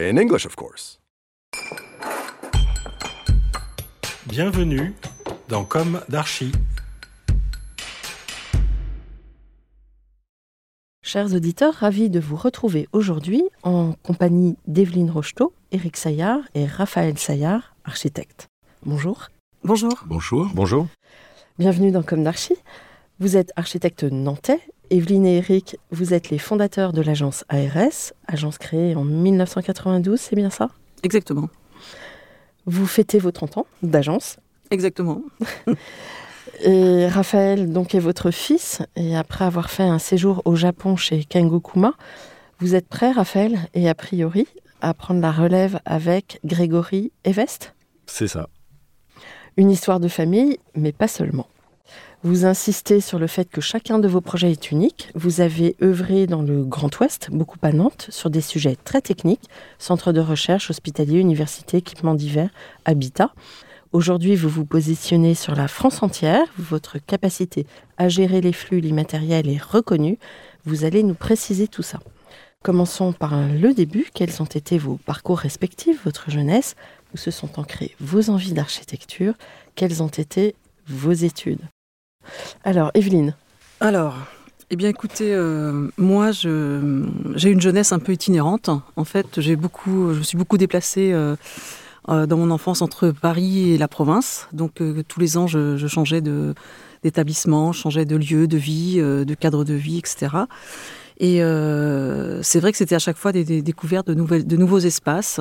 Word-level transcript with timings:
In 0.00 0.16
English, 0.16 0.46
of 0.46 0.56
course. 0.56 0.98
Bienvenue 4.24 4.94
dans 5.48 5.62
Comme 5.62 6.00
d'Archi. 6.08 6.52
Chers 11.02 11.34
auditeurs, 11.34 11.74
ravis 11.74 12.08
de 12.08 12.18
vous 12.18 12.36
retrouver 12.36 12.88
aujourd'hui 12.92 13.42
en 13.62 13.92
compagnie 14.02 14.56
d'Evelyne 14.66 15.10
Rocheteau, 15.10 15.52
Éric 15.70 15.98
Saillard 15.98 16.40
et 16.54 16.64
Raphaël 16.64 17.18
Saillard, 17.18 17.74
architectes. 17.84 18.48
Bonjour. 18.86 19.28
Bonjour. 19.64 20.04
Bonjour. 20.06 20.48
Bonjour. 20.54 20.86
Bienvenue 21.58 21.90
dans 21.90 22.02
Comme 22.02 22.24
d'Archi. 22.24 22.54
Vous 23.18 23.36
êtes 23.36 23.52
architecte 23.54 24.04
nantais. 24.04 24.60
Evelyne 24.90 25.24
et 25.24 25.38
Eric, 25.38 25.76
vous 25.92 26.14
êtes 26.14 26.30
les 26.30 26.38
fondateurs 26.38 26.92
de 26.92 27.00
l'agence 27.00 27.44
ARS, 27.48 28.12
agence 28.26 28.58
créée 28.58 28.96
en 28.96 29.04
1992, 29.04 30.18
c'est 30.18 30.34
bien 30.34 30.50
ça? 30.50 30.68
Exactement. 31.04 31.48
Vous 32.66 32.86
fêtez 32.86 33.18
vos 33.18 33.30
30 33.30 33.58
ans 33.58 33.66
d'agence. 33.82 34.38
Exactement. 34.70 35.22
Et 36.64 37.06
Raphaël, 37.06 37.72
donc, 37.72 37.94
est 37.94 38.00
votre 38.00 38.30
fils. 38.30 38.82
Et 38.96 39.16
après 39.16 39.44
avoir 39.44 39.70
fait 39.70 39.84
un 39.84 39.98
séjour 39.98 40.42
au 40.44 40.56
Japon 40.56 40.96
chez 40.96 41.24
Kengokuma, 41.24 41.94
vous 42.58 42.74
êtes 42.74 42.88
prêt, 42.88 43.12
Raphaël, 43.12 43.58
et 43.72 43.88
a 43.88 43.94
priori, 43.94 44.46
à 44.82 44.92
prendre 44.92 45.20
la 45.20 45.32
relève 45.32 45.80
avec 45.86 46.40
Grégory 46.44 47.12
Evest? 47.24 47.74
C'est 48.06 48.28
ça. 48.28 48.48
Une 49.56 49.70
histoire 49.70 50.00
de 50.00 50.08
famille, 50.08 50.58
mais 50.74 50.92
pas 50.92 51.08
seulement. 51.08 51.46
Vous 52.22 52.44
insistez 52.44 53.00
sur 53.00 53.18
le 53.18 53.26
fait 53.26 53.48
que 53.48 53.62
chacun 53.62 53.98
de 53.98 54.06
vos 54.06 54.20
projets 54.20 54.50
est 54.50 54.70
unique. 54.70 55.08
Vous 55.14 55.40
avez 55.40 55.74
œuvré 55.82 56.26
dans 56.26 56.42
le 56.42 56.64
Grand 56.64 57.00
Ouest, 57.00 57.30
beaucoup 57.30 57.56
à 57.62 57.72
Nantes, 57.72 58.08
sur 58.10 58.28
des 58.28 58.42
sujets 58.42 58.76
très 58.76 59.00
techniques, 59.00 59.48
centres 59.78 60.12
de 60.12 60.20
recherche, 60.20 60.68
hospitaliers, 60.68 61.18
universités, 61.18 61.78
équipements 61.78 62.14
divers, 62.14 62.50
habitat. 62.84 63.32
Aujourd'hui, 63.92 64.36
vous 64.36 64.50
vous 64.50 64.66
positionnez 64.66 65.34
sur 65.34 65.54
la 65.54 65.66
France 65.66 66.02
entière. 66.02 66.44
Votre 66.58 66.98
capacité 66.98 67.66
à 67.96 68.10
gérer 68.10 68.42
les 68.42 68.52
flux, 68.52 68.80
l'immatériel 68.80 69.48
est 69.48 69.62
reconnue. 69.62 70.18
Vous 70.66 70.84
allez 70.84 71.02
nous 71.02 71.14
préciser 71.14 71.68
tout 71.68 71.82
ça. 71.82 72.00
Commençons 72.62 73.14
par 73.14 73.34
le 73.48 73.72
début. 73.72 74.10
Quels 74.12 74.42
ont 74.42 74.44
été 74.44 74.76
vos 74.76 74.98
parcours 74.98 75.38
respectifs, 75.38 76.04
votre 76.04 76.30
jeunesse? 76.30 76.76
Où 77.14 77.16
se 77.16 77.30
sont 77.30 77.58
ancrées 77.58 77.96
vos 77.98 78.28
envies 78.28 78.52
d'architecture? 78.52 79.32
Quelles 79.74 80.02
ont 80.02 80.08
été 80.08 80.54
vos 80.86 81.12
études? 81.12 81.62
Alors, 82.64 82.90
Evelyne, 82.94 83.34
Alors, 83.80 84.16
eh 84.72 84.76
bien 84.76 84.88
écoutez, 84.88 85.34
euh, 85.34 85.88
moi 85.96 86.30
j'ai 86.30 87.50
une 87.50 87.60
jeunesse 87.60 87.90
un 87.90 87.98
peu 87.98 88.12
itinérante. 88.12 88.70
En 88.94 89.04
fait, 89.04 89.40
beaucoup, 89.56 90.14
je 90.14 90.22
suis 90.22 90.38
beaucoup 90.38 90.58
déplacée 90.58 91.10
euh, 91.12 91.34
euh, 92.08 92.26
dans 92.26 92.36
mon 92.36 92.52
enfance 92.52 92.80
entre 92.80 93.10
Paris 93.10 93.72
et 93.72 93.78
la 93.78 93.88
province. 93.88 94.46
Donc 94.52 94.80
tous 95.08 95.18
les 95.18 95.36
ans, 95.36 95.48
je, 95.48 95.86
changeais 95.88 96.22
d'établissement, 97.02 97.72
changeais 97.72 98.04
de 98.04 98.14
lieu, 98.14 98.46
de 98.46 98.56
vie, 98.56 98.98
de 98.98 99.34
cadre 99.34 99.64
de 99.64 99.74
vie, 99.74 99.98
etc. 99.98 100.36
Et 101.18 101.38
c'est 102.42 102.60
vrai 102.60 102.70
que 102.70 102.78
c'était 102.78 102.94
à 102.94 103.00
chaque 103.00 103.16
fois 103.16 103.32
des, 103.32 103.62
découvertes 103.62 104.06
de, 104.06 104.56
nouveaux 104.56 104.78
espaces. 104.78 105.40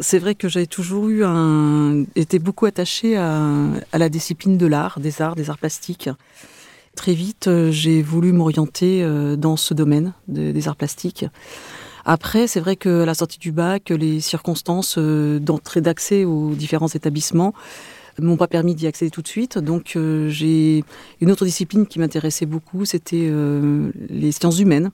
C'est 0.00 0.18
vrai 0.18 0.34
que 0.34 0.48
j'ai 0.48 0.66
toujours 0.66 1.08
eu 1.08 1.24
un, 1.24 2.04
été 2.16 2.38
beaucoup 2.38 2.66
attachée 2.66 3.16
à, 3.16 3.68
la 3.92 4.08
discipline 4.08 4.56
de 4.56 4.66
l'art, 4.66 5.00
des 5.00 5.22
arts, 5.22 5.34
des 5.34 5.50
arts 5.50 5.58
plastiques. 5.58 6.08
Très 6.94 7.14
vite, 7.14 7.48
euh, 7.48 7.70
j'ai 7.70 8.02
voulu 8.02 8.32
m'orienter 8.32 9.02
euh, 9.02 9.36
dans 9.36 9.56
ce 9.56 9.72
domaine 9.72 10.12
de- 10.28 10.52
des 10.52 10.68
arts 10.68 10.76
plastiques. 10.76 11.24
Après, 12.04 12.46
c'est 12.46 12.60
vrai 12.60 12.76
que 12.76 13.02
à 13.02 13.06
la 13.06 13.14
sortie 13.14 13.38
du 13.38 13.52
bac, 13.52 13.90
les 13.90 14.20
circonstances 14.20 14.96
euh, 14.98 15.38
d'entrée 15.38 15.80
d'accès 15.80 16.24
aux 16.24 16.50
différents 16.54 16.88
établissements 16.88 17.54
m'ont 18.20 18.36
pas 18.36 18.48
permis 18.48 18.74
d'y 18.74 18.86
accéder 18.86 19.10
tout 19.10 19.22
de 19.22 19.28
suite. 19.28 19.56
Donc, 19.56 19.96
j'ai 20.28 20.84
une 21.22 21.30
autre 21.30 21.46
discipline 21.46 21.86
qui 21.86 21.98
m'intéressait 21.98 22.44
beaucoup, 22.44 22.84
c'était 22.84 23.32
les 24.10 24.32
sciences 24.32 24.58
humaines. 24.58 24.90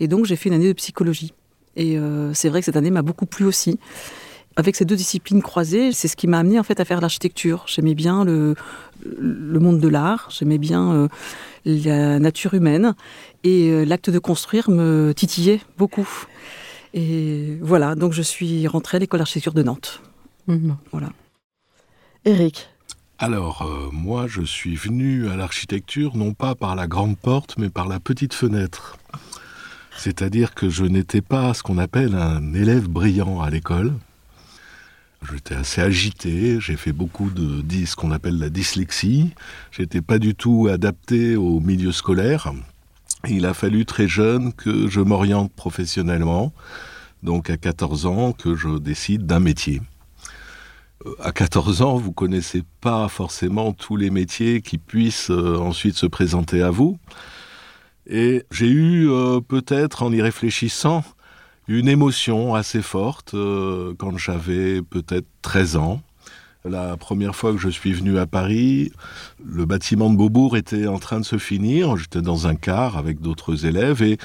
Et 0.00 0.06
donc, 0.06 0.26
j'ai 0.26 0.36
fait 0.36 0.50
une 0.50 0.56
année 0.56 0.68
de 0.68 0.74
psychologie. 0.74 1.32
Et 1.76 1.96
c'est 2.34 2.50
vrai 2.50 2.60
que 2.60 2.66
cette 2.66 2.76
année 2.76 2.90
m'a 2.90 3.00
beaucoup 3.00 3.24
plu 3.24 3.46
aussi. 3.46 3.78
Avec 4.56 4.76
ces 4.76 4.84
deux 4.84 4.96
disciplines 4.96 5.42
croisées, 5.42 5.92
c'est 5.92 6.08
ce 6.08 6.16
qui 6.16 6.26
m'a 6.26 6.38
amené 6.38 6.58
en 6.58 6.62
fait 6.62 6.78
à 6.80 6.84
faire 6.84 7.00
l'architecture. 7.00 7.64
J'aimais 7.66 7.94
bien 7.94 8.24
le, 8.24 8.54
le 9.04 9.58
monde 9.58 9.80
de 9.80 9.88
l'art, 9.88 10.28
j'aimais 10.30 10.58
bien 10.58 10.92
euh, 10.92 11.08
la 11.64 12.18
nature 12.18 12.54
humaine 12.54 12.94
et 13.44 13.70
euh, 13.70 13.84
l'acte 13.84 14.10
de 14.10 14.18
construire 14.18 14.70
me 14.70 15.12
titillait 15.14 15.60
beaucoup. 15.78 16.08
Et 16.94 17.56
voilà, 17.62 17.94
donc 17.94 18.12
je 18.12 18.22
suis 18.22 18.66
rentrée 18.66 18.98
à 18.98 19.00
l'école 19.00 19.18
d'architecture 19.18 19.54
de 19.54 19.62
Nantes. 19.62 20.02
Mhm. 20.46 20.76
Voilà. 20.90 21.10
Eric, 22.24 22.68
Alors, 23.18 23.62
euh, 23.62 23.88
moi, 23.92 24.26
je 24.26 24.42
suis 24.42 24.76
venu 24.76 25.28
à 25.28 25.36
l'architecture 25.36 26.16
non 26.16 26.34
pas 26.34 26.54
par 26.54 26.76
la 26.76 26.86
grande 26.86 27.16
porte, 27.16 27.56
mais 27.58 27.70
par 27.70 27.88
la 27.88 28.00
petite 28.00 28.34
fenêtre. 28.34 28.96
C'est-à-dire 29.96 30.54
que 30.54 30.68
je 30.68 30.84
n'étais 30.84 31.20
pas 31.20 31.54
ce 31.54 31.62
qu'on 31.62 31.78
appelle 31.78 32.14
un 32.14 32.54
élève 32.54 32.88
brillant 32.88 33.40
à 33.40 33.50
l'école. 33.50 33.92
J'étais 35.30 35.54
assez 35.54 35.80
agité, 35.80 36.58
j'ai 36.60 36.76
fait 36.76 36.92
beaucoup 36.92 37.30
de 37.30 37.62
ce 37.86 37.94
qu'on 37.94 38.10
appelle 38.10 38.38
la 38.38 38.50
dyslexie. 38.50 39.30
J'étais 39.70 40.00
pas 40.00 40.18
du 40.18 40.34
tout 40.34 40.68
adapté 40.70 41.36
au 41.36 41.60
milieu 41.60 41.92
scolaire. 41.92 42.52
Il 43.28 43.46
a 43.46 43.54
fallu 43.54 43.86
très 43.86 44.08
jeune 44.08 44.52
que 44.52 44.88
je 44.88 45.00
m'oriente 45.00 45.52
professionnellement, 45.52 46.52
donc 47.22 47.50
à 47.50 47.56
14 47.56 48.06
ans 48.06 48.32
que 48.32 48.56
je 48.56 48.78
décide 48.78 49.26
d'un 49.26 49.38
métier. 49.38 49.80
Euh, 51.06 51.14
À 51.22 51.30
14 51.30 51.82
ans, 51.82 51.96
vous 51.96 52.12
connaissez 52.12 52.64
pas 52.80 53.06
forcément 53.08 53.72
tous 53.72 53.96
les 53.96 54.10
métiers 54.10 54.60
qui 54.60 54.76
puissent 54.78 55.30
euh, 55.30 55.56
ensuite 55.56 55.96
se 55.96 56.06
présenter 56.06 56.62
à 56.62 56.70
vous. 56.70 56.98
Et 58.06 58.44
j'ai 58.50 58.68
eu 58.68 59.08
euh, 59.08 59.40
peut-être, 59.40 60.02
en 60.02 60.12
y 60.12 60.20
réfléchissant, 60.20 61.04
une 61.78 61.88
émotion 61.88 62.54
assez 62.54 62.82
forte 62.82 63.34
euh, 63.34 63.94
quand 63.98 64.16
j'avais 64.18 64.82
peut-être 64.82 65.26
13 65.42 65.76
ans. 65.76 66.02
La 66.64 66.96
première 66.96 67.34
fois 67.34 67.52
que 67.52 67.58
je 67.58 67.68
suis 67.68 67.92
venu 67.92 68.18
à 68.18 68.26
Paris, 68.26 68.92
le 69.44 69.64
bâtiment 69.64 70.10
de 70.10 70.16
Beaubourg 70.16 70.56
était 70.56 70.86
en 70.86 70.98
train 71.00 71.18
de 71.18 71.24
se 71.24 71.38
finir. 71.38 71.96
J'étais 71.96 72.22
dans 72.22 72.46
un 72.46 72.54
car 72.54 72.96
avec 72.96 73.20
d'autres 73.20 73.66
élèves 73.66 74.02
et 74.02 74.16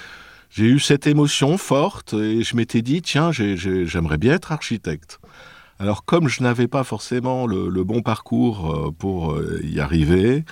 j'ai 0.51 0.65
eu 0.65 0.79
cette 0.79 1.07
émotion 1.07 1.57
forte 1.57 2.13
et 2.13 2.44
je 2.44 2.55
m'étais 2.55 2.81
dit, 2.83 3.01
tiens, 3.01 3.31
j'ai- 3.31 3.57
j'ai- 3.57 3.85
j'aimerais 3.88 4.17
bien 4.19 4.33
être 4.33 4.51
architecte. 4.51 5.19
Alors 5.79 6.05
comme 6.05 6.27
je 6.27 6.43
n'avais 6.43 6.67
pas 6.67 6.83
forcément 6.83 7.47
le, 7.47 7.69
le 7.69 7.83
bon 7.83 8.01
parcours 8.01 8.71
euh, 8.88 8.91
pour 8.91 9.33
euh, 9.33 9.59
y 9.63 9.79
arriver, 9.79 10.43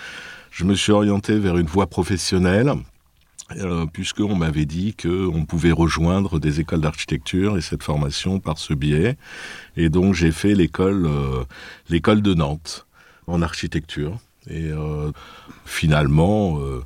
je 0.52 0.64
me 0.66 0.74
suis 0.76 0.92
orienté 0.92 1.38
vers 1.38 1.58
une 1.58 1.68
voie 1.68 1.88
professionnelle, 1.88 2.74
euh, 3.52 3.86
puisqu'on 3.86 4.36
m'avait 4.36 4.66
dit 4.66 4.96
qu'on 4.96 5.46
pouvait 5.46 5.72
rejoindre 5.72 6.40
des 6.40 6.60
écoles 6.60 6.82
d'architecture 6.82 7.58
et 7.58 7.62
cette 7.62 7.84
formation 7.84 8.40
par 8.40 8.58
ce 8.58 8.74
biais. 8.74 9.18
Et 9.78 9.90
donc 9.90 10.14
j'ai 10.14 10.32
fait 10.32 10.56
l'école 10.56 11.06
euh, 11.06 11.44
l'école 11.90 12.22
de 12.22 12.34
Nantes 12.34 12.88
en 13.28 13.42
architecture. 13.42 14.18
Et 14.48 14.70
euh, 14.72 15.12
finalement, 15.66 16.60
euh, 16.60 16.84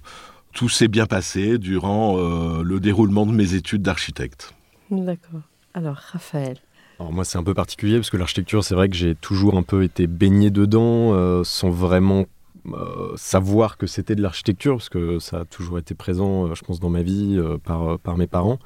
tout 0.54 0.70
s'est 0.70 0.88
bien 0.88 1.06
passé 1.06 1.58
durant 1.58 2.18
euh, 2.18 2.64
le 2.64 2.80
déroulement 2.80 3.26
de 3.26 3.32
mes 3.32 3.54
études 3.54 3.82
d'architecte. 3.82 4.54
D'accord. 4.92 5.42
Alors, 5.74 5.96
Raphaël. 5.96 6.58
Alors 7.00 7.14
moi, 7.14 7.24
c'est 7.24 7.38
un 7.38 7.44
peu 7.44 7.54
particulier 7.54 7.96
parce 7.96 8.10
que 8.10 8.18
l'architecture, 8.18 8.64
c'est 8.64 8.76
vrai 8.76 8.90
que 8.90 8.96
j'ai 8.96 9.16
toujours 9.16 9.58
un 9.58 9.64
peu 9.64 9.84
été 9.84 10.08
baigné 10.08 10.50
dedans 10.52 11.14
euh, 11.14 11.44
sans 11.44 11.70
vraiment 11.70 12.26
euh, 12.68 13.14
savoir 13.16 13.78
que 13.78 13.88
c'était 13.88 14.16
de 14.16 14.22
l'architecture 14.22 14.76
parce 14.76 14.90
que 14.90 15.20
ça 15.20 15.42
a 15.42 15.46
toujours 15.46 15.78
été 15.80 15.96
présent, 15.96 16.48
euh, 16.48 16.56
je 16.56 16.64
pense, 16.64 16.80
dans 16.80 16.90
ma 16.90 17.02
vie 17.02 17.36
euh, 17.38 17.58
par, 17.58 18.00
par 18.00 18.18
mes 18.18 18.28
parents. 18.28 18.60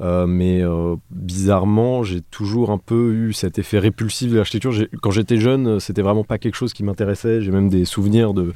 Mais 0.00 0.62
bizarrement, 1.10 2.02
j'ai 2.02 2.20
toujours 2.20 2.70
un 2.70 2.78
peu 2.78 3.14
eu 3.14 3.32
cet 3.32 3.58
effet 3.58 3.78
répulsif 3.78 4.30
de 4.30 4.36
l'architecture. 4.36 4.74
Quand 5.00 5.12
j'étais 5.12 5.38
jeune, 5.38 5.80
c'était 5.80 6.02
vraiment 6.02 6.24
pas 6.24 6.36
quelque 6.36 6.56
chose 6.56 6.74
qui 6.74 6.82
m'intéressait. 6.82 7.40
J'ai 7.40 7.50
même 7.50 7.70
des 7.70 7.86
souvenirs 7.86 8.34
de 8.34 8.52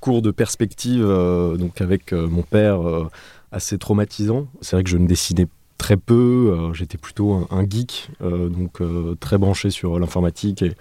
cours 0.00 0.20
de 0.20 0.30
perspective, 0.30 1.02
donc 1.02 1.80
avec 1.80 2.12
mon 2.12 2.42
père, 2.42 2.80
assez 3.50 3.78
traumatisants. 3.78 4.48
C'est 4.60 4.76
vrai 4.76 4.84
que 4.84 4.90
je 4.90 4.98
ne 4.98 5.06
dessinais 5.06 5.46
très 5.90 5.96
peu. 5.96 6.54
euh, 6.56 6.72
J'étais 6.72 6.98
plutôt 6.98 7.48
un, 7.50 7.64
geek, 7.68 8.10
euh, 8.22 8.48
donc 8.48 8.80
euh, 8.80 9.16
très 9.18 9.38
branché 9.38 9.70
sur 9.70 9.98
l'informatique 9.98 10.62
et, 10.62 10.72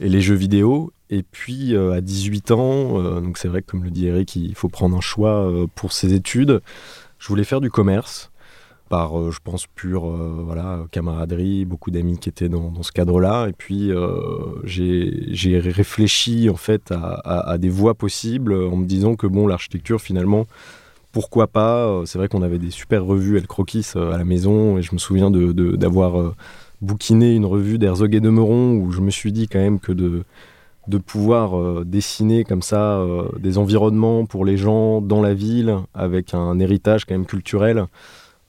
les 0.00 0.20
jeux 0.20 0.34
vidéo. 0.34 0.92
Et 1.10 1.22
puis 1.22 1.74
à 1.74 2.02
18 2.02 2.50
ans, 2.50 3.02
donc 3.22 3.38
c'est 3.38 3.48
vrai 3.48 3.62
que 3.62 3.70
comme 3.70 3.82
le 3.82 3.90
dit 3.90 4.08
Eric, 4.08 4.36
il 4.36 4.54
faut 4.54 4.68
prendre 4.68 4.94
un 4.94 5.00
choix 5.00 5.50
pour 5.74 5.92
ses 5.92 6.12
études. 6.12 6.60
Je 7.18 7.28
voulais 7.28 7.44
faire 7.44 7.62
du 7.62 7.70
commerce 7.70 8.30
par, 8.90 9.32
je 9.32 9.38
pense, 9.42 9.66
pure 9.66 10.04
voilà, 10.44 10.84
camaraderie, 10.90 11.64
beaucoup 11.64 11.90
d'amis 11.90 12.18
qui 12.18 12.28
étaient 12.28 12.50
dans, 12.50 12.82
ce 12.82 12.92
cadre-là. 12.92 13.46
Et 13.48 13.54
puis, 13.54 13.90
j'ai 14.64 15.58
réfléchi 15.58 16.50
en 16.50 16.56
fait 16.56 16.92
à, 16.92 17.56
des 17.56 17.70
voies 17.70 17.94
possibles 17.94 18.52
en 18.52 18.76
me 18.76 18.84
disant 18.84 19.16
que 19.16 19.26
bon, 19.26 19.46
l'architecture, 19.46 20.02
finalement, 20.02 20.46
pourquoi 21.12 21.46
pas 21.46 21.86
Euh, 21.86 22.06
C'est 22.06 22.18
vrai 22.18 22.28
qu'on 22.28 22.42
avait 22.42 22.58
des 22.58 22.70
super 22.70 23.04
revues 23.04 23.36
El 23.38 23.46
Croquis 23.46 23.86
euh, 23.96 24.12
à 24.12 24.18
la 24.18 24.24
maison 24.24 24.78
et 24.78 24.82
je 24.82 24.92
me 24.92 24.98
souviens 24.98 25.30
d'avoir 25.30 26.20
euh, 26.20 26.34
bouquiné 26.80 27.34
une 27.34 27.46
revue 27.46 27.78
d'Herzog 27.78 28.14
et 28.14 28.20
de 28.20 28.30
Meuron 28.30 28.72
où 28.74 28.92
je 28.92 29.00
me 29.00 29.10
suis 29.10 29.32
dit 29.32 29.48
quand 29.48 29.58
même 29.58 29.80
que 29.80 29.92
de 29.92 30.24
de 30.86 30.96
pouvoir 30.96 31.84
dessiner 31.84 32.44
comme 32.44 32.62
ça 32.62 33.04
des 33.38 33.58
environnements 33.58 34.24
pour 34.24 34.46
les 34.46 34.56
gens 34.56 35.02
dans 35.02 35.20
la 35.20 35.34
ville 35.34 35.76
avec 35.92 36.32
un 36.32 36.58
héritage 36.60 37.04
quand 37.04 37.12
même 37.12 37.26
culturel. 37.26 37.84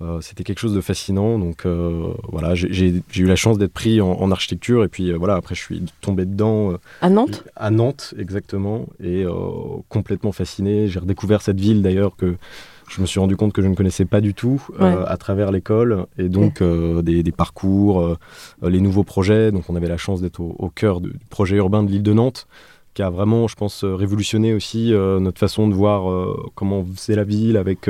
Euh, 0.01 0.19
C'était 0.21 0.43
quelque 0.43 0.59
chose 0.59 0.73
de 0.73 0.81
fascinant. 0.81 1.37
Donc 1.39 1.65
euh, 1.65 2.13
voilà, 2.31 2.55
j'ai- 2.55 3.01
eu 3.15 3.25
la 3.25 3.35
chance 3.35 3.57
d'être 3.57 3.73
pris 3.73 4.01
en, 4.01 4.11
en 4.11 4.31
architecture 4.31 4.83
et 4.83 4.87
puis 4.87 5.11
euh, 5.11 5.17
voilà, 5.17 5.35
après 5.35 5.55
je 5.55 5.61
suis 5.61 5.83
tombé 6.01 6.25
dedans 6.25 6.73
À 7.01 7.09
Nantes? 7.09 7.43
à 7.55 7.69
Nantes 7.71 8.13
exactement 8.17 8.87
et 9.03 9.25
complètement 9.89 10.31
fasciné. 10.31 10.87
J'ai 10.87 10.99
redécouvert 10.99 11.41
cette 11.41 11.59
ville 11.59 11.81
d'ailleurs 11.81 12.15
que 12.15 12.35
je 12.89 13.01
me 13.01 13.05
suis 13.05 13.19
rendu 13.19 13.35
compte 13.35 13.53
que 13.53 13.61
je 13.61 13.67
ne 13.67 13.75
connaissais 13.75 14.05
pas 14.05 14.19
du 14.21 14.33
tout 14.33 14.61
Ouais. 14.79 14.95
à 15.05 15.15
travers 15.17 15.51
l'école 15.51 16.05
et 16.17 16.27
donc 16.29 16.63
des, 16.63 17.21
des 17.23 17.31
parcours, 17.31 18.17
les 18.63 18.79
nouveaux 18.81 19.03
projets. 19.03 19.51
Donc 19.51 19.69
on 19.69 19.75
avait 19.75 19.87
la 19.87 19.97
chance 19.97 20.21
d'être 20.21 20.39
au, 20.39 20.55
au 20.57 20.69
cœur 20.69 20.99
du 21.01 21.11
projet 21.29 21.57
urbain 21.57 21.83
de 21.83 21.91
l'île 21.91 22.03
de 22.03 22.13
Nantes 22.13 22.47
qui 22.99 23.03
a 23.03 23.09
vraiment, 23.09 23.47
je 23.47 23.55
pense, 23.55 23.85
euh, 23.85 23.95
révolutionné 23.95 24.53
aussi 24.53 24.93
euh, 24.93 25.21
notre 25.21 25.39
façon 25.39 25.69
de 25.69 25.73
voir 25.73 26.11
euh, 26.11 26.35
comment 26.53 26.85
c'est 26.97 27.15
la 27.15 27.23
ville 27.23 27.55
avec 27.55 27.89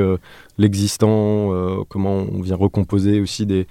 l'existant, 0.56 1.50
comment 1.88 2.26
on 2.32 2.40
vient 2.40 2.54
recomposer 2.54 3.20
aussi 3.20 3.44
des, 3.44 3.66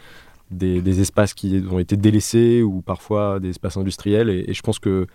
des, 0.52 1.00
espaces 1.00 1.34
qui 1.34 1.64
ont 1.72 1.80
été 1.80 1.96
délaissés 1.96 2.62
ou 2.62 2.82
parfois 2.82 3.40
des 3.40 3.52
espaces 3.52 3.78
industriels. 3.78 4.30
Et, 4.30 4.54
je 4.54 4.62
pense 4.62 4.80
que 4.80 5.08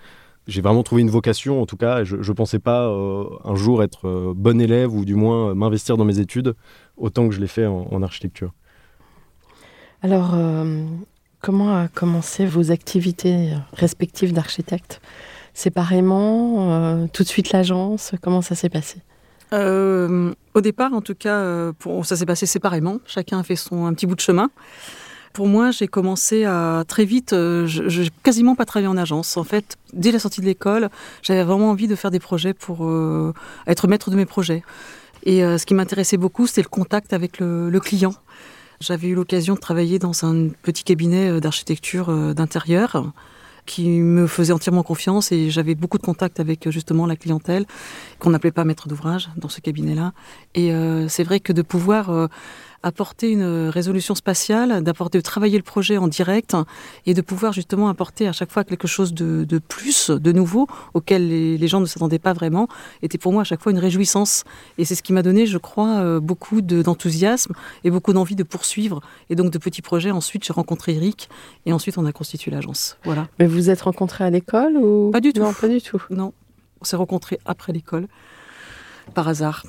j'ai 0.47 0.63
vraiment 0.63 0.83
trouvé 0.83 1.03
une 1.03 1.11
vocation, 1.11 1.61
en 1.61 1.67
tout 1.67 1.77
cas. 1.77 2.05
Je 2.05 2.17
ne 2.17 2.33
pensais 2.33 2.59
pas 2.59 2.87
un 2.89 3.55
jour 3.55 3.83
être 3.83 4.33
bon 4.35 4.59
élève 4.63 4.95
ou 4.95 5.05
du 5.05 5.17
moins 5.17 5.55
m'investir 5.55 5.99
dans 5.99 6.07
mes 6.07 6.21
études 6.21 6.55
autant 6.97 7.29
que 7.29 7.35
je 7.35 7.41
l'ai 7.41 7.49
fait 7.49 7.67
en, 7.67 7.87
en 7.91 8.03
architecture. 8.03 8.53
Alors, 10.01 10.35
comment 11.41 11.77
a 11.77 11.89
commencé 11.89 12.47
vos 12.47 12.71
activités 12.71 13.51
respectives 13.75 14.33
d'architecte? 14.33 15.03
Séparément 15.55 16.73
euh, 16.73 17.07
Tout 17.13 17.23
de 17.23 17.29
suite 17.29 17.53
l'agence 17.53 18.13
Comment 18.21 18.43
ça 18.43 18.57
s'est 18.57 18.69
passé? 18.69 18.99
Euh, 19.53 20.35
au 20.55 20.61
départ, 20.61 20.93
en 20.93 21.01
tout 21.01 21.15
cas, 21.15 21.37
euh, 21.37 21.73
pour, 21.79 22.05
ça 22.05 22.17
s'est 22.17 22.27
passé 22.27 22.45
séparément. 22.45 22.99
Chacun 23.07 23.39
a 23.39 23.43
fait 23.45 23.55
son 23.55 23.87
un 23.87 23.95
petit 23.95 24.07
bout 24.07 24.17
de 24.17 24.21
chemin. 24.21 24.51
Pour 25.33 25.47
moi, 25.47 25.71
j'ai 25.71 25.87
commencé 25.87 26.45
à 26.45 26.85
très 26.87 27.05
vite. 27.05 27.31
je 27.31 28.01
n'ai 28.03 28.09
quasiment 28.23 28.57
pas 28.57 28.65
travaillé 28.65 28.89
en 28.89 28.97
agence. 28.97 29.37
En 29.37 29.45
fait, 29.45 29.77
dès 29.93 30.13
la 30.13 30.19
sortie 30.19 30.41
de 30.41 30.47
l'école, 30.47 30.91
j'avais 31.23 31.45
vraiment 31.45 31.71
envie 31.71 31.89
de 31.89 31.95
faire 31.97 32.13
des 32.13 32.21
projets 32.21 32.55
pour 32.55 32.89
être 33.67 33.89
maître 33.89 34.11
de 34.11 34.17
mes 34.17 34.27
projets. 34.27 34.63
Et 35.25 35.41
ce 35.41 35.67
qui 35.67 35.75
m'intéressait 35.75 36.19
beaucoup, 36.19 36.47
c'était 36.47 36.63
le 36.63 36.69
contact 36.69 37.13
avec 37.13 37.41
le, 37.41 37.81
client. 37.81 38.15
J'avais 38.79 39.09
eu 39.09 39.17
l'occasion 39.17 39.55
de 39.55 39.61
travailler 39.61 39.99
dans 39.99 40.25
un 40.25 40.51
petit 40.63 40.85
cabinet 40.85 41.41
d'architecture 41.41 42.13
d'intérieur 42.33 43.13
qui 43.67 43.89
me 43.89 44.27
faisait 44.27 44.53
entièrement 44.53 44.83
confiance 44.83 45.33
et 45.33 45.51
j'avais 45.51 45.75
beaucoup 45.75 45.99
de 45.99 46.03
contact 46.03 46.41
avec 46.41 46.67
euh, 46.67 46.71
justement 46.71 47.07
la 47.07 47.17
clientèle 47.17 47.67
qu'on 48.19 48.31
n'appelait 48.31 48.53
pas 48.53 48.65
maître 48.65 48.89
d'ouvrage 48.89 49.31
dans 49.37 49.49
ce 49.49 49.61
cabinet-là. 49.61 50.13
Et 50.55 50.73
euh, 50.73 51.09
c'est 51.09 51.25
vrai 51.25 51.41
que 51.41 51.53
de 51.53 51.63
pouvoir 51.63 52.11
euh, 52.11 52.27
apporter 52.85 53.31
une 53.31 53.69
résolution 53.69 54.15
spatiale, 54.15 54.83
d'apporter, 54.85 55.19
de 55.19 55.23
travailler 55.23 55.57
le 55.57 55.65
projet 55.65 55.97
en 55.97 56.07
direct 56.07 56.57
et 57.07 57.15
de 57.15 57.21
pouvoir 57.21 57.53
justement 57.53 57.89
apporter 57.89 58.29
à 58.29 58.33
chaque 58.33 58.53
fois 58.53 58.63
quelque 58.63 58.87
chose 58.87 59.15
de, 59.15 59.45
de 59.45 59.59
plus, 59.59 60.11
de 60.11 60.33
nouveau, 60.33 60.69
auquel 60.95 61.29
les, 61.29 61.59
les 61.59 61.67
gens 61.69 61.81
ne 61.81 61.87
s'attendaient 61.87 62.19
pas 62.19 62.33
vraiment, 62.35 62.69
était 63.03 63.19
pour 63.19 63.33
moi 63.33 63.41
à 63.41 63.45
chaque 63.45 63.63
fois 63.63 63.73
une 63.73 63.79
réjouissance. 63.79 64.45
Et 64.79 64.85
c'est 64.85 64.95
ce 64.95 65.03
qui 65.03 65.13
m'a 65.13 65.23
donné, 65.23 65.47
je 65.47 65.59
crois, 65.59 65.97
euh, 65.99 66.21
beaucoup 66.21 66.61
de- 66.61 66.83
d'enthousiasme 66.83 67.55
et 67.83 67.91
beaucoup 67.91 68.13
d'envie 68.13 68.37
de 68.37 68.43
poursuivre. 68.45 69.01
Et 69.31 69.35
donc 69.35 69.51
de 69.51 69.59
petits 69.59 69.83
projets. 69.83 70.11
Ensuite, 70.11 70.45
j'ai 70.45 70.53
rencontré 70.53 70.95
Eric 70.95 71.29
et 71.67 71.73
ensuite 71.73 71.99
on 71.99 72.05
a 72.07 72.13
constitué 72.13 72.51
l'agence. 72.51 72.99
Voilà. 73.05 73.29
Mais 73.39 73.47
vous 73.47 73.55
vous 73.55 73.71
êtes 73.71 73.81
rencontrés 73.83 74.25
à 74.25 74.31
l'école 74.31 74.77
ou 74.77 75.11
Pas 75.11 75.21
du 75.23 75.33
tout. 75.33 75.41
Non, 75.41 75.53
pas 75.55 75.69
du 75.69 75.81
tout. 75.81 76.03
Non, 76.11 76.33
on 76.81 76.85
s'est 76.85 76.97
rencontrés 76.97 77.39
après 77.47 77.73
l'école. 77.73 78.09
Par 79.13 79.29
hasard. 79.29 79.63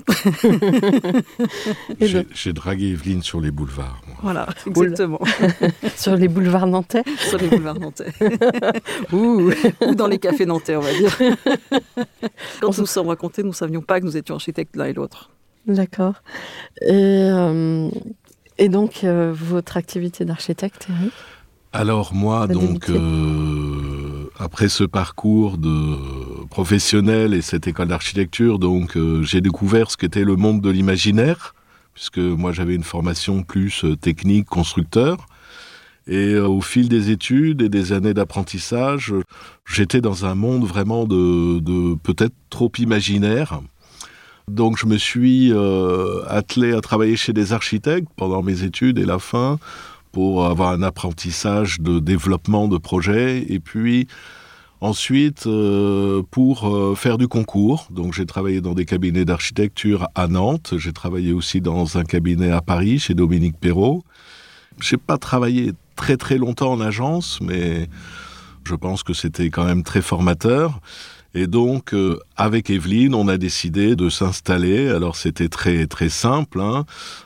J'ai 2.00 2.54
dragué 2.54 2.88
Evelyne 2.92 3.22
sur 3.22 3.42
les 3.42 3.52
boulevards. 3.52 4.02
moi. 4.08 4.18
Voilà, 4.22 4.48
exactement. 4.66 5.20
Sur 5.96 6.16
les 6.16 6.28
boulevards 6.28 6.68
nantais 6.68 7.04
Sur 7.30 7.38
les 7.38 7.48
boulevards 7.48 7.80
nantais. 7.80 8.12
Ouh 9.12 9.52
Ou 9.82 9.96
dans 9.96 10.08
les 10.08 10.18
cafés 10.20 10.46
nantais, 10.46 10.76
on 10.76 10.82
va 10.82 10.94
dire. 10.94 11.16
Quand 12.62 12.70
On 12.70 12.82
nous 12.82 12.86
sommes 12.88 13.10
racontés, 13.10 13.44
nous 13.44 13.50
ne 13.50 13.54
savions 13.54 13.82
pas 13.82 14.00
que 14.00 14.06
nous 14.06 14.18
étions 14.18 14.36
architectes 14.36 14.76
l'un 14.76 14.86
et 14.86 14.94
l'autre. 14.94 15.30
D'accord. 15.68 16.16
Et, 16.82 16.92
euh, 16.94 17.90
et 18.58 18.70
donc, 18.70 19.04
euh, 19.04 19.34
votre 19.36 19.78
activité 19.78 20.26
d'architecte, 20.26 20.88
Eric? 20.90 21.14
Alors 21.74 22.14
moi, 22.14 22.48
donc, 22.48 22.90
euh, 22.90 24.05
après 24.40 24.68
ce 24.68 24.84
parcours 24.84 25.58
de 25.58 26.46
professionnel 26.50 27.34
et 27.34 27.42
cette 27.42 27.68
école 27.68 27.88
d'architecture, 27.88 28.60
donc 28.60 28.98
euh, 28.98 29.24
j'ai 29.24 29.42
découvert 29.42 29.90
ce 29.90 29.98
qu'était 29.98 30.24
le 30.24 30.36
monde 30.36 30.62
de 30.62 30.70
l'imaginaire, 30.70 31.56
puisque 31.94 32.18
moi 32.18 32.52
j'avais 32.52 32.76
une 32.76 32.84
formation 32.84 33.44
plus 33.44 33.86
euh, 33.86 33.96
technique, 33.96 34.48
constructeur. 34.48 35.28
Et 36.08 36.34
euh, 36.34 36.48
au 36.48 36.62
fil 36.62 36.90
des 36.90 37.10
études 37.12 37.62
et 37.62 37.70
des 37.70 37.94
années 37.94 38.14
d'apprentissage, 38.14 39.14
j'étais 39.66 40.02
dans 40.02 40.26
un 40.26 40.36
monde 40.36 40.66
vraiment 40.66 41.06
de, 41.06 41.96
peut-être 41.96 42.36
trop 42.50 42.72
imaginaire. 42.78 43.62
Donc 44.48 44.78
je 44.78 44.86
me 44.86 44.98
suis 44.98 45.52
attelé 46.28 46.74
à 46.74 46.82
travailler 46.82 47.16
chez 47.16 47.34
des 47.34 47.52
architectes 47.52 48.10
pendant 48.16 48.44
mes 48.44 48.62
études 48.62 49.00
et 49.00 49.06
la 49.06 49.18
fin 49.18 49.58
pour 50.16 50.46
avoir 50.46 50.72
un 50.72 50.82
apprentissage 50.82 51.82
de 51.82 52.00
développement 52.00 52.70
de 52.70 52.78
projets 52.78 53.46
et 53.50 53.60
puis 53.60 54.08
ensuite 54.80 55.46
euh, 55.46 56.24
pour 56.32 56.74
euh, 56.74 56.96
faire 56.96 57.18
du 57.18 57.28
concours. 57.28 57.90
Donc 57.92 58.14
j'ai 58.14 58.26
travaillé 58.26 58.62
dans 58.62 58.74
des 58.74 58.86
cabinets 58.86 59.26
d'architecture 59.26 60.08
à 60.16 60.28
Nantes, 60.30 60.76
j'ai 60.78 60.94
travaillé 60.94 61.34
aussi 61.34 61.60
dans 61.60 61.98
un 61.98 62.06
cabinet 62.06 62.50
à 62.50 62.62
Paris 62.62 63.00
chez 63.00 63.14
Dominique 63.14 63.60
Perrault. 63.60 64.06
J'ai 64.80 64.96
pas 64.96 65.18
travaillé 65.18 65.74
très 65.98 66.16
très 66.16 66.38
longtemps 66.38 66.72
en 66.72 66.80
agence, 66.80 67.40
mais 67.42 67.90
je 68.64 68.76
pense 68.76 69.04
que 69.04 69.12
c'était 69.12 69.50
quand 69.50 69.66
même 69.66 69.84
très 69.84 70.02
formateur. 70.02 70.80
Et 71.38 71.48
donc, 71.48 71.94
euh, 71.94 72.18
avec 72.38 72.70
Evelyne, 72.70 73.14
on 73.14 73.28
a 73.28 73.36
décidé 73.36 73.98
de 73.98 74.08
s'installer. 74.08 74.88
Alors, 74.88 75.18
c'était 75.18 75.50
très 75.50 75.86
très 75.86 76.08
simple. 76.08 76.62
hein. 76.62 76.86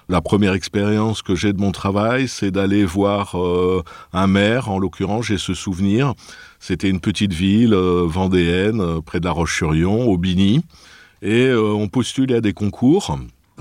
La 0.10 0.20
première 0.20 0.54
expérience 0.54 1.22
que 1.22 1.36
j'ai 1.36 1.54
de 1.54 1.62
mon 1.62 1.72
travail, 1.72 2.28
c'est 2.28 2.50
d'aller 2.50 2.86
voir 2.86 3.40
euh, 3.40 3.84
un 4.12 4.26
maire. 4.26 4.72
En 4.72 4.80
l'occurrence, 4.80 5.28
j'ai 5.28 5.38
ce 5.38 5.54
souvenir. 5.54 6.16
C'était 6.60 6.90
une 6.90 7.00
petite 7.00 7.34
ville 7.34 7.76
euh, 7.76 8.04
vendéenne, 8.08 9.00
près 9.06 9.20
de 9.20 9.26
La 9.26 9.32
Roche-sur-Yon, 9.32 10.08
au 10.08 10.18
Bigny. 10.18 10.64
Et 11.22 11.52
on 11.54 11.88
postulait 11.88 12.38
à 12.38 12.42
des 12.42 12.54
concours. 12.54 13.20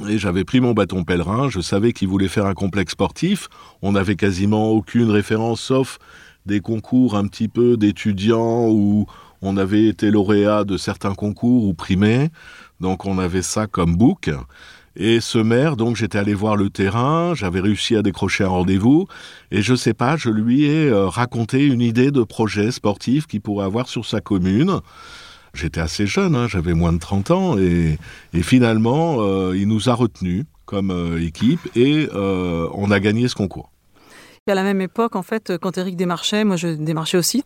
Et 0.08 0.16
j'avais 0.16 0.44
pris 0.44 0.60
mon 0.60 0.72
bâton 0.72 1.04
pèlerin. 1.04 1.50
Je 1.50 1.60
savais 1.60 1.92
qu'il 1.92 2.08
voulait 2.08 2.28
faire 2.28 2.46
un 2.46 2.54
complexe 2.54 2.92
sportif. 2.92 3.48
On 3.82 3.92
n'avait 3.92 4.16
quasiment 4.16 4.70
aucune 4.70 5.10
référence, 5.10 5.60
sauf 5.60 5.98
des 6.46 6.60
concours 6.60 7.16
un 7.16 7.26
petit 7.26 7.48
peu 7.48 7.76
d'étudiants 7.76 8.68
où 8.68 9.06
on 9.42 9.56
avait 9.56 9.86
été 9.86 10.10
lauréat 10.10 10.64
de 10.64 10.76
certains 10.76 11.14
concours 11.14 11.64
ou 11.64 11.74
primé. 11.74 12.30
Donc 12.80 13.06
on 13.06 13.18
avait 13.18 13.42
ça 13.42 13.66
comme 13.66 13.96
book. 13.96 14.30
Et 15.00 15.20
ce 15.20 15.38
maire, 15.38 15.76
donc 15.76 15.94
j'étais 15.94 16.18
allé 16.18 16.34
voir 16.34 16.56
le 16.56 16.70
terrain, 16.70 17.32
j'avais 17.32 17.60
réussi 17.60 17.94
à 17.94 18.02
décrocher 18.02 18.42
un 18.42 18.48
rendez-vous, 18.48 19.06
et 19.52 19.62
je 19.62 19.76
sais 19.76 19.94
pas, 19.94 20.16
je 20.16 20.28
lui 20.28 20.64
ai 20.64 20.88
euh, 20.88 21.06
raconté 21.06 21.64
une 21.64 21.80
idée 21.80 22.10
de 22.10 22.24
projet 22.24 22.72
sportif 22.72 23.28
qu'il 23.28 23.40
pourrait 23.40 23.64
avoir 23.64 23.88
sur 23.88 24.04
sa 24.04 24.20
commune. 24.20 24.80
J'étais 25.54 25.80
assez 25.80 26.08
jeune, 26.08 26.34
hein, 26.34 26.48
j'avais 26.48 26.74
moins 26.74 26.92
de 26.92 26.98
30 26.98 27.30
ans, 27.30 27.56
et, 27.56 27.96
finalement, 28.42 29.18
euh, 29.20 29.56
il 29.56 29.68
nous 29.68 29.88
a 29.88 29.94
retenus 29.94 30.46
comme 30.66 30.90
euh, 30.90 31.24
équipe, 31.24 31.60
et 31.76 32.08
on 32.12 32.90
a 32.90 32.98
gagné 32.98 33.28
ce 33.28 33.36
concours. 33.36 33.70
Et 34.48 34.50
à 34.50 34.56
la 34.56 34.64
même 34.64 34.80
époque, 34.80 35.14
en 35.14 35.22
fait, 35.22 35.56
quand 35.58 35.78
Eric 35.78 35.94
démarchait, 35.94 36.42
moi 36.42 36.56
je 36.56 36.68
démarchais 36.68 37.18
aussi. 37.18 37.44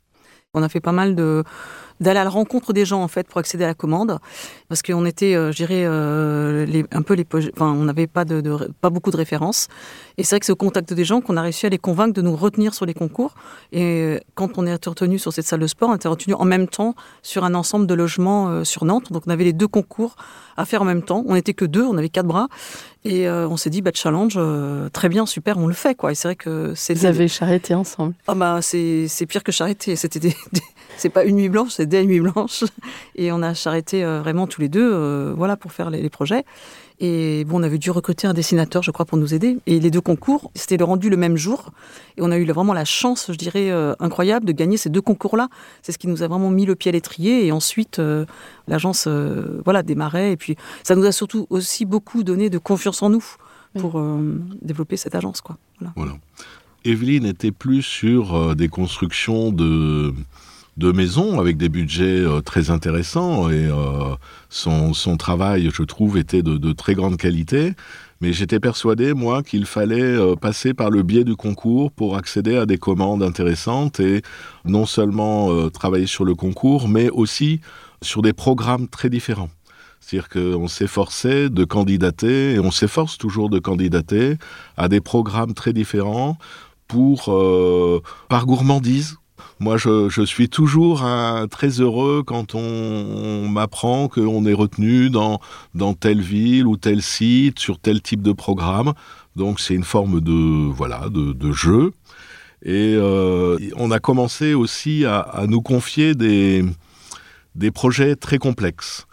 On 0.54 0.62
a 0.62 0.68
fait 0.68 0.80
pas 0.80 0.92
mal 0.92 1.14
de 1.14 1.44
d'aller 2.02 2.20
à 2.20 2.24
la 2.24 2.30
rencontre 2.30 2.72
des 2.72 2.84
gens 2.84 3.02
en 3.02 3.08
fait 3.08 3.26
pour 3.28 3.38
accéder 3.38 3.64
à 3.64 3.68
la 3.68 3.74
commande. 3.74 4.18
Parce 4.68 4.82
qu'on 4.82 5.04
était 5.06 5.34
euh, 5.34 5.52
je 5.52 5.56
dirais 5.56 5.84
euh, 5.86 6.66
les, 6.66 6.84
un 6.92 7.02
peu 7.02 7.14
les 7.14 7.26
enfin 7.54 7.70
on 7.72 7.84
n'avait 7.84 8.06
pas 8.06 8.24
de, 8.24 8.40
de- 8.40 8.70
pas 8.80 8.90
beaucoup 8.90 9.10
de 9.10 9.16
références. 9.16 9.68
Et 10.18 10.24
c'est 10.24 10.34
vrai 10.34 10.40
que 10.40 10.46
c'est 10.46 10.52
au 10.52 10.56
contact 10.56 10.92
des 10.92 11.04
gens 11.04 11.20
qu'on 11.20 11.36
a 11.36 11.42
réussi 11.42 11.64
à 11.66 11.68
les 11.70 11.78
convaincre 11.78 12.12
de 12.12 12.22
nous 12.22 12.36
retenir 12.36 12.74
sur 12.74 12.84
les 12.86 12.94
concours. 12.94 13.34
Et 13.72 13.82
euh, 13.82 14.18
quand 14.34 14.58
on 14.58 14.66
est 14.66 14.74
retenu 14.86 15.18
sur 15.18 15.32
cette 15.32 15.46
salle 15.46 15.60
de 15.60 15.66
sport 15.66 15.88
on 15.90 15.94
était 15.96 16.08
retenu 16.08 16.34
en 16.34 16.44
même 16.44 16.68
temps 16.68 16.94
sur 17.22 17.44
un 17.44 17.54
ensemble 17.54 17.86
de 17.86 17.94
logements 17.94 18.48
euh, 18.48 18.64
sur 18.64 18.84
Nantes. 18.84 19.12
Donc 19.12 19.22
on 19.26 19.30
avait 19.30 19.44
les 19.44 19.52
deux 19.52 19.68
concours 19.68 20.16
à 20.56 20.64
faire 20.66 20.82
en 20.82 20.84
même 20.84 21.02
temps. 21.02 21.24
On 21.26 21.34
n'était 21.34 21.54
que 21.54 21.64
deux 21.64 21.84
on 21.84 21.96
avait 21.96 22.08
quatre 22.10 22.26
bras. 22.26 22.48
Et 23.04 23.26
euh, 23.28 23.48
on 23.48 23.56
s'est 23.56 23.70
dit 23.70 23.82
bah 23.82 23.90
challenge 23.94 24.34
euh, 24.36 24.88
très 24.90 25.08
bien 25.08 25.26
super 25.26 25.58
on 25.58 25.66
le 25.66 25.74
fait 25.74 25.94
quoi. 25.96 26.12
Et 26.12 26.14
c'est 26.14 26.28
vrai 26.28 26.36
que 26.36 26.72
c'est 26.76 26.94
Vous 26.94 27.06
avez 27.06 27.26
charretté 27.28 27.74
ensemble. 27.74 28.14
ah 28.28 28.34
bah 28.34 28.58
c'est 28.62 29.06
c'est 29.08 29.26
pire 29.26 29.42
que 29.42 29.50
charretté. 29.52 29.96
C'était 29.96 30.20
des, 30.20 30.36
des- 30.52 30.60
c'est 31.02 31.10
pas 31.10 31.24
une 31.24 31.36
nuit 31.36 31.48
blanche, 31.48 31.70
c'est 31.72 31.86
des 31.86 32.04
nuits 32.06 32.20
blanches. 32.20 32.64
Et 33.16 33.32
on 33.32 33.42
a 33.42 33.54
charretté 33.54 34.04
euh, 34.04 34.20
vraiment 34.20 34.46
tous 34.46 34.60
les 34.60 34.68
deux, 34.68 34.90
euh, 34.92 35.34
voilà, 35.36 35.56
pour 35.56 35.72
faire 35.72 35.90
les, 35.90 36.00
les 36.00 36.10
projets. 36.10 36.44
Et 37.00 37.44
bon, 37.44 37.58
on 37.58 37.62
avait 37.64 37.78
dû 37.78 37.90
recruter 37.90 38.28
un 38.28 38.34
dessinateur, 38.34 38.84
je 38.84 38.92
crois, 38.92 39.04
pour 39.04 39.18
nous 39.18 39.34
aider. 39.34 39.58
Et 39.66 39.80
les 39.80 39.90
deux 39.90 40.00
concours, 40.00 40.52
c'était 40.54 40.76
le 40.76 40.84
rendu 40.84 41.10
le 41.10 41.16
même 41.16 41.36
jour. 41.36 41.70
Et 42.16 42.22
on 42.22 42.30
a 42.30 42.38
eu 42.38 42.44
vraiment 42.44 42.74
la 42.74 42.84
chance, 42.84 43.26
je 43.32 43.36
dirais, 43.36 43.72
euh, 43.72 43.94
incroyable 43.98 44.46
de 44.46 44.52
gagner 44.52 44.76
ces 44.76 44.88
deux 44.88 45.00
concours-là. 45.00 45.48
C'est 45.82 45.90
ce 45.90 45.98
qui 45.98 46.06
nous 46.06 46.22
a 46.22 46.28
vraiment 46.28 46.50
mis 46.50 46.64
le 46.64 46.76
pied 46.76 46.90
à 46.90 46.92
l'étrier. 46.92 47.44
Et 47.44 47.50
ensuite, 47.50 47.98
euh, 47.98 48.24
l'agence, 48.68 49.06
euh, 49.08 49.60
voilà, 49.64 49.82
démarrait. 49.82 50.30
Et 50.30 50.36
puis, 50.36 50.56
ça 50.84 50.94
nous 50.94 51.04
a 51.04 51.10
surtout 51.10 51.48
aussi 51.50 51.84
beaucoup 51.84 52.22
donné 52.22 52.50
de 52.50 52.58
confiance 52.58 53.02
en 53.02 53.10
nous 53.10 53.24
pour 53.78 53.98
euh, 53.98 54.40
développer 54.60 54.96
cette 54.96 55.16
agence, 55.16 55.40
quoi. 55.40 55.56
Voilà. 55.80 55.92
Voilà. 55.96 56.12
Evelyne 56.84 57.26
était 57.26 57.52
plus 57.52 57.82
sur 57.82 58.34
euh, 58.34 58.54
des 58.54 58.68
constructions 58.68 59.52
de, 59.52 60.12
de 60.76 60.90
maisons 60.92 61.38
avec 61.38 61.56
des 61.56 61.68
budgets 61.68 62.20
euh, 62.20 62.40
très 62.40 62.70
intéressants 62.70 63.50
et 63.50 63.66
euh, 63.66 64.14
son, 64.48 64.94
son 64.94 65.16
travail, 65.16 65.70
je 65.72 65.82
trouve, 65.82 66.18
était 66.18 66.42
de, 66.42 66.56
de 66.56 66.72
très 66.72 66.94
grande 66.94 67.16
qualité. 67.16 67.74
Mais 68.20 68.32
j'étais 68.32 68.60
persuadé, 68.60 69.14
moi, 69.14 69.42
qu'il 69.42 69.66
fallait 69.66 70.00
euh, 70.00 70.36
passer 70.36 70.74
par 70.74 70.90
le 70.90 71.02
biais 71.02 71.24
du 71.24 71.36
concours 71.36 71.90
pour 71.90 72.16
accéder 72.16 72.56
à 72.56 72.66
des 72.66 72.78
commandes 72.78 73.22
intéressantes 73.22 74.00
et 74.00 74.22
non 74.64 74.86
seulement 74.86 75.68
travailler 75.70 76.06
sur 76.06 76.24
le 76.24 76.34
concours, 76.34 76.88
mais 76.88 77.10
aussi 77.10 77.60
sur 78.00 78.22
des 78.22 78.32
programmes 78.32 78.88
très 78.88 79.10
différents. 79.10 79.50
C'est-à-dire 80.02 80.28
qu'on 80.28 80.68
s'efforçait 80.68 81.48
de 81.48 81.64
candidater, 81.64 82.54
et 82.54 82.58
on 82.58 82.72
s'efforce 82.72 83.18
toujours 83.18 83.48
de 83.48 83.60
candidater 83.60 84.36
à 84.76 84.88
des 84.88 85.00
programmes 85.00 85.54
très 85.54 85.72
différents 85.72 86.38
pour, 86.88 87.32
euh, 87.32 88.02
par 88.28 88.44
gourmandise. 88.44 89.16
Moi, 89.60 89.76
je, 89.76 90.24
suis 90.24 90.48
toujours 90.48 91.04
très 91.50 91.80
heureux 91.80 92.22
quand 92.24 92.54
on, 92.54 93.48
m'apprend 93.48 94.08
qu'on 94.08 94.44
est 94.46 94.52
retenu 94.52 95.10
dans, 95.10 95.40
telle 96.00 96.20
ville 96.20 96.66
ou 96.66 96.76
tel 96.76 97.02
site, 97.02 97.58
sur 97.58 97.78
tel 97.78 98.00
type 98.02 98.22
de 98.22 98.32
programme. 98.32 98.92
Donc, 99.36 99.60
c'est 99.60 99.74
une 99.74 99.84
forme 99.84 100.20
de, 100.20 101.52
jeu. 101.52 101.92
Et 102.64 102.94
euh, 102.96 103.58
on 103.76 103.90
a 103.90 103.98
commencé 103.98 104.54
aussi 104.54 105.04
à, 105.04 105.44
nous 105.48 105.62
confier 105.62 106.14
des 106.14 107.70
projets 107.72 108.16
très 108.16 108.38
complexes. 108.38 109.06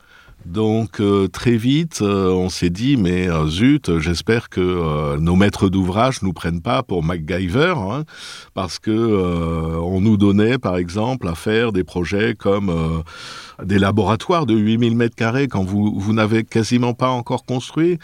Donc 0.45 0.99
euh, 0.99 1.27
très 1.27 1.57
vite, 1.57 1.99
euh, 2.01 2.31
on 2.31 2.49
s'est 2.49 2.69
dit, 2.69 2.97
mais 2.97 3.29
euh, 3.29 3.47
zut, 3.47 3.99
j'espère 3.99 4.49
que 4.49 4.61
euh, 4.61 5.17
nos 5.17 5.35
maîtres 5.35 5.69
d'ouvrage 5.69 6.21
nous 6.21 6.33
prennent 6.33 6.61
pas 6.61 6.81
pour 6.81 7.03
MacGyver, 7.03 7.75
hein, 7.77 8.03
parce 8.53 8.79
que 8.79 8.89
on 8.91 10.01
nous 10.01 10.17
donnait, 10.17 10.57
par 10.57 10.77
exemple, 10.77 11.27
à 11.27 11.35
faire 11.35 11.71
des 11.71 11.83
projets 11.83 12.35
comme 12.35 13.03
des 13.63 13.79
laboratoires 13.79 14.45
de 14.45 14.55
8000 14.55 14.95
mètres 14.95 15.15
carrés 15.15 15.47
quand 15.47 15.63
vous, 15.63 15.93
vous 15.97 16.13
n'avez 16.13 16.43
quasiment 16.43 16.93
pas 16.93 17.09
encore 17.09 17.45
construit, 17.45 17.99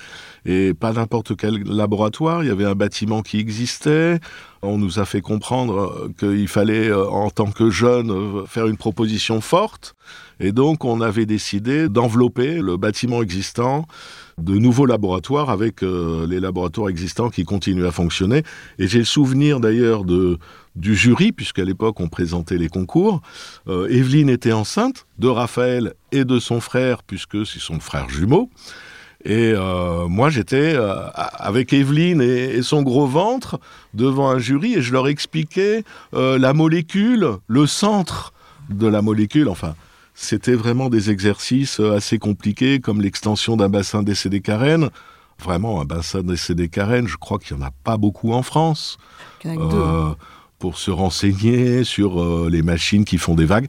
et 0.46 0.74
pas 0.74 0.94
n'importe 0.94 1.36
quel 1.36 1.64
laboratoire. 1.64 2.44
Il 2.44 2.48
y 2.48 2.52
avait 2.52 2.66
un 2.66 2.76
bâtiment 2.76 3.22
qui 3.22 3.40
existait. 3.40 4.20
On 4.62 4.78
nous 4.78 5.00
a 5.00 5.06
fait 5.06 5.22
comprendre 5.22 5.78
euh, 5.78 6.14
qu'il 6.18 6.48
fallait, 6.48 6.90
euh, 6.90 7.08
en 7.08 7.30
tant 7.30 7.52
que 7.52 7.70
jeune, 7.70 8.12
euh, 8.12 8.46
faire 8.46 8.68
une 8.68 8.78
proposition 8.78 9.42
forte. 9.42 9.96
Et 10.40 10.52
donc, 10.52 10.86
on 10.86 11.02
avait 11.02 11.26
décidé 11.26 11.88
d'envelopper 11.88 12.60
le 12.60 12.78
bâtiment 12.78 13.22
existant 13.22 13.86
de 14.38 14.58
nouveaux 14.58 14.86
laboratoires 14.86 15.50
avec 15.50 15.82
euh, 15.82 16.28
les 16.28 16.40
laboratoires 16.40 16.90
existants 16.90 17.30
qui 17.30 17.46
continuent 17.46 17.86
à 17.86 17.92
fonctionner. 17.92 18.44
Et 18.80 18.88
j'ai 18.88 19.00
le 19.00 19.06
souvenir 19.06 19.60
d'ailleurs 19.60 20.04
du 20.04 20.96
jury, 20.96 21.32
puisqu'à 21.32 21.64
l'époque 21.64 22.00
on 22.00 22.10
présentait 22.10 22.58
les 22.58 22.68
concours. 22.68 23.22
Euh, 23.68 23.88
Evelyne 23.90 24.30
était 24.30 24.52
enceinte 24.52 25.08
de 25.20 25.28
Raphaël 25.28 25.94
et 26.12 26.26
de 26.26 26.40
son 26.40 26.60
frère, 26.60 27.04
puisque 27.04 27.46
c'est 27.46 27.60
son 27.60 27.80
frère 27.80 28.10
jumeau. 28.10 28.50
Et 29.24 29.54
euh, 29.56 30.08
moi, 30.08 30.30
j'étais 30.30 30.76
euh, 30.76 31.08
avec 31.14 31.74
Evelyne 31.74 32.22
et, 32.22 32.62
son 32.62 32.84
gros 32.84 33.08
ventre 33.08 33.60
devant 33.96 34.30
un 34.30 34.38
jury 34.38 34.76
et 34.76 34.82
je 34.84 34.94
leur 34.94 35.08
expliquais 35.08 35.84
la 36.14 36.54
molécule, 36.54 37.30
le 37.48 37.66
centre 37.66 38.34
de 38.70 38.86
la 38.86 39.02
molécule. 39.02 39.50
Enfin, 39.50 39.76
c'était 40.16 40.56
vraiment 40.56 40.90
des 40.90 41.12
exercices 41.12 41.80
euh, 41.80 41.96
assez 41.96 42.18
compliqués, 42.18 42.80
comme 42.80 43.02
l'extension 43.02 43.58
d'un 43.58 43.70
bassin 43.70 44.02
d'essai 44.02 44.30
des 44.30 44.42
carènes. 44.42 44.90
Vraiment, 45.38 45.82
un 45.82 45.86
bassin 45.86 46.24
d'essai 46.24 46.56
des 46.56 46.70
carènes, 46.70 47.08
je 47.08 47.18
crois 47.18 47.38
qu'il 47.38 47.58
n'y 47.58 47.64
en 47.64 47.68
a 47.68 47.72
pas 47.84 47.98
beaucoup 47.98 48.32
en 48.32 48.42
France. 48.42 48.98
Il 49.44 49.54
y 49.54 49.54
en 49.54 49.54
a 49.54 49.66
que 49.66 49.72
deux, 49.72 49.78
hein. 49.78 50.10
Euh, 50.12 50.16
pour 50.58 50.78
se 50.78 50.90
renseigner 50.90 51.84
sur 51.84 52.22
euh, 52.22 52.50
les 52.50 52.62
machines 52.62 53.04
qui 53.04 53.18
font 53.18 53.36
des 53.36 53.46
vagues. 53.46 53.68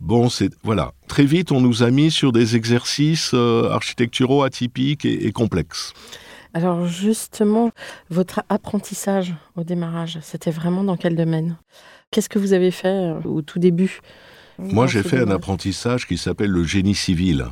Bon, 0.00 0.28
c'est 0.28 0.50
voilà. 0.62 0.92
Très 1.08 1.24
vite, 1.24 1.50
on 1.50 1.60
nous 1.60 1.82
a 1.82 1.90
mis 1.90 2.10
sur 2.10 2.32
des 2.32 2.54
exercices 2.54 3.30
euh, 3.32 3.70
architecturaux 3.70 4.42
atypiques 4.42 5.06
et, 5.06 5.26
et 5.26 5.32
complexes. 5.32 5.94
Alors 6.52 6.86
justement, 6.86 7.70
votre 8.10 8.42
apprentissage 8.50 9.34
au 9.56 9.64
démarrage, 9.64 10.18
c'était 10.20 10.50
vraiment 10.50 10.84
dans 10.84 10.98
quel 10.98 11.16
domaine? 11.16 11.56
Qu'est-ce 12.10 12.28
que 12.28 12.38
vous 12.38 12.52
avez 12.52 12.70
fait 12.70 13.14
au 13.24 13.40
tout 13.40 13.58
début? 13.58 14.00
Moi, 14.58 14.86
j'ai 14.86 15.02
fait 15.02 15.20
un 15.20 15.30
apprentissage 15.30 16.06
qui 16.06 16.18
s'appelle 16.18 16.50
le 16.50 16.64
génie 16.64 16.94
civil. 16.94 17.46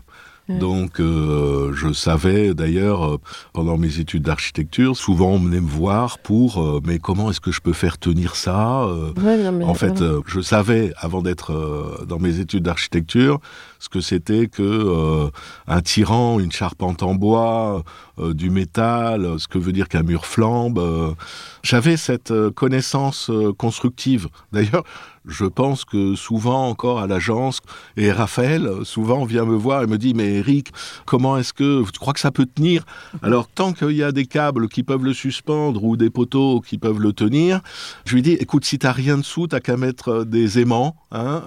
Donc, 0.59 1.01
euh, 1.01 1.73
je 1.75 1.93
savais 1.93 2.55
d'ailleurs, 2.55 3.05
euh, 3.05 3.21
pendant 3.53 3.77
mes 3.77 4.01
études 4.01 4.23
d'architecture, 4.23 4.97
souvent 4.97 5.33
on 5.33 5.39
venait 5.39 5.61
me 5.61 5.69
voir 5.69 6.19
pour 6.19 6.61
euh, 6.61 6.81
mais 6.85 6.99
comment 6.99 7.31
est-ce 7.31 7.41
que 7.41 7.53
je 7.53 7.61
peux 7.61 7.73
faire 7.73 7.99
tenir 7.99 8.35
ça 8.35 8.87
Ouais, 9.25 9.37
non, 9.37 9.53
mais 9.53 9.65
En 9.65 9.75
fait, 9.75 10.03
je 10.27 10.41
savais, 10.41 10.93
avant 10.97 11.23
d'être 11.23 12.05
dans 12.07 12.19
mes 12.19 12.41
études 12.41 12.65
d'architecture, 12.65 13.41
ce 13.81 13.89
que 13.89 14.01
c'était 14.01 14.47
que 14.47 14.63
euh, 14.63 15.31
un 15.67 15.81
tirant, 15.81 16.39
une 16.39 16.53
charpente 16.53 17.03
en 17.03 17.15
bois, 17.15 17.83
euh, 18.19 18.35
du 18.35 18.51
métal, 18.51 19.39
ce 19.39 19.49
que 19.49 19.59
veut 19.59 19.73
dire 19.73 19.89
qu'un 19.89 20.03
mur 20.03 20.27
flambe. 20.27 20.79
euh. 20.79 21.15
J'avais 21.63 21.97
cette 21.97 22.33
connaissance 22.55 23.31
constructive. 23.59 24.29
D'ailleurs, 24.53 24.85
je 25.27 25.45
pense 25.45 25.85
que 25.85 26.15
souvent 26.15 26.69
encore 26.69 27.01
à 27.01 27.07
l'agence, 27.07 27.61
et 27.97 28.11
Raphaël 28.11 28.69
souvent 28.85 29.25
vient 29.25 29.45
me 29.45 29.55
voir 29.55 29.83
et 29.83 29.87
me 29.87 29.99
dit, 29.99 30.15
mais 30.15 30.37
Eric, 30.37 30.73
comment 31.05 31.37
est-ce 31.37 31.53
que 31.53 31.83
tu 31.91 31.99
crois 31.99 32.15
que 32.15 32.21
ça 32.21 32.31
peut 32.31 32.47
tenir? 32.47 32.85
Alors, 33.23 33.47
tant 33.47 33.73
qu'il 33.75 33.93
y 33.93 34.03
a 34.03 34.13
des 34.13 34.25
câbles 34.25 34.69
qui 34.69 34.83
peuvent 34.83 35.05
le 35.05 35.13
suspendre 35.13 35.85
ou 35.85 35.99
des 35.99 36.09
poteaux 36.09 36.61
qui 36.61 36.79
peuvent 36.79 37.01
le 37.01 37.13
tenir, 37.13 37.61
je 38.07 38.15
lui 38.15 38.23
dis, 38.23 38.33
écoute, 38.33 38.65
si 38.65 38.79
t'as 38.79 38.93
rien 38.93 39.19
dessous, 39.19 39.47
t'as 39.47 39.61
qu'à 39.61 39.77
mettre 39.77 40.25
des 40.25 40.59
aimants, 40.59 40.97
hein, 41.13 41.43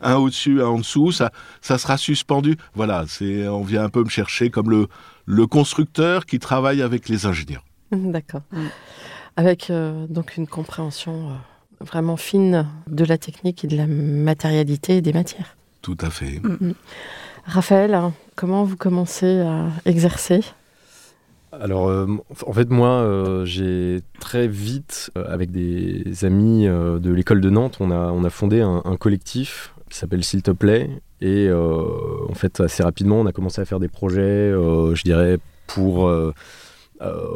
un 0.00 0.16
au-dessus, 0.16 0.62
un 0.62 0.68
en 0.68 0.78
dessous, 0.78 1.12
ça, 1.12 1.30
ça 1.60 1.78
sera 1.78 1.96
suspendu. 1.96 2.56
Voilà, 2.74 3.04
c'est, 3.08 3.48
on 3.48 3.62
vient 3.62 3.84
un 3.84 3.88
peu 3.88 4.02
me 4.02 4.08
chercher 4.08 4.50
comme 4.50 4.70
le, 4.70 4.88
le 5.26 5.46
constructeur 5.46 6.26
qui 6.26 6.38
travaille 6.38 6.82
avec 6.82 7.08
les 7.08 7.26
ingénieurs. 7.26 7.64
D'accord. 7.92 8.42
Mm. 8.52 8.66
Avec 9.36 9.70
euh, 9.70 10.06
donc 10.08 10.36
une 10.36 10.46
compréhension 10.46 11.30
euh, 11.30 11.34
vraiment 11.80 12.16
fine 12.16 12.66
de 12.86 13.04
la 13.04 13.18
technique 13.18 13.64
et 13.64 13.68
de 13.68 13.76
la 13.76 13.86
matérialité 13.86 14.98
et 14.98 15.02
des 15.02 15.12
matières. 15.12 15.56
Tout 15.82 15.98
à 16.00 16.10
fait. 16.10 16.40
Raphaël, 17.44 17.94
hein, 17.94 18.12
comment 18.34 18.64
vous 18.64 18.76
commencez 18.76 19.40
à 19.40 19.68
exercer? 19.84 20.40
Alors, 21.52 21.88
euh, 21.88 22.06
en 22.46 22.52
fait, 22.52 22.70
moi, 22.70 22.88
euh, 22.88 23.44
j'ai 23.44 24.00
très 24.20 24.48
vite, 24.48 25.10
euh, 25.16 25.24
avec 25.28 25.50
des 25.50 26.24
amis 26.24 26.66
euh, 26.66 26.98
de 26.98 27.10
l'école 27.12 27.40
de 27.40 27.50
Nantes, 27.50 27.76
on 27.80 27.90
a, 27.90 28.10
on 28.12 28.24
a 28.24 28.30
fondé 28.30 28.60
un, 28.60 28.82
un 28.84 28.96
collectif 28.96 29.72
qui 29.90 29.98
s'appelle 29.98 30.24
S'il 30.24 30.42
te 30.42 30.50
plaît. 30.50 30.90
Et 31.20 31.48
euh, 31.48 31.82
en 32.28 32.34
fait, 32.34 32.60
assez 32.60 32.82
rapidement, 32.82 33.20
on 33.20 33.26
a 33.26 33.32
commencé 33.32 33.60
à 33.60 33.64
faire 33.64 33.80
des 33.80 33.88
projets, 33.88 34.20
euh, 34.20 34.94
je 34.94 35.02
dirais, 35.02 35.38
pour 35.66 36.10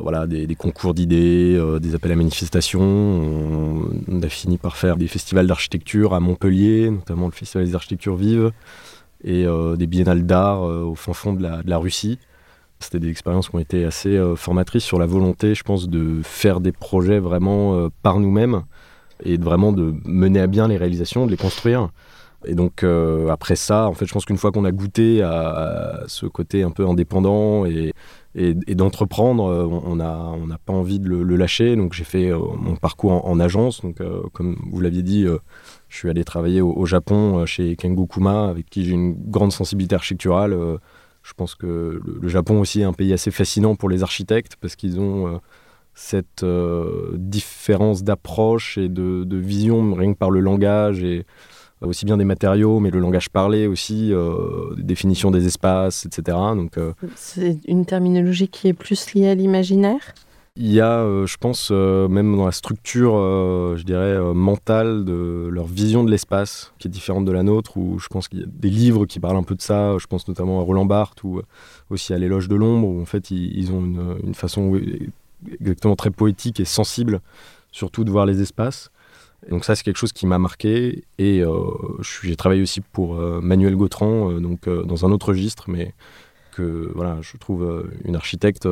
voilà, 0.03 0.27
des, 0.27 0.55
concours 0.55 0.95
d'idées, 0.95 1.61
des 1.81 1.95
appels 1.95 2.13
à 2.13 2.17
manifestation. 2.17 2.81
On, 2.81 4.23
a 4.23 4.29
fini 4.29 4.59
par 4.59 4.77
faire 4.77 4.97
des 4.97 5.09
festivals 5.09 5.47
d'architecture 5.47 6.15
à 6.15 6.21
Montpellier, 6.21 6.91
notamment 6.91 7.27
le 7.27 7.33
Festival 7.33 7.67
des 7.67 7.75
architectures 7.75 8.17
vives, 8.17 8.53
et 9.25 9.45
des 9.77 9.87
biennales 9.87 10.25
d'art 10.25 10.63
au 10.63 10.95
fin 10.95 11.13
fond 11.13 11.33
de 11.33 11.43
la, 11.43 11.63
de 11.63 11.69
la 11.69 11.79
Russie. 11.79 12.19
C'était 12.79 13.01
des 13.01 13.11
expériences 13.11 13.51
qui 13.51 13.57
ont 13.57 13.61
été 13.61 13.85
assez 13.85 14.19
formatrices 14.37 14.85
sur 14.85 14.99
la 14.99 15.07
volonté, 15.07 15.55
je 15.55 15.65
pense, 15.65 15.89
de 15.89 16.21
faire 16.23 16.61
des 16.61 16.73
projets 16.73 17.19
vraiment 17.19 17.89
par 18.03 18.21
nous-mêmes 18.21 18.63
et 19.25 19.37
vraiment 19.37 19.73
de 19.73 19.95
mener 20.05 20.41
à 20.41 20.47
bien 20.47 20.69
les 20.69 20.77
réalisations, 20.77 21.27
de 21.27 21.31
les 21.31 21.37
construire. 21.37 21.91
Et 22.47 22.55
donc 22.55 22.83
euh, 22.83 23.29
après 23.29 23.57
ça, 23.57 23.87
en 23.87 23.93
fait, 23.93 24.07
je 24.07 24.13
pense 24.13 24.25
qu'une 24.25 24.39
fois 24.39 24.51
qu'on 24.51 24.65
a 24.65 24.73
goûté 24.73 25.23
à, 25.23 26.05
ce 26.07 26.27
côté 26.27 26.63
un 26.63 26.71
peu 26.71 26.87
indépendant 26.87 27.67
et, 27.67 27.93
d'entreprendre, 28.69 29.47
euh, 29.47 29.67
on 29.67 29.97
n'a 29.97 30.33
on 30.33 30.47
pas 30.65 30.73
envie 30.73 31.01
de 31.01 31.09
le, 31.09 31.37
lâcher. 31.37 31.77
Donc 31.77 31.93
j'ai 31.93 32.05
fait 32.05 32.31
euh, 32.31 32.39
mon 32.57 32.77
parcours 32.77 33.27
en, 33.27 33.41
agence. 33.41 33.83
Donc 33.83 33.99
comme 34.33 34.57
vous 34.71 34.81
l'aviez 34.81 35.03
dit, 35.03 35.27
je 35.89 35.97
suis 35.97 36.09
allé 36.09 36.25
travailler 36.25 36.63
au, 36.63 36.87
Japon 36.87 37.45
chez 37.45 37.77
Kengo 37.77 38.07
Kuma, 38.07 38.49
avec 38.49 38.71
qui 38.71 38.85
j'ai 38.85 38.93
une 38.93 39.15
grande 39.31 39.53
sensibilité 39.53 39.95
architecturale. 39.95 40.57
je 41.23 41.33
pense 41.35 41.55
que 41.55 41.67
le, 41.67 42.19
le, 42.23 42.29
Japon 42.29 42.61
aussi 42.61 42.81
est 42.81 42.85
un 42.85 42.95
pays 42.95 43.13
assez 43.13 43.31
fascinant 43.31 43.77
pour 43.77 43.91
les 43.91 44.03
architectes 44.03 44.57
parce 44.61 44.77
qu'ils 44.77 44.99
ont 44.99 45.41
cette 45.93 46.45
différence 47.17 48.03
d'approche 48.03 48.79
et 48.79 48.89
de, 48.89 49.25
de, 49.25 49.37
vision 49.37 49.93
rien 49.95 50.15
que 50.15 50.19
par 50.19 50.31
le 50.31 50.41
langage 50.41 51.03
et 51.03 51.27
aussi 51.87 52.05
bien 52.05 52.17
des 52.17 52.25
matériaux, 52.25 52.81
mais 52.81 52.91
le 52.91 53.01
langage 53.01 53.31
parlé 53.31 53.67
aussi, 53.67 54.13
euh, 54.13 54.75
définition 54.77 55.31
des 55.31 55.47
espaces, 55.47 56.07
etc. 56.07 56.37
Donc, 56.55 56.77
euh, 56.77 56.93
c'est 57.17 57.59
une 57.67 57.87
terminologie 57.87 58.49
qui 58.49 58.69
est 58.69 58.75
plus 58.75 59.15
liée 59.15 59.29
à 59.29 59.35
l'imaginaire? 59.35 60.01
Il 60.57 60.71
y 60.71 60.81
a, 60.81 60.99
euh, 60.99 61.27
je 61.27 61.37
pense, 61.39 61.71
même 61.71 62.37
dans 62.37 62.45
la 62.45 62.53
structure, 62.53 63.13
je 63.77 63.83
dirais, 63.83 64.19
mentale 64.35 65.05
de 65.05 65.49
leur 65.51 65.67
vision 65.67 66.05
de 66.05 66.11
l'espace, 66.11 66.73
qui 66.79 66.89
est 66.89 66.91
différente 66.91 67.25
de 67.25 67.33
la 67.33 67.43
nôtre, 67.43 67.77
où 67.77 67.99
je 67.99 68.09
pense 68.09 68.29
qu'il 68.29 68.41
y 68.41 68.43
a 68.43 68.47
des 68.47 68.69
livres 68.69 69.07
qui 69.07 69.21
parlent 69.21 69.39
un 69.39 69.43
peu 69.43 69.55
de 69.55 69.63
ça, 69.63 69.97
je 69.99 70.07
pense 70.07 70.29
notamment 70.29 70.61
à 70.61 70.63
Roland 70.63 70.85
Barthes, 70.85 71.25
ou 71.25 71.41
aussi 71.89 72.13
à 72.13 72.19
L'éloge 72.19 72.49
de 72.49 72.57
l'ombre, 72.57 72.89
où 72.89 73.01
en 73.01 73.07
fait, 73.07 73.31
ils, 73.31 73.73
ont 73.73 73.81
une, 73.81 74.17
une, 74.25 74.35
façon 74.35 74.79
exactement 75.61 75.97
très 75.97 76.11
poétique 76.11 76.61
et 76.61 76.67
sensible, 76.67 77.21
surtout 77.73 78.05
de 78.05 78.11
voir 78.11 78.27
les 78.27 78.43
espaces 78.43 78.91
donc 79.49 79.65
ça, 79.65 79.75
c'est 79.75 79.83
quelque 79.83 79.97
chose 79.97 80.13
qui 80.13 80.27
m'a 80.27 80.39
marqué. 80.39 81.05
Et 81.19 81.41
euh, 81.41 81.51
j'ai 82.03 82.37
travaillé 82.37 82.63
aussi 82.63 82.81
pour 82.81 83.17
euh, 83.17 83.41
Manuel 83.41 83.77
Gautran, 83.77 84.31
euh, 84.31 84.41
donc 84.41 84.69
dans 84.69 85.07
un 85.07 85.11
autre 85.11 85.29
registre, 85.29 85.65
mais 85.69 85.95
que 86.53 86.91
voilà, 86.95 87.19
je 87.23 87.37
trouve 87.37 87.89
une 88.05 88.17
architecte 88.17 88.69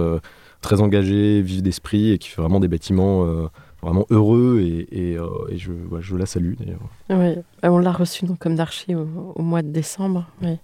très 0.60 0.80
engagée, 0.80 1.42
vive 1.42 1.62
d'esprit 1.62 2.10
et 2.10 2.18
qui 2.18 2.28
fait 2.28 2.42
vraiment 2.42 2.58
des 2.58 2.66
bâtiments 2.66 3.48
vraiment 3.82 4.06
heureux 4.10 4.60
et, 4.60 5.16
je, 5.56 5.72
je, 6.00 6.16
la 6.16 6.26
salue 6.26 6.54
d'ailleurs. 6.58 6.80
Oui, 7.10 7.42
on 7.62 7.78
l'a 7.78 7.92
reçu 7.92 8.24
donc, 8.24 8.38
comme 8.38 8.56
d'archi 8.56 8.94
au, 8.94 9.42
mois 9.42 9.62
de 9.62 9.70
décembre. 9.70 10.26
Il 10.42 10.58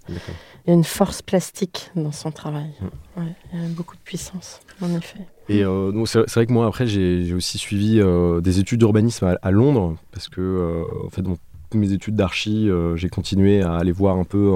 y 0.67 0.71
a 0.71 0.73
une 0.73 0.83
force 0.83 1.21
plastique 1.21 1.91
dans 1.95 2.11
son 2.11 2.31
travail. 2.31 2.71
Il 3.17 3.59
y 3.59 3.65
a 3.65 3.69
beaucoup 3.69 3.95
de 3.95 4.01
puissance, 4.01 4.59
en 4.81 4.93
effet. 4.95 5.25
Et 5.47 5.63
euh, 5.63 6.05
c'est 6.05 6.29
vrai 6.33 6.45
que 6.45 6.53
moi, 6.53 6.65
après, 6.67 6.87
j'ai 6.87 7.33
aussi 7.33 7.57
suivi 7.57 7.99
euh, 7.99 8.41
des 8.41 8.59
études 8.59 8.79
d'urbanisme 8.79 9.37
à, 9.41 9.51
Londres, 9.51 9.95
parce 10.11 10.27
que, 10.27 10.41
euh, 10.41 11.05
en 11.05 11.09
fait, 11.09 11.21
dans 11.21 11.37
mes 11.73 11.91
études 11.91 12.15
d'archi, 12.15 12.69
j'ai 12.95 13.09
continué 13.09 13.61
à 13.61 13.75
aller 13.75 13.91
voir 13.91 14.17
un 14.17 14.23
peu, 14.23 14.51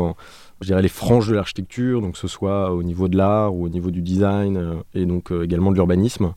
je 0.61 0.67
dirais, 0.67 0.81
les 0.81 0.89
franges 0.89 1.27
de 1.27 1.35
l'architecture, 1.35 2.01
donc 2.01 2.13
que 2.13 2.17
ce 2.19 2.27
soit 2.27 2.71
au 2.71 2.83
niveau 2.83 3.07
de 3.07 3.17
l'art 3.17 3.55
ou 3.55 3.65
au 3.65 3.69
niveau 3.69 3.91
du 3.91 4.01
design, 4.01 4.83
et 4.93 5.05
donc 5.05 5.31
également 5.31 5.71
de 5.71 5.75
l'urbanisme. 5.75 6.33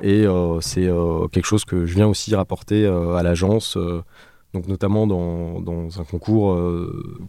Et 0.00 0.24
c'est 0.60 0.88
quelque 1.32 1.44
chose 1.44 1.64
que 1.64 1.84
je 1.84 1.94
viens 1.94 2.06
aussi 2.06 2.34
rapporter 2.34 2.86
à 2.86 3.22
l'agence, 3.22 3.76
donc 4.54 4.68
notamment 4.68 5.06
dans, 5.06 6.00
un 6.00 6.04
concours 6.04 6.58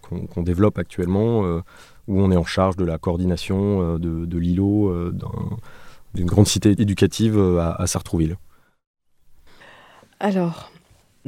qu'on 0.09 0.43
développe 0.43 0.77
actuellement, 0.77 1.41
où 2.07 2.21
on 2.21 2.31
est 2.31 2.37
en 2.37 2.45
charge 2.45 2.77
de 2.77 2.85
la 2.85 2.97
coordination 2.97 3.97
de, 3.97 4.37
l'îlot 4.37 5.11
d'un 5.11 5.27
d'une 6.13 6.25
grande 6.25 6.47
cité 6.47 6.71
éducative 6.71 7.37
euh, 7.37 7.73
à, 7.77 7.87
Sartrouville. 7.87 8.37
Alors, 10.19 10.71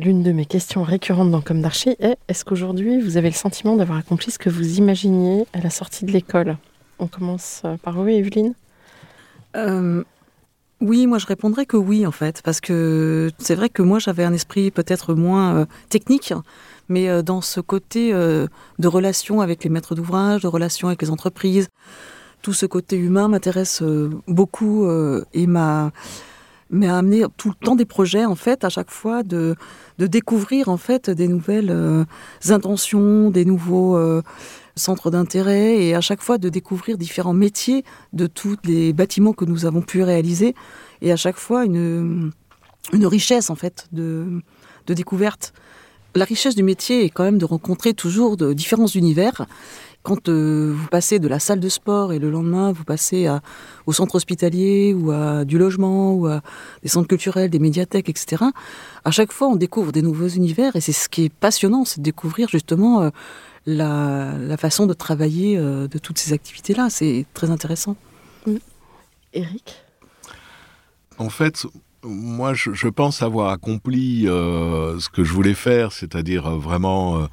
l'une 0.02 0.24
de 0.24 0.32
mes 0.32 0.46
questions 0.46 0.84
récurrentes 0.84 1.32
dans 1.32 1.42
Comme 1.42 1.62
d'Archi 1.62 1.96
est 2.00 2.18
est-ce 2.28 2.44
qu'aujourd'hui 2.44 3.00
vous 3.00 3.18
avez 3.18 3.30
le 3.30 3.36
sentiment 3.36 3.76
d'avoir 3.76 3.98
accompli 3.98 4.32
ce 4.32 4.40
que 4.40 4.50
vous 4.50 4.78
imaginiez 4.78 5.46
à 5.54 5.62
la 5.62 5.70
sortie 5.70 6.06
de 6.06 6.12
l'école? 6.12 6.58
On 7.00 7.08
commence 7.08 7.62
euh, 7.64 7.78
par 7.78 7.94
vous, 7.94 8.08
Evelyne. 8.08 8.54
Euh, 9.56 10.04
Oui, 10.82 11.08
moi 11.08 11.18
je 11.20 11.28
répondrais 11.28 11.66
que 11.66 11.78
oui 11.78 12.06
en 12.06 12.12
fait, 12.12 12.42
parce 12.44 12.60
que 12.60 13.30
c'est 13.38 13.56
vrai 13.56 13.70
que 13.70 13.82
moi 13.82 14.00
j'avais 14.00 14.24
un 14.24 14.34
esprit 14.34 14.72
peut-être 14.72 15.14
moins 15.14 15.68
technique, 15.90 16.34
mais 16.90 17.22
dans 17.22 17.42
ce 17.42 17.62
côté 17.62 18.12
de 18.12 18.88
relation 18.88 19.42
avec 19.42 19.64
les 19.64 19.70
maîtres 19.70 19.94
d'ouvrage, 19.94 20.42
de 20.42 20.48
relation 20.48 20.88
avec 20.88 21.02
les 21.04 21.12
entreprises, 21.12 21.68
tout 22.42 22.54
ce 22.54 22.66
côté 22.66 22.98
humain 22.98 23.28
m'intéresse 23.28 23.82
euh, 23.82 24.10
beaucoup 24.28 24.86
euh, 24.86 25.24
et 25.34 25.48
m'a 25.48 25.92
m'a 26.72 26.98
amené 26.98 27.24
tout 27.38 27.50
le 27.50 27.66
temps 27.66 27.76
des 27.76 27.86
projets 27.86 28.26
en 28.26 28.36
fait 28.36 28.64
à 28.64 28.70
chaque 28.70 28.90
fois 28.90 29.24
de, 29.24 29.56
découvrir 30.00 30.70
en 30.70 30.78
fait 30.78 31.10
des 31.10 31.28
nouvelles 31.28 31.70
euh, 31.70 32.06
intentions, 32.50 33.30
des 33.30 33.46
nouveaux 33.46 34.00
centres 34.76 35.12
d'intérêt 35.12 35.84
et 35.84 35.96
à 35.96 36.02
chaque 36.02 36.22
fois 36.22 36.38
de 36.38 36.50
découvrir 36.50 36.98
différents 36.98 37.34
métiers 37.34 37.84
de 38.14 38.28
tous 38.28 38.58
les 38.64 38.94
bâtiments 38.94 39.34
que 39.34 39.46
nous 39.46 39.66
avons 39.66 39.82
pu 39.82 40.04
réaliser 40.04 40.56
et 41.02 41.12
à 41.12 41.16
chaque 41.16 41.38
fois 41.38 41.66
une, 41.66 42.32
richesse 42.94 43.50
en 43.50 43.56
fait 43.56 43.88
de, 43.92 44.42
de 44.88 44.94
découverte. 44.94 45.54
La 46.14 46.26
richesse 46.26 46.56
du 46.56 46.64
métier 46.64 47.06
est 47.06 47.10
quand 47.10 47.24
même 47.24 47.38
de 47.38 47.46
rencontrer 47.46 47.94
toujours 47.94 48.36
de 48.36 48.52
différents 48.52 48.88
univers 48.88 49.46
quand 50.04 50.30
euh, 50.30 50.74
vous 50.76 50.88
passez 50.88 51.20
de 51.20 51.28
la 51.28 51.40
salle 51.40 51.60
de 51.60 51.70
sport 51.70 52.14
et 52.14 52.20
le 52.20 52.32
lendemain 52.32 52.72
vous 52.72 52.84
passez 52.84 53.28
au 53.86 53.94
centre 53.94 54.16
hospitalier 54.16 54.94
ou 54.94 55.12
à 55.12 55.46
du 55.46 55.58
logement 55.58 56.14
ou 56.14 56.28
à 56.28 56.42
des 56.82 56.90
centres 56.90 57.08
culturels, 57.08 57.50
des 57.50 57.60
médiathèques, 57.60 58.10
etc., 58.10 58.44
à 59.04 59.12
chaque 59.12 59.32
fois 59.32 59.48
on 59.48 59.56
découvre 59.56 59.92
des 59.92 60.02
nouveaux 60.02 60.28
univers 60.28 60.76
et 60.76 60.82
c'est 60.82 60.92
ce 60.92 61.10
qui 61.10 61.26
est 61.26 61.34
passionnant, 61.34 61.86
c'est 61.86 62.00
de 62.00 62.04
découvrir 62.04 62.50
justement 62.50 63.02
euh, 63.02 63.10
la, 63.66 64.58
façon 64.58 64.88
de 64.88 64.94
travailler 64.94 65.58
euh, 65.58 65.88
de 65.88 65.98
toutes 65.98 66.18
ces 66.18 66.34
activités-là. 66.34 66.90
C'est 66.90 67.26
très 67.34 67.52
intéressant. 67.52 67.96
Eric 69.34 69.76
En 71.18 71.30
fait, 71.30 71.66
moi, 72.04 72.54
je, 72.54 72.88
pense 72.88 73.22
avoir 73.22 73.52
accompli 73.52 74.24
ce 74.26 75.10
que 75.10 75.24
je 75.24 75.32
voulais 75.32 75.54
faire, 75.54 75.92
c'est-à-dire 75.92 76.50
vraiment 76.58 77.28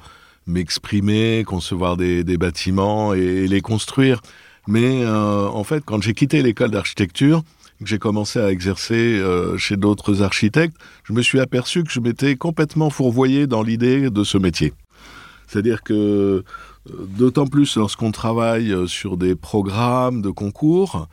m'exprimer, 0.49 1.43
concevoir 1.45 1.95
des, 1.95 2.23
bâtiments 2.37 3.13
et, 3.13 3.47
les 3.47 3.61
construire. 3.61 4.21
Mais 4.67 5.03
euh, 5.03 5.47
en 5.47 5.63
fait, 5.63 5.83
quand 5.85 6.01
j'ai 6.01 6.13
quitté 6.13 6.41
l'école 6.41 6.71
d'architecture, 6.71 7.43
que 7.79 7.85
j'ai 7.85 7.99
commencé 7.99 8.39
à 8.39 8.51
exercer 8.51 9.17
euh, 9.19 9.57
chez 9.57 9.77
d'autres 9.77 10.21
architectes, 10.21 10.75
je 11.05 11.13
me 11.13 11.21
suis 11.21 11.39
aperçu 11.39 11.83
que 11.83 11.91
je 11.91 12.01
m'étais 12.01 12.35
complètement 12.35 12.89
fourvoyé 12.89 13.47
dans 13.47 13.63
l'idée 13.63 14.09
de 14.09 14.23
ce 14.23 14.37
métier. 14.37 14.73
C'est-à-dire 15.47 15.81
que 15.81 15.93
euh, 15.93 16.43
d'autant 17.17 17.47
plus 17.47 17.77
lorsqu'on 17.77 18.11
travaille 18.11 18.75
sur 18.87 19.15
des 19.15 19.35
programmes 19.35 20.21
de 20.21 20.29
concours, 20.29 21.07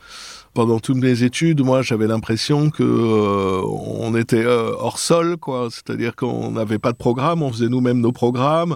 pendant 0.53 0.79
toutes 0.79 0.97
mes 0.97 1.23
études, 1.23 1.61
moi, 1.61 1.81
j'avais 1.83 2.07
l'impression 2.07 2.69
que 2.69 3.61
on 3.63 4.15
était 4.15 4.45
hors 4.45 4.97
sol, 4.97 5.37
quoi. 5.37 5.67
C'est-à-dire 5.69 6.15
qu'on 6.15 6.51
n'avait 6.51 6.79
pas 6.79 6.91
de 6.91 6.97
programme, 6.97 7.43
on 7.43 7.51
faisait 7.51 7.69
nous-mêmes 7.69 7.99
nos 7.99 8.11
programmes 8.11 8.75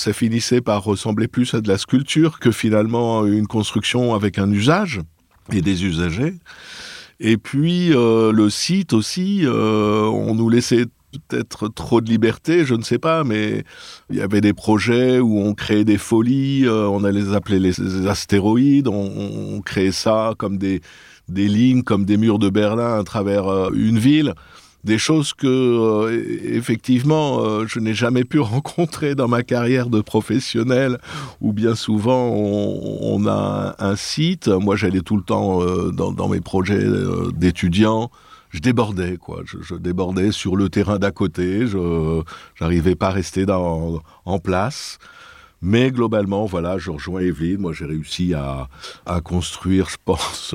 ça 0.00 0.12
finissait 0.12 0.60
par 0.60 0.82
ressembler 0.82 1.28
plus 1.28 1.54
à 1.54 1.60
de 1.60 1.68
la 1.68 1.78
sculpture 1.78 2.40
que 2.40 2.50
finalement 2.50 3.26
une 3.26 3.46
construction 3.46 4.14
avec 4.14 4.38
un 4.38 4.50
usage 4.50 5.00
et 5.52 5.62
des 5.62 5.84
usagers. 5.84 6.34
Et 7.20 7.36
puis 7.36 7.92
euh, 7.92 8.32
le 8.32 8.48
site 8.48 8.92
aussi, 8.92 9.42
euh, 9.44 10.04
on 10.04 10.34
nous 10.34 10.48
laissait 10.48 10.86
peut-être 11.28 11.68
trop 11.68 12.00
de 12.00 12.08
liberté, 12.08 12.64
je 12.64 12.74
ne 12.74 12.82
sais 12.82 12.98
pas, 12.98 13.24
mais 13.24 13.64
il 14.08 14.16
y 14.16 14.20
avait 14.22 14.40
des 14.40 14.54
projets 14.54 15.18
où 15.18 15.38
on 15.40 15.54
créait 15.54 15.84
des 15.84 15.98
folies, 15.98 16.64
euh, 16.66 16.88
on 16.88 17.04
allait 17.04 17.20
les 17.20 17.34
appeler 17.34 17.58
les 17.58 18.06
astéroïdes, 18.06 18.88
on, 18.88 19.56
on 19.56 19.60
créait 19.60 19.92
ça 19.92 20.34
comme 20.38 20.56
des, 20.56 20.80
des 21.28 21.48
lignes, 21.48 21.82
comme 21.82 22.04
des 22.04 22.16
murs 22.16 22.38
de 22.38 22.48
Berlin 22.48 22.98
à 22.98 23.04
travers 23.04 23.70
une 23.74 23.98
ville 23.98 24.34
des 24.84 24.98
choses 24.98 25.34
que 25.34 25.46
euh, 25.46 26.56
effectivement 26.56 27.44
euh, 27.44 27.66
je 27.66 27.80
n'ai 27.80 27.94
jamais 27.94 28.24
pu 28.24 28.38
rencontrer 28.40 29.14
dans 29.14 29.28
ma 29.28 29.42
carrière 29.42 29.88
de 29.88 30.00
professionnel 30.00 30.98
où 31.40 31.52
bien 31.52 31.74
souvent 31.74 32.30
on, 32.30 33.26
a 33.26 33.76
un, 33.78 33.96
site. 33.96 34.48
Moi 34.48 34.76
j'allais 34.76 35.00
tout 35.00 35.16
le 35.16 35.22
temps 35.22 35.62
euh, 35.62 35.90
dans, 35.90 36.28
mes 36.28 36.40
projets 36.40 36.84
d'étudiants. 37.34 38.10
Je 38.50 38.60
débordais 38.60 39.16
quoi. 39.16 39.42
Je, 39.44 39.74
débordais 39.74 40.32
sur 40.32 40.56
le 40.56 40.68
terrain 40.68 40.98
d'à 40.98 41.10
côté. 41.10 41.66
Je 41.66 42.22
n'arrivais 42.60 42.94
pas 42.94 43.08
à 43.08 43.12
rester 43.12 43.44
en 43.48 44.38
place. 44.38 44.98
Mais 45.62 45.90
globalement, 45.90 46.46
voilà, 46.46 46.78
je 46.78 46.90
rejoins 46.90 47.20
Evelyne. 47.20 47.58
Moi, 47.58 47.74
j'ai 47.74 47.84
réussi 47.84 48.32
à, 48.32 48.68
à, 49.04 49.20
construire, 49.20 49.90
je 49.90 49.98
pense, 50.02 50.54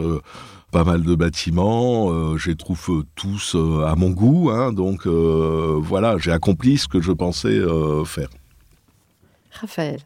pas 0.76 0.84
mal 0.84 1.04
de 1.04 1.16
bâtiments. 1.16 2.12
Euh, 2.12 2.36
je 2.36 2.50
les 2.50 2.58
trouve 2.58 3.06
tous 3.16 3.56
à 3.56 3.96
mon 3.96 4.10
goût. 4.10 4.50
Hein, 4.50 4.74
donc, 4.74 5.08
voilà, 5.08 6.18
j'ai 6.18 6.34
accompli 6.34 6.78
ce 6.78 6.90
que 6.90 7.00
je 7.00 7.14
pensais 7.14 7.62
faire. 8.06 8.28
Raphaël. 9.52 10.02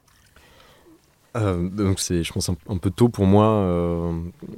Euh, 1.36 1.70
donc 1.70 2.00
c'est, 2.00 2.24
je 2.24 2.34
pense, 2.34 2.50
un, 2.50 2.78
peu 2.78 2.90
tôt 2.90 3.10
pour 3.10 3.26
moi, 3.26 3.46
euh, 3.46 4.12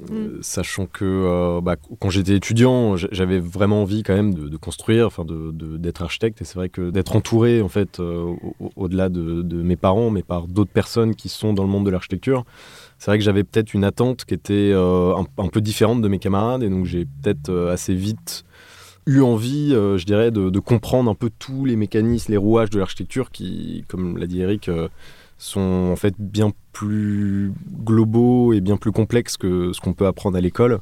mm. 0.10 0.42
sachant 0.42 0.86
que 0.86 1.04
euh, 1.04 1.62
bah, 1.62 1.76
quand 2.00 2.10
j'étais 2.10 2.36
étudiant, 2.36 2.96
j'avais 2.96 3.40
vraiment 3.40 3.82
envie 3.82 4.04
quand 4.04 4.16
même 4.16 4.34
de, 4.34 4.58
construire, 4.58 5.08
enfin 5.08 5.26
de, 5.26 5.52
d'être 5.78 6.02
architecte. 6.02 6.42
Et 6.42 6.46
c'est 6.46 6.56
vrai 6.56 6.70
que 6.70 6.90
d'être 6.90 7.16
entouré, 7.16 7.62
en 7.62 7.68
fait, 7.68 8.00
au, 8.00 8.88
delà 8.88 9.10
de, 9.10 9.62
mes 9.62 9.76
parents, 9.76 10.10
mais 10.10 10.24
par 10.24 10.48
d'autres 10.48 10.72
personnes 10.72 11.16
qui 11.16 11.30
sont 11.30 11.54
dans 11.54 11.64
le 11.64 11.70
monde 11.70 11.86
de 11.86 11.92
l'architecture, 11.92 12.46
c'est 13.02 13.10
vrai 13.10 13.18
que 13.18 13.24
j'avais 13.24 13.44
peut-être 13.44 13.74
une 13.74 13.84
attente 13.84 14.26
qui 14.26 14.36
était 14.36 14.74
un, 14.76 15.26
un, 15.40 15.48
peu 15.48 15.60
différente 15.60 16.04
de 16.04 16.08
mes 16.08 16.20
camarades, 16.20 16.62
et 16.62 16.70
donc 16.70 16.86
j'ai 16.86 17.06
peut-être 17.06 17.52
assez 17.72 17.96
vite 17.96 18.46
eu 19.08 19.22
envie, 19.22 19.72
je 19.72 20.06
dirais, 20.06 20.30
de, 20.30 20.60
comprendre 20.60 21.10
un 21.10 21.16
peu 21.16 21.32
tous 21.40 21.66
les 21.66 21.76
mécanismes, 21.76 22.32
les 22.32 22.38
rouages 22.38 22.70
de 22.70 22.78
l'architecture 22.78 23.32
qui, 23.32 23.86
comme 23.88 24.20
l'a 24.20 24.28
dit 24.28 24.42
Eric, 24.42 24.70
sont 25.42 25.90
en 25.92 25.96
fait 25.96 26.14
bien 26.20 26.54
plus 26.72 27.52
globaux 27.84 28.54
et 28.54 28.62
bien 28.62 28.78
plus 28.78 28.92
complexes 28.92 29.38
que 29.38 29.74
ce 29.74 29.82
qu'on 29.82 29.94
peut 29.94 30.06
apprendre 30.06 30.38
à 30.38 30.42
l'école. 30.42 30.80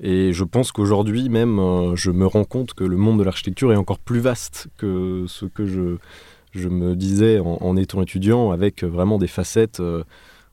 Et 0.00 0.32
je 0.32 0.44
pense 0.44 0.72
qu'aujourd'hui 0.72 1.28
même, 1.28 1.58
euh, 1.58 1.94
je 1.94 2.10
me 2.10 2.26
rends 2.26 2.44
compte 2.44 2.72
que 2.72 2.84
le 2.84 2.96
monde 2.96 3.18
de 3.18 3.24
l'architecture 3.24 3.70
est 3.72 3.76
encore 3.76 3.98
plus 3.98 4.20
vaste 4.20 4.68
que 4.78 5.24
ce 5.28 5.44
que 5.44 5.66
je, 5.66 6.68
me 6.68 6.96
disais 6.96 7.38
en, 7.38 7.76
étant 7.76 8.00
étudiant, 8.02 8.50
avec 8.50 8.82
vraiment 8.82 9.18
des 9.18 9.26
facettes 9.26 9.80
euh, 9.80 10.02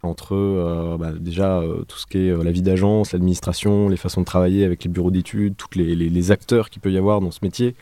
entre 0.06 0.36
euh, 0.36 0.98
bah, 0.98 1.12
déjà 1.12 1.64
tout 1.88 1.98
ce 1.98 2.06
qui 2.06 2.28
est 2.28 2.44
la 2.44 2.52
vie 2.52 2.62
d'agence, 2.62 3.14
l'administration, 3.14 3.90
les 3.90 3.98
façons 3.98 4.22
de 4.22 4.26
travailler 4.26 4.66
avec 4.66 4.84
les 4.84 4.90
bureaux 4.90 5.12
d'études, 5.12 5.56
tous 5.58 5.78
les, 5.78 6.32
acteurs 6.32 6.70
qu'il 6.70 6.82
peut 6.82 6.92
y 6.92 6.98
avoir 6.98 7.22
dans 7.22 7.32
ce 7.32 7.40
métier 7.42 7.76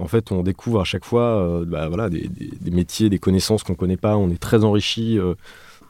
en 0.00 0.08
fait, 0.08 0.32
on 0.32 0.42
découvre 0.42 0.80
à 0.80 0.84
chaque 0.84 1.04
fois 1.04 1.22
euh, 1.22 1.64
bah, 1.64 1.88
voilà, 1.88 2.08
des, 2.08 2.30
métiers, 2.70 3.10
des 3.10 3.18
connaissances 3.18 3.62
qu'on 3.62 3.72
ne 3.72 3.78
connaît 3.78 3.96
pas. 3.96 4.16
On 4.16 4.30
est 4.30 4.40
très 4.40 4.64
enrichi 4.64 5.18
euh, 5.18 5.34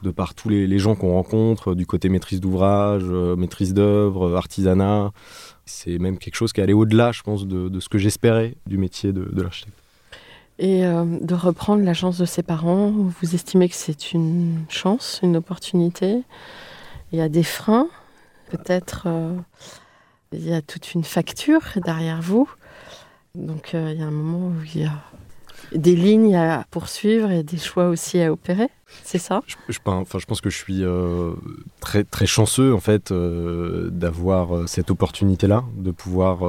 de 0.03 0.11
par 0.11 0.33
tous 0.33 0.49
les, 0.49 0.79
gens 0.79 0.95
qu'on 0.95 1.13
rencontre, 1.13 1.75
du 1.75 1.85
côté 1.85 2.09
maîtrise 2.09 2.41
d'ouvrage, 2.41 3.03
euh, 3.05 3.35
maîtrise 3.35 3.73
d'œuvre, 3.73 4.35
artisanat. 4.35 5.11
C'est 5.65 5.99
même 5.99 6.17
quelque 6.17 6.35
chose 6.35 6.53
qui 6.53 6.59
est 6.59 6.63
allé 6.63 6.73
au-delà, 6.73 7.11
je 7.11 7.21
pense, 7.21 7.47
de, 7.47 7.79
ce 7.79 7.87
que 7.87 7.97
j'espérais 7.97 8.55
du 8.67 8.77
métier 8.77 9.13
de, 9.13 9.41
l'architecte. 9.41 9.80
Et 10.63 10.83
de 10.83 11.33
reprendre 11.33 11.83
la 11.83 11.95
chance 11.95 12.19
de 12.19 12.25
ses 12.25 12.43
parents, 12.43 12.91
vous 12.91 13.33
estimez 13.33 13.67
que 13.67 13.73
c'est 13.73 14.13
une 14.13 14.63
chance, 14.69 15.19
une 15.23 15.35
opportunité 15.35 16.21
Il 17.11 17.17
y 17.17 17.21
a 17.21 17.29
des 17.29 17.41
freins, 17.41 17.87
peut-être 18.51 19.07
il 20.33 20.47
y 20.47 20.53
a 20.53 20.61
toute 20.61 20.93
une 20.93 21.03
facture 21.03 21.61
derrière 21.75 22.21
vous. 22.21 22.49
Donc 23.35 23.73
euh, 23.73 23.91
il 23.93 23.99
y 23.99 24.03
a 24.03 24.07
un 24.07 24.11
moment 24.11 24.47
où 24.47 24.53
il 24.73 24.81
y 24.81 24.85
a 24.85 24.93
des 25.73 25.95
lignes 25.95 26.35
à 26.35 26.65
poursuivre 26.69 27.31
et 27.31 27.43
des 27.43 27.57
choix 27.57 27.87
aussi 27.87 28.21
à 28.21 28.31
opérer. 28.31 28.69
C'est 29.03 29.19
ça? 29.19 29.41
Je, 29.47 29.77
enfin, 29.85 30.19
je 30.19 30.25
pense 30.25 30.41
que 30.41 30.49
je 30.49 30.57
suis 30.57 30.83
euh, 30.83 31.33
très, 31.79 32.03
très 32.03 32.25
chanceux 32.25 32.73
en 32.73 32.79
fait 32.79 33.11
euh, 33.11 33.89
d'avoir 33.89 34.67
cette 34.67 34.91
opportunité-là, 34.91 35.63
de 35.77 35.91
pouvoir, 35.91 36.39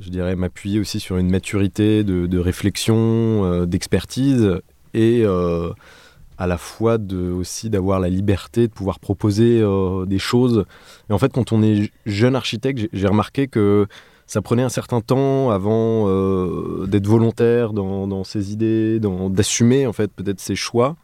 je 0.00 0.10
dirais, 0.10 0.36
m'appuyer 0.36 0.78
aussi 0.80 1.00
sur 1.00 1.16
une 1.16 1.30
maturité 1.30 2.04
de, 2.04 2.38
réflexion, 2.38 3.66
d'expertise 3.66 4.60
et 4.94 5.24
à 5.24 6.46
la 6.46 6.58
fois 6.58 6.98
aussi 7.36 7.68
d'avoir 7.68 7.98
la 7.98 8.08
liberté 8.08 8.68
de 8.68 8.72
pouvoir 8.72 9.00
proposer 9.00 9.62
des 10.06 10.18
choses. 10.18 10.64
Et 11.10 11.12
en 11.12 11.18
fait, 11.18 11.32
quand 11.32 11.52
on 11.52 11.62
est 11.62 11.90
jeune 12.06 12.36
architecte, 12.36 12.88
j'ai 12.92 13.08
remarqué 13.08 13.48
que 13.48 13.88
ça 14.28 14.42
prenait 14.42 14.62
un 14.62 14.68
certain 14.68 15.00
temps 15.00 15.50
avant 15.50 16.04
euh, 16.06 16.86
d'être 16.86 17.06
volontaire 17.06 17.72
dans, 17.72 18.24
ses 18.24 18.52
idées, 18.52 19.00
d'assumer 19.00 19.86
en 19.86 19.94
fait 19.94 20.12
peut-être 20.12 20.38
ses 20.38 20.54
choix. 20.54 20.96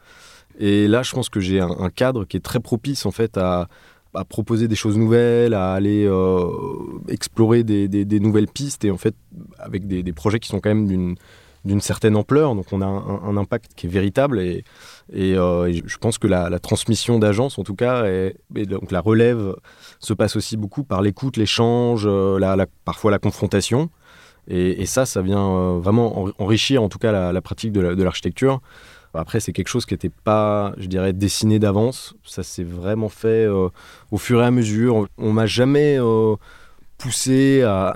Et 0.60 0.86
là, 0.86 1.02
je 1.02 1.12
pense 1.12 1.30
que 1.30 1.40
j'ai 1.40 1.58
un, 1.58 1.88
cadre 1.88 2.26
qui 2.26 2.36
est 2.36 2.44
très 2.44 2.60
propice 2.60 3.06
en 3.06 3.10
fait 3.10 3.38
à, 3.38 3.66
proposer 4.22 4.68
des 4.68 4.76
choses 4.76 4.96
nouvelles, 4.96 5.54
à 5.54 5.72
aller 5.72 6.06
euh, 6.06 6.46
explorer 7.08 7.64
des, 7.64 8.20
nouvelles 8.20 8.46
pistes 8.46 8.84
et 8.84 8.92
en 8.92 8.96
fait 8.96 9.16
avec 9.58 9.88
des, 9.88 10.12
projets 10.12 10.38
qui 10.38 10.48
sont 10.48 10.60
quand 10.60 10.72
même 10.72 11.16
d'une 11.64 11.80
certaine 11.80 12.14
ampleur, 12.14 12.54
donc 12.54 12.66
on 12.72 12.80
a 12.80 12.86
un, 12.86 13.36
impact 13.36 13.72
qui 13.74 13.86
est 13.86 13.90
véritable 13.90 14.40
et, 14.40 14.64
euh, 15.16 15.72
je 15.84 15.96
pense 15.98 16.18
que 16.18 16.28
la, 16.28 16.58
transmission 16.60 17.18
d'agence, 17.18 17.58
en 17.58 17.64
tout 17.64 17.74
cas, 17.74 18.06
et, 18.06 18.36
donc 18.66 18.92
la 18.92 19.00
relève 19.00 19.56
se 19.98 20.12
passe 20.12 20.36
aussi 20.36 20.56
beaucoup 20.56 20.84
par 20.84 21.02
l'écoute, 21.02 21.36
l'échange, 21.36 22.04
euh, 22.06 22.66
parfois 22.84 23.10
la 23.10 23.18
confrontation. 23.18 23.90
Et, 24.46 24.84
ça, 24.86 25.06
ça 25.06 25.22
vient 25.22 25.78
vraiment 25.78 26.28
enrichir 26.38 26.82
en 26.82 26.88
tout 26.88 26.98
cas 26.98 27.32
la, 27.32 27.40
pratique 27.40 27.72
de 27.72 28.02
l'architecture. 28.02 28.60
Après, 29.14 29.40
c'est 29.40 29.52
quelque 29.52 29.68
chose 29.68 29.86
qui 29.86 29.94
n'était 29.94 30.10
pas, 30.10 30.74
je 30.76 30.86
dirais, 30.86 31.12
dessiné 31.12 31.58
d'avance. 31.58 32.14
Ça 32.24 32.42
s'est 32.42 32.64
vraiment 32.64 33.08
fait 33.08 33.46
au 33.46 34.18
fur 34.18 34.42
et 34.42 34.44
à 34.44 34.50
mesure. 34.50 35.06
On 35.18 35.32
m'a 35.32 35.46
jamais 35.46 35.98
poussé 36.98 37.62
à, 37.66 37.94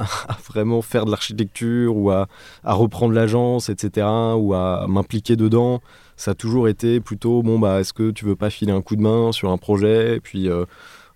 vraiment 0.49 0.83
faire 0.83 1.05
de 1.05 1.11
l'architecture 1.11 1.97
ou 1.97 2.11
à, 2.11 2.29
reprendre 2.65 3.15
l'agence, 3.15 3.69
etc., 3.69 4.07
ou 4.37 4.55
à 4.55 4.87
m'impliquer 4.89 5.37
dedans. 5.37 5.81
Ça 6.17 6.33
a 6.33 6.35
toujours 6.35 6.69
été 6.69 7.01
plutôt, 7.01 7.43
bon, 7.43 7.59
bah, 7.59 7.81
est-ce 7.81 7.93
que 7.93 8.11
tu 8.11 8.25
veux 8.25 8.37
pas 8.37 8.51
filer 8.51 8.73
un 8.73 8.83
coup 8.83 8.97
de 8.97 9.03
main 9.03 9.33
sur 9.33 9.51
un 9.51 9.59
projet? 9.59 10.17
Et 10.17 10.21
puis, 10.21 10.49
euh, 10.49 10.65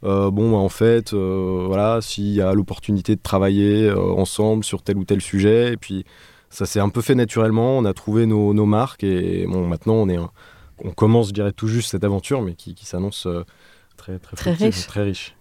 euh, 0.05 0.31
bon, 0.31 0.53
bah, 0.53 0.59
en 0.59 0.69
fait, 0.69 1.13
euh, 1.13 1.65
voilà, 1.67 2.01
s'il 2.01 2.33
y 2.33 2.41
a 2.41 2.55
l'opportunité 2.55 3.17
de 3.17 3.21
travailler 3.21 3.91
ensemble 3.93 4.65
sur 4.65 4.83
tel 4.83 4.97
ou 4.97 5.05
tel 5.05 5.21
sujet, 5.21 5.73
et 5.73 5.77
puis 5.77 6.05
ça 6.53 6.67
s'est 6.67 6.81
un 6.81 6.91
peu 6.91 7.01
fait 7.01 7.15
naturellement, 7.15 7.79
on 7.79 7.85
a 7.85 7.95
trouvé 7.95 8.27
nos, 8.27 8.53
marques, 8.67 9.03
et 9.03 9.47
bon, 9.47 9.67
maintenant, 9.67 9.95
on, 9.95 10.09
est 10.09 10.19
on 10.85 10.91
commence, 10.91 11.29
je 11.29 11.33
dirais, 11.33 11.53
tout 11.53 11.67
juste 11.67 11.91
cette 11.91 12.05
aventure, 12.05 12.43
mais 12.43 12.55
qui, 12.55 12.75
qui 12.75 12.87
s'annonce 12.87 13.27
très, 13.97 14.19
très, 14.19 14.53
riche. 14.53 14.87
Très 14.87 15.03
riche 15.03 15.35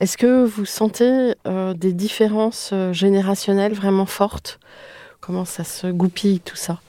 Est-ce 0.00 0.16
que 0.16 0.44
vous 0.44 0.64
sentez 0.64 1.34
euh, 1.46 1.74
des 1.74 1.92
différences 1.92 2.70
euh, 2.72 2.92
générationnelles 2.92 3.74
vraiment 3.74 4.06
fortes? 4.06 4.60
Comment 5.20 5.44
ça 5.44 5.64
se 5.64 5.86
goupille 5.86 6.40
tout 6.40 6.56
ça? 6.56 6.80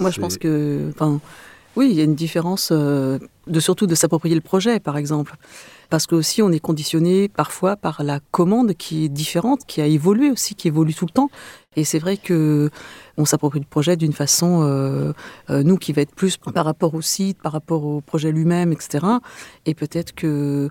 Moi, 0.00 0.10
je 0.10 0.20
pense 0.20 0.38
que, 0.38 0.90
enfin, 0.94 1.20
oui, 1.76 1.88
il 1.90 1.96
y 1.96 2.00
a 2.00 2.04
une 2.04 2.14
différence 2.14 2.70
euh, 2.72 3.18
de 3.46 3.60
surtout 3.60 3.86
de 3.86 3.94
s'approprier 3.94 4.34
le 4.34 4.40
projet, 4.40 4.80
par 4.80 4.96
exemple. 4.96 5.36
Parce 5.90 6.06
que 6.06 6.14
aussi 6.14 6.42
on 6.42 6.50
est 6.50 6.60
conditionné 6.60 7.28
parfois 7.28 7.76
par 7.76 8.02
la 8.02 8.20
commande 8.30 8.74
qui 8.74 9.04
est 9.04 9.08
différente, 9.08 9.60
qui 9.66 9.80
a 9.80 9.86
évolué 9.86 10.30
aussi, 10.30 10.54
qui 10.54 10.68
évolue 10.68 10.94
tout 10.94 11.06
le 11.06 11.12
temps. 11.12 11.30
Et 11.76 11.84
c'est 11.84 11.98
vrai 11.98 12.16
que 12.16 12.70
on 13.16 13.24
s'approprie 13.24 13.60
le 13.60 13.66
projet 13.66 13.96
d'une 13.96 14.12
façon, 14.12 14.62
euh, 14.62 15.12
euh, 15.50 15.62
nous, 15.62 15.76
qui 15.76 15.92
va 15.92 16.02
être 16.02 16.14
plus 16.14 16.36
par 16.36 16.64
rapport 16.64 16.94
au 16.94 17.02
site, 17.02 17.40
par 17.40 17.52
rapport 17.52 17.84
au 17.84 18.00
projet 18.00 18.32
lui-même, 18.32 18.72
etc. 18.72 19.06
Et 19.66 19.74
peut-être 19.74 20.14
que 20.14 20.70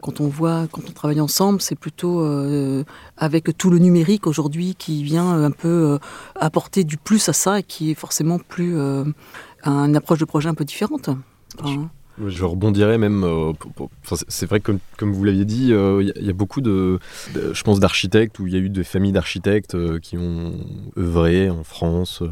quand 0.00 0.20
on 0.20 0.28
voit, 0.28 0.66
quand 0.70 0.82
on 0.88 0.92
travaille 0.92 1.20
ensemble, 1.20 1.60
c'est 1.60 1.74
plutôt 1.74 2.20
euh, 2.20 2.84
avec 3.16 3.56
tout 3.56 3.70
le 3.70 3.78
numérique 3.78 4.26
aujourd'hui 4.26 4.74
qui 4.76 5.02
vient 5.02 5.42
un 5.42 5.50
peu 5.50 5.98
apporter 6.36 6.84
du 6.84 6.96
plus 6.96 7.28
à 7.28 7.32
ça 7.32 7.60
et 7.60 7.62
qui 7.62 7.90
est 7.90 7.94
forcément 7.94 8.38
plus 8.38 8.76
une 9.64 9.96
approche 9.96 10.20
de 10.20 10.24
projet 10.24 10.48
un 10.48 10.54
peu 10.54 10.64
différente. 10.64 11.10
Je 12.26 12.44
rebondirais 12.44 12.98
même. 12.98 13.24
Euh, 13.24 13.52
c'est 14.28 14.46
vrai 14.46 14.60
que, 14.60 14.72
comme, 14.96 15.12
vous 15.12 15.24
l'aviez 15.24 15.44
dit, 15.44 15.68
il 15.68 15.72
euh, 15.72 16.02
y, 16.02 16.30
a 16.30 16.32
beaucoup 16.32 16.60
de, 16.60 16.98
je 17.34 17.62
pense, 17.62 17.80
d'architectes, 17.80 18.38
ou 18.38 18.46
il 18.46 18.52
y 18.52 18.56
a 18.56 18.58
eu 18.58 18.70
des 18.70 18.84
familles 18.84 19.12
d'architectes 19.12 19.74
euh, 19.74 19.98
qui 19.98 20.16
ont 20.16 20.54
œuvré 20.96 21.50
en 21.50 21.64
France, 21.64 22.22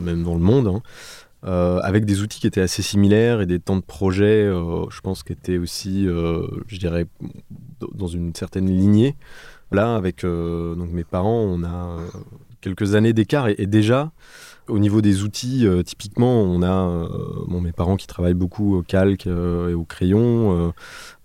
même 0.00 0.22
dans 0.22 0.34
le 0.34 0.40
monde, 0.40 0.68
hein, 0.68 1.80
avec 1.82 2.04
des 2.04 2.22
outils 2.22 2.40
qui 2.40 2.46
étaient 2.46 2.60
assez 2.60 2.82
similaires 2.82 3.40
et 3.40 3.46
des 3.46 3.60
temps 3.60 3.76
de 3.76 3.82
projet, 3.82 4.44
je 4.46 5.00
pense, 5.00 5.22
qui 5.22 5.32
étaient 5.32 5.58
aussi, 5.58 6.06
je 6.06 6.78
dirais, 6.78 7.06
dans 7.94 8.08
une 8.08 8.34
certaine 8.34 8.66
lignée. 8.66 9.16
Là, 9.72 9.96
avec 9.96 10.24
mes 10.24 11.04
parents, 11.04 11.40
on 11.40 11.62
a 11.62 11.98
quelques 12.60 12.94
années 12.94 13.12
d'écart 13.12 13.48
et, 13.48 13.66
déjà. 13.66 14.10
Au 14.68 14.80
niveau 14.80 15.00
des 15.00 15.22
outils, 15.22 15.64
euh, 15.64 15.84
typiquement, 15.84 16.42
on 16.42 16.60
a 16.60 16.88
euh, 16.88 17.60
mes 17.60 17.70
parents 17.70 17.96
qui 17.96 18.08
travaillent 18.08 18.34
beaucoup 18.34 18.76
au 18.76 18.82
calque 18.82 19.28
euh, 19.28 19.70
et 19.70 19.74
au 19.74 19.84
crayon. 19.84 20.72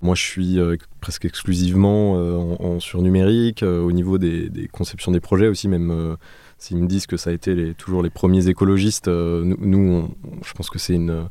moi, 0.01 0.13
je 0.15 0.21
suis 0.21 0.59
presque 0.99 1.25
exclusivement 1.25 2.13
en, 2.13 2.79
surnumérique. 2.79 3.63
au 3.63 3.91
niveau 3.91 4.17
des, 4.17 4.69
conceptions 4.71 5.11
des 5.11 5.19
projets 5.19 5.47
aussi, 5.47 5.67
même 5.67 6.17
s'ils 6.57 6.77
me 6.77 6.87
disent 6.87 7.07
que 7.07 7.17
ça 7.17 7.29
a 7.29 7.33
été 7.33 7.73
toujours 7.75 8.03
les 8.03 8.09
premiers 8.09 8.47
écologistes, 8.47 9.07
nous, 9.07 10.09
je 10.43 10.53
pense 10.53 10.69
que 10.69 10.79
c'est 10.79 10.95
une, 10.95 11.29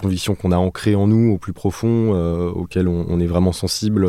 conviction 0.00 0.34
qu'on 0.34 0.52
a 0.52 0.56
ancrée 0.56 0.94
en 0.94 1.06
nous 1.08 1.32
au 1.32 1.38
plus 1.38 1.52
profond, 1.52 2.12
auquel 2.50 2.88
on, 2.88 3.20
est 3.20 3.26
vraiment 3.26 3.52
sensible 3.52 4.08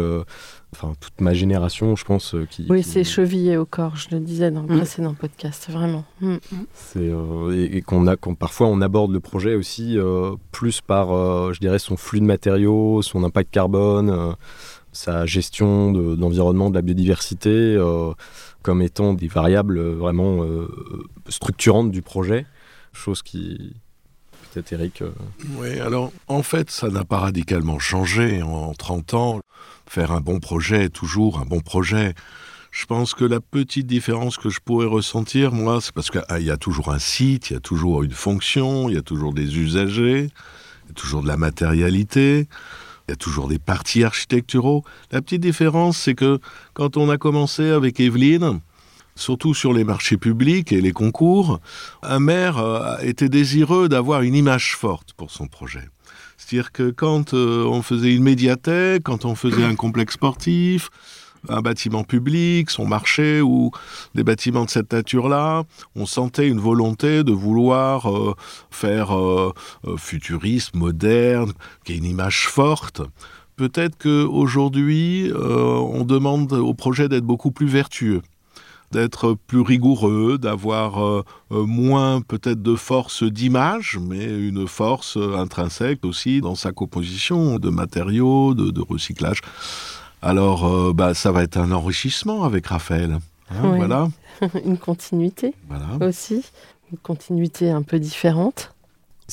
enfin 0.74 0.94
toute 1.00 1.22
ma 1.22 1.34
génération, 1.34 1.96
je 1.96 2.04
pense. 2.06 2.34
euh, 2.36 2.46
qui, 2.50 2.66
Oui, 2.70 2.82
qui- 2.84 2.90
c'est 2.90 3.04
chevillé 3.04 3.58
au 3.58 3.66
corps, 3.66 3.96
je 3.96 4.08
le 4.12 4.20
disais 4.20 4.52
dans 4.52 4.64
le 4.64 4.74
Mm. 4.74 4.78
précédent 4.78 5.14
podcast, 5.14 5.70
vraiment. 5.70 6.04
Mm. 6.22 6.36
C'est 6.74 7.00
euh, 7.00 7.56
et, 7.56 7.78
et 7.78 7.82
qu'on 7.82 8.08
a, 8.08 8.16
qu'on 8.16 8.36
parfois 8.36 8.68
on 8.68 8.82
aborde 8.82 9.12
le 9.12 9.20
projet 9.20 9.56
aussi 9.56 9.98
euh, 9.98 10.36
plus 10.52 10.82
par, 10.82 11.12
euh, 11.12 11.54
je 11.54 11.60
dirais, 11.60 11.80
son 11.80 11.96
flux 11.98 12.20
de 12.20 12.26
matériaux, 12.26 13.02
son 13.02 13.24
impact 13.24 13.52
carbone, 13.52 14.10
euh, 14.10 14.34
sa 14.92 15.26
gestion 15.26 15.92
de, 15.92 16.16
de 16.16 16.22
l'environnement, 16.22 16.70
de 16.70 16.76
la 16.76 16.82
biodiversité, 16.82 17.50
euh, 17.50 18.12
comme 18.62 18.82
étant 18.82 19.14
des 19.14 19.28
variables 19.28 19.80
vraiment 19.82 20.44
euh, 20.44 20.68
structurantes 21.30 21.92
du 21.92 22.02
projet. 22.02 22.46
Chose 22.92 23.24
qui 23.24 23.74
peut-être 24.54 24.74
Eric. 24.74 25.02
euh, 25.02 25.12
Oui, 25.58 25.80
alors 25.80 26.12
en 26.28 26.44
fait, 26.44 26.70
ça 26.70 26.89
n'a 26.89 27.04
pas 27.04 27.20
radicalement 27.20 27.80
changé 27.80 28.42
en 28.42 28.74
30 28.74 29.13
ans. 29.13 29.39
Faire 29.88 30.12
un 30.12 30.22
bon 30.22 30.39
projet 30.39 30.89
toujours 30.89 31.39
un 31.39 31.46
bon 31.46 31.60
projet. 31.60 32.13
Je 32.72 32.86
pense 32.86 33.13
que 33.13 33.24
la 33.26 33.39
petite 33.39 33.86
différence 33.86 34.38
que 34.38 34.50
je 34.50 34.60
pourrais 34.60 34.88
ressentir, 34.88 35.52
moi, 35.52 35.80
c'est 35.82 35.94
parce 35.94 36.10
qu'il 36.10 36.24
y 36.42 36.50
a 36.50 36.58
toujours 36.58 36.92
un 36.92 36.98
site, 36.98 37.52
il 37.52 37.54
y 37.54 37.56
a 37.56 37.60
toujours 37.60 38.02
une 38.02 38.12
fonction, 38.12 38.89
il 38.89 38.96
y 38.96 38.98
a 38.98 39.04
toujours 39.04 39.34
des 39.34 39.58
usagers, 39.60 40.30
il 40.86 40.88
y 40.88 40.92
a 40.92 40.94
toujours 40.96 41.22
de 41.22 41.28
la 41.28 41.38
matérialité, 41.38 42.48
il 43.08 43.12
y 43.12 43.13
a 43.13 43.16
toujours 43.16 43.48
des 43.48 43.60
partis 43.60 44.04
architecturaux. 44.04 44.84
La 45.12 45.22
petite 45.22 45.42
différence, 45.42 45.98
c'est 45.98 46.16
que 46.16 46.39
quand 46.74 46.98
on 46.98 47.10
a 47.12 47.18
commencé 47.18 47.70
avec 47.70 48.00
Evelyne, 48.00 48.60
surtout 49.15 49.54
sur 49.54 49.73
les 49.73 49.84
marchés 49.84 50.17
publics 50.17 50.71
et 50.71 50.82
les 50.82 50.91
concours, 50.91 51.60
un 52.02 52.19
maire 52.19 52.58
euh, 52.58 52.97
était 53.02 53.30
désireux 53.30 53.89
d'avoir 53.89 54.21
une 54.21 54.36
image 54.36 54.76
forte 54.76 55.13
pour 55.13 55.32
son 55.32 55.47
projet. 55.47 55.88
C'est-à-dire 56.38 56.71
que 56.71 56.89
quand 56.91 57.34
euh, 57.34 57.65
on 57.65 57.82
faisait 57.82 58.13
une 58.13 58.23
médiathèque, 58.23 59.04
quand 59.04 59.26
on 59.26 59.36
faisait 59.36 59.63
un 59.63 59.76
complexe 59.76 60.15
sportif, 60.15 60.89
un 61.49 61.62
bâtiment 61.62 62.04
public, 62.04 62.69
son 62.69 62.86
marché 62.86 63.41
ou 63.41 63.71
des 64.15 64.23
bâtiments 64.23 64.63
de 64.63 64.69
cette 64.69 64.93
nature-là, 64.93 65.63
on 65.95 66.06
sentait 66.06 66.47
une 66.47 66.60
volonté 66.60 67.23
de 67.23 67.34
vouloir 67.34 68.10
euh, 68.10 68.34
faire 68.71 69.12
futuriste, 69.97 70.73
moderne, 70.73 71.52
qui 71.84 71.93
ait 71.93 71.97
une 71.97 72.06
image 72.06 72.47
forte. 72.47 73.02
Peut-être 73.56 73.97
qu'aujourd'hui, 73.97 75.32
euh, 75.32 75.36
on 75.38 76.06
demande 76.06 76.54
au 76.54 76.73
projet 76.73 77.08
d'être 77.08 77.26
beaucoup 77.26 77.52
plus 77.52 77.67
vertueux 77.67 78.21
d'être 78.93 79.34
plus 79.47 79.62
rigoureux, 79.62 80.38
d'avoir 80.38 81.03
euh, 81.03 81.25
euh, 81.51 81.65
moins 81.65 82.21
peut-être 82.21 82.62
de 82.62 82.75
force 82.75 83.23
d'image, 83.23 83.99
mais 83.99 84.23
une 84.23 84.67
force 84.67 85.17
euh, 85.17 85.36
intrinsèque 85.36 86.06
aussi 86.06 86.39
dans 86.39 86.56
sa 86.56 86.71
composition 86.71 87.58
de 87.58 87.69
matériaux, 87.69 88.53
de, 88.53 88.69
de 88.69 88.82
recyclage. 88.82 89.41
Alors, 90.21 90.93
bah, 90.93 91.13
ça 91.13 91.34
va 91.34 91.43
être 91.43 91.58
un 91.58 91.73
enrichissement 91.73 92.45
avec 92.45 92.67
Raphaël. 92.67 93.19
Hein. 93.49 93.75
Voilà. 93.75 94.08
Une 94.65 94.77
continuité 94.77 95.53
voilà. 95.67 96.08
aussi, 96.08 96.43
une 96.91 96.97
continuité 96.97 97.69
un 97.69 97.82
peu 97.82 97.99
différente. 97.99 98.73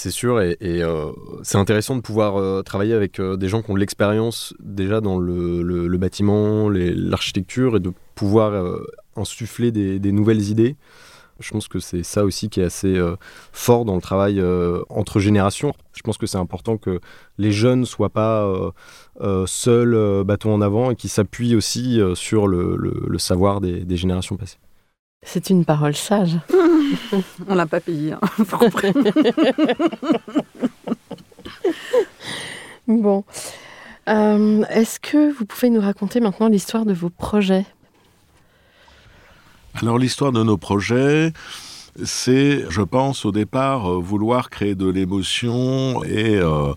C'est 0.03 0.11
sûr, 0.11 0.41
et, 0.41 0.57
euh, 0.63 1.13
c'est 1.43 1.59
intéressant 1.59 1.95
de 1.95 2.01
pouvoir 2.01 2.39
euh, 2.39 2.63
travailler 2.63 2.95
avec 2.95 3.21
euh, 3.21 3.37
des 3.37 3.49
gens 3.49 3.61
qui 3.61 3.71
ont 3.71 3.77
l'expérience 3.77 4.55
déjà 4.59 5.03
dans 5.03 5.19
le, 5.19 5.99
bâtiment, 5.99 6.71
l'architecture, 6.71 7.77
et 7.77 7.81
de 7.81 7.93
pouvoir 8.15 8.79
insuffler 9.15 9.71
des, 9.73 10.13
nouvelles 10.13 10.49
idées. 10.49 10.77
Je 11.39 11.51
pense 11.51 11.69
que 11.69 11.81
c'est 11.81 12.03
ça 12.03 12.25
aussi 12.25 12.49
qui 12.49 12.61
est 12.63 12.65
assez 12.65 12.99
fort 13.53 13.85
dans 13.85 13.95
le 13.95 14.01
travail 14.01 14.43
entre 14.89 15.21
générations. 15.21 15.75
Je 15.93 16.01
pense 16.01 16.17
que 16.17 16.27
c'est 16.27 16.39
important 16.39 16.79
que 16.79 17.01
les 17.37 17.53
jeunes 17.53 17.85
soient 17.85 18.09
pas 18.09 18.51
seuls 19.45 20.25
bâtons 20.25 20.55
en 20.55 20.63
avant 20.63 20.91
et 20.91 20.97
qu'ils 20.97 21.11
s'appuient 21.11 21.57
aussi 21.57 22.01
sur 22.15 22.49
le, 22.49 23.19
savoir 23.19 23.61
des 23.61 23.97
générations 23.97 24.39
passées. 24.39 24.59
C'est 25.23 25.51
une 25.51 25.65
parole 25.65 25.95
sage. 25.95 26.39
On 27.47 27.55
l'a 27.55 27.67
pas 27.67 27.81
payé. 27.81 28.13
hein. 28.13 28.21
Faut 28.45 28.57
comprendre. 28.59 29.05
Bon. 32.89 33.25
Euh, 34.09 34.65
Est-ce 34.71 34.99
que 34.99 35.31
vous 35.33 35.45
pouvez 35.45 35.71
nous 35.71 35.81
raconter 35.81 36.21
maintenant 36.21 36.49
l'histoire 36.49 36.85
de 36.87 36.93
vos 36.95 37.11
projets? 37.11 37.67
Alors 39.83 39.99
l'histoire 39.99 40.33
de 40.33 40.43
nos 40.43 40.57
projets, 40.57 41.33
c'est, 42.05 42.65
je 42.71 42.83
pense, 42.83 43.25
au 43.25 43.33
départ, 43.33 43.91
euh, 43.91 44.01
vouloir 44.01 44.51
créer 44.51 44.75
de 44.75 44.89
l'émotion 44.89 46.03
et 46.05 46.37
euh, 46.37 46.73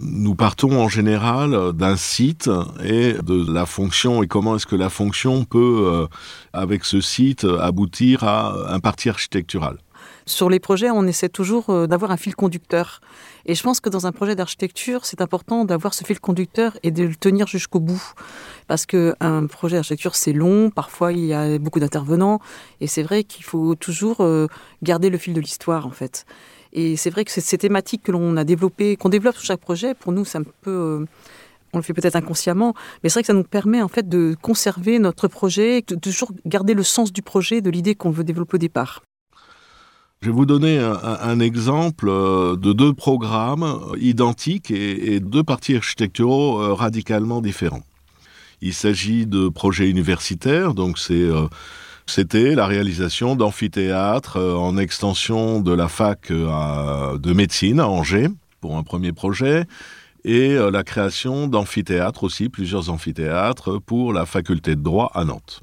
nous 0.00 0.34
partons 0.34 0.80
en 0.80 0.88
général 0.88 1.72
d'un 1.72 1.96
site 1.96 2.50
et 2.84 3.14
de 3.14 3.52
la 3.52 3.66
fonction 3.66 4.22
et 4.22 4.26
comment 4.26 4.56
est-ce 4.56 4.66
que 4.66 4.76
la 4.76 4.90
fonction 4.90 5.44
peut, 5.44 5.84
euh, 5.86 6.06
avec 6.52 6.84
ce 6.84 7.00
site, 7.00 7.46
aboutir 7.60 8.24
à 8.24 8.72
un 8.72 8.80
parti 8.80 9.08
architectural. 9.08 9.78
Sur 10.26 10.50
les 10.50 10.60
projets, 10.60 10.90
on 10.90 11.06
essaie 11.06 11.30
toujours 11.30 11.88
d'avoir 11.88 12.10
un 12.10 12.18
fil 12.18 12.34
conducteur. 12.34 13.00
Et 13.46 13.54
je 13.54 13.62
pense 13.62 13.80
que 13.80 13.88
dans 13.88 14.06
un 14.06 14.12
projet 14.12 14.34
d'architecture, 14.34 15.04
c'est 15.04 15.20
important 15.20 15.64
d'avoir 15.64 15.94
ce 15.94 16.04
fil 16.04 16.20
conducteur 16.20 16.76
et 16.82 16.90
de 16.90 17.04
le 17.04 17.14
tenir 17.14 17.46
jusqu'au 17.46 17.80
bout. 17.80 18.12
Parce 18.66 18.86
qu'un 18.86 19.46
projet 19.46 19.76
d'architecture, 19.76 20.14
c'est 20.14 20.32
long, 20.32 20.70
parfois 20.70 21.12
il 21.12 21.24
y 21.24 21.32
a 21.32 21.58
beaucoup 21.58 21.80
d'intervenants, 21.80 22.40
et 22.80 22.86
c'est 22.86 23.02
vrai 23.02 23.24
qu'il 23.24 23.44
faut 23.44 23.74
toujours 23.74 24.20
euh, 24.20 24.46
garder 24.82 25.10
le 25.10 25.18
fil 25.18 25.32
de 25.32 25.40
l'histoire, 25.40 25.86
en 25.86 25.90
fait. 25.90 26.26
Et 26.72 26.96
c'est 26.96 27.10
vrai 27.10 27.24
que 27.24 27.30
ces 27.30 27.58
thématiques 27.58 28.02
que 28.02 28.12
l'on 28.12 28.36
a 28.36 28.44
développées, 28.44 28.96
qu'on 28.96 29.08
développe 29.08 29.36
sur 29.36 29.44
chaque 29.44 29.60
projet, 29.60 29.94
pour 29.94 30.12
nous, 30.12 30.24
c'est 30.24 30.38
un 30.38 30.44
peu... 30.62 30.70
euh, 30.70 31.06
on 31.72 31.78
le 31.78 31.82
fait 31.82 31.92
peut-être 31.92 32.16
inconsciemment, 32.16 32.74
mais 33.02 33.10
c'est 33.10 33.14
vrai 33.14 33.22
que 33.22 33.26
ça 33.26 33.34
nous 33.34 33.44
permet 33.44 33.82
en 33.82 33.88
fait 33.88 34.08
de 34.08 34.34
conserver 34.40 34.98
notre 34.98 35.28
projet, 35.28 35.82
de 35.86 35.96
toujours 35.96 36.32
garder 36.46 36.72
le 36.72 36.82
sens 36.82 37.12
du 37.12 37.20
projet, 37.20 37.60
de 37.60 37.70
l'idée 37.70 37.94
qu'on 37.94 38.10
veut 38.10 38.24
développer 38.24 38.54
au 38.54 38.58
départ. 38.58 39.02
Je 40.20 40.30
vais 40.30 40.32
vous 40.32 40.46
donner 40.46 40.78
un, 40.80 41.38
exemple 41.38 42.08
euh, 42.08 42.56
de 42.56 42.72
deux 42.72 42.92
programmes 42.92 43.62
euh, 43.62 43.96
identiques 44.00 44.72
et, 44.72 45.20
deux 45.20 45.44
partis 45.44 45.76
architecturaux 45.76 46.60
euh, 46.60 46.74
radicalement 46.74 47.40
différents. 47.40 47.84
Il 48.60 48.74
s'agit 48.74 49.26
de 49.26 49.48
projets 49.48 49.88
universitaires, 49.88 50.74
donc 50.74 50.98
c'était 50.98 52.56
la 52.56 52.66
réalisation 52.66 53.36
d'amphithéâtres 53.36 54.38
en 54.38 54.76
extension 54.76 55.60
de 55.60 55.72
la 55.72 55.86
fac 55.86 56.32
de 56.32 57.32
médecine 57.32 57.78
à 57.78 57.86
Angers 57.86 58.26
pour 58.60 58.76
un 58.76 58.82
premier 58.82 59.12
projet 59.12 59.66
et 60.24 60.56
la 60.56 60.82
création 60.82 61.46
d'amphithéâtres 61.46 62.24
aussi, 62.24 62.48
plusieurs 62.48 62.90
amphithéâtres 62.90 63.80
pour 63.80 64.12
la 64.12 64.26
faculté 64.26 64.74
de 64.74 64.82
droit 64.82 65.12
à 65.14 65.24
Nantes. 65.24 65.62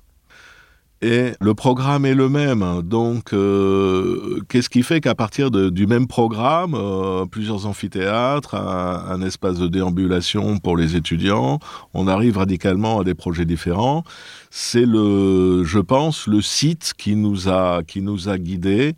Et 1.01 1.33
le 1.41 1.53
programme 1.53 2.05
est 2.05 2.15
le 2.15 2.29
même. 2.29 2.81
Donc, 2.81 3.33
euh, 3.33 4.39
qu'est-ce 4.47 4.69
qui 4.69 4.81
fait 4.81 5.01
qu'à 5.01 5.13
partir 5.13 5.51
du 5.51 5.87
même 5.87 6.07
programme, 6.07 6.73
euh, 6.73 7.25
plusieurs 7.25 7.65
amphithéâtres, 7.65 8.55
un, 8.55 9.21
espace 9.21 9.59
de 9.59 9.67
déambulation 9.67 10.57
pour 10.57 10.77
les 10.77 10.95
étudiants, 10.95 11.59
on 11.93 12.07
arrive 12.07 12.37
radicalement 12.37 13.01
à 13.01 13.03
des 13.03 13.13
projets 13.13 13.45
différents. 13.45 14.03
C'est 14.49 14.85
le, 14.85 15.63
je 15.65 15.79
pense, 15.79 16.27
le 16.27 16.41
site 16.41 16.93
qui 16.97 17.15
nous 17.15 17.49
a, 17.49 17.83
qui 17.83 18.01
nous 18.01 18.29
a 18.29 18.37
guidés, 18.37 18.95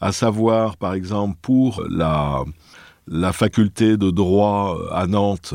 à 0.00 0.12
savoir, 0.12 0.76
par 0.76 0.92
exemple, 0.92 1.38
pour 1.40 1.82
la, 1.88 2.44
faculté 3.32 3.96
de 3.96 4.10
droit 4.10 4.76
à 4.92 5.06
Nantes, 5.06 5.54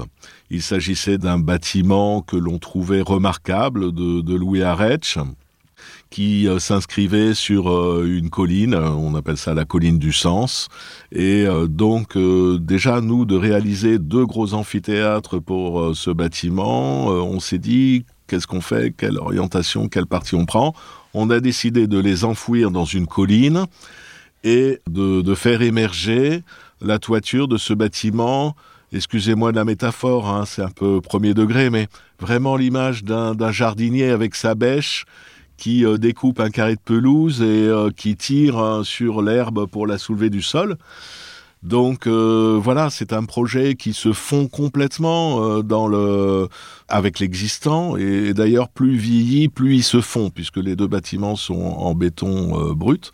il 0.50 0.64
s'agissait 0.64 1.20
d'un 1.20 1.38
bâtiment 1.38 2.22
que 2.22 2.36
l'on 2.36 2.58
trouvait 2.58 3.02
remarquable 3.02 3.92
de, 3.92 4.22
de 4.22 4.36
Louis 4.36 4.64
Arech 4.64 5.20
qui 6.14 6.48
euh, 6.48 6.60
s'inscrivait 6.60 7.34
sur 7.34 7.72
euh, 7.72 8.06
une 8.06 8.30
colline, 8.30 8.76
euh, 8.76 8.90
on 8.90 9.16
appelle 9.16 9.38
ça 9.38 9.56
la 9.56 9.66
colline 9.66 9.98
du 9.98 10.14
sens. 10.14 10.68
Et 11.12 11.48
donc 11.68 12.18
déjà, 12.60 13.02
nous, 13.02 13.26
de 13.26 13.36
réaliser 13.36 13.98
deux 13.98 14.26
gros 14.26 14.54
amphithéâtres 14.54 15.40
pour 15.40 15.96
ce 15.96 16.10
bâtiment, 16.10 17.08
on 17.08 17.40
s'est 17.40 17.60
dit, 17.60 18.06
qu'est-ce 18.28 18.48
qu'on 18.48 18.62
fait, 18.62 18.94
quelle 18.96 19.18
orientation, 19.18 19.88
quelle 19.90 20.08
partie 20.08 20.36
on 20.36 20.46
prend? 20.46 20.74
On 21.14 21.30
a 21.30 21.40
décidé 21.40 21.88
de 21.88 22.00
les 22.00 22.26
enfouir 22.26 22.72
dans 22.72 22.86
une 22.86 23.06
colline 23.06 23.66
et 24.44 24.80
de, 24.90 25.36
faire 25.36 25.62
émerger 25.62 26.44
la 26.82 26.98
toiture 27.00 27.48
de 27.48 27.58
ce 27.58 27.74
bâtiment. 27.74 28.56
Excusez-moi 28.92 29.52
de 29.52 29.58
la 29.58 29.66
métaphore, 29.66 30.28
hein, 30.30 30.46
c'est 30.46 30.64
un 30.64 30.72
peu 30.72 31.00
premier 31.00 31.34
degré, 31.34 31.70
mais 31.70 31.88
vraiment 32.20 32.56
l'image 32.56 33.04
d'un 33.04 33.52
jardinier 33.52 34.10
avec 34.10 34.36
sa 34.36 34.56
bêche 34.56 35.06
qui 35.58 35.86
euh, 35.86 35.98
découpe 35.98 36.40
un 36.40 36.50
carré 36.50 36.76
de 36.76 36.82
pelouse 36.84 37.42
et 37.42 37.68
euh, 37.68 37.90
qui 37.96 38.16
tire 38.16 38.58
euh, 38.58 38.84
sur 38.84 39.22
l'herbe 39.22 39.66
pour 39.68 39.88
la 39.88 39.98
soulever 39.98 40.30
du 40.30 40.42
sol. 40.42 40.78
Donc 41.62 42.08
euh, 42.08 42.60
voilà, 42.62 42.90
c'est 42.90 43.14
un 43.14 43.24
projet 43.24 43.76
qui 43.76 43.94
se 43.94 44.12
fond 44.12 44.50
complètement 44.50 45.62
dans 45.62 45.88
le 45.88 46.50
avec 46.90 47.20
l'existant 47.20 47.96
et, 47.96 48.34
d'ailleurs 48.34 48.68
plus 48.68 48.98
vieilli, 48.98 49.48
plus 49.48 49.78
il 49.78 49.84
se 49.84 50.02
fond 50.02 50.30
puisque 50.30 50.58
les 50.58 50.76
deux 50.76 50.88
bâtiments 50.88 51.38
sont 51.38 51.62
en 51.62 51.96
béton 51.96 52.74
brut. 52.74 53.14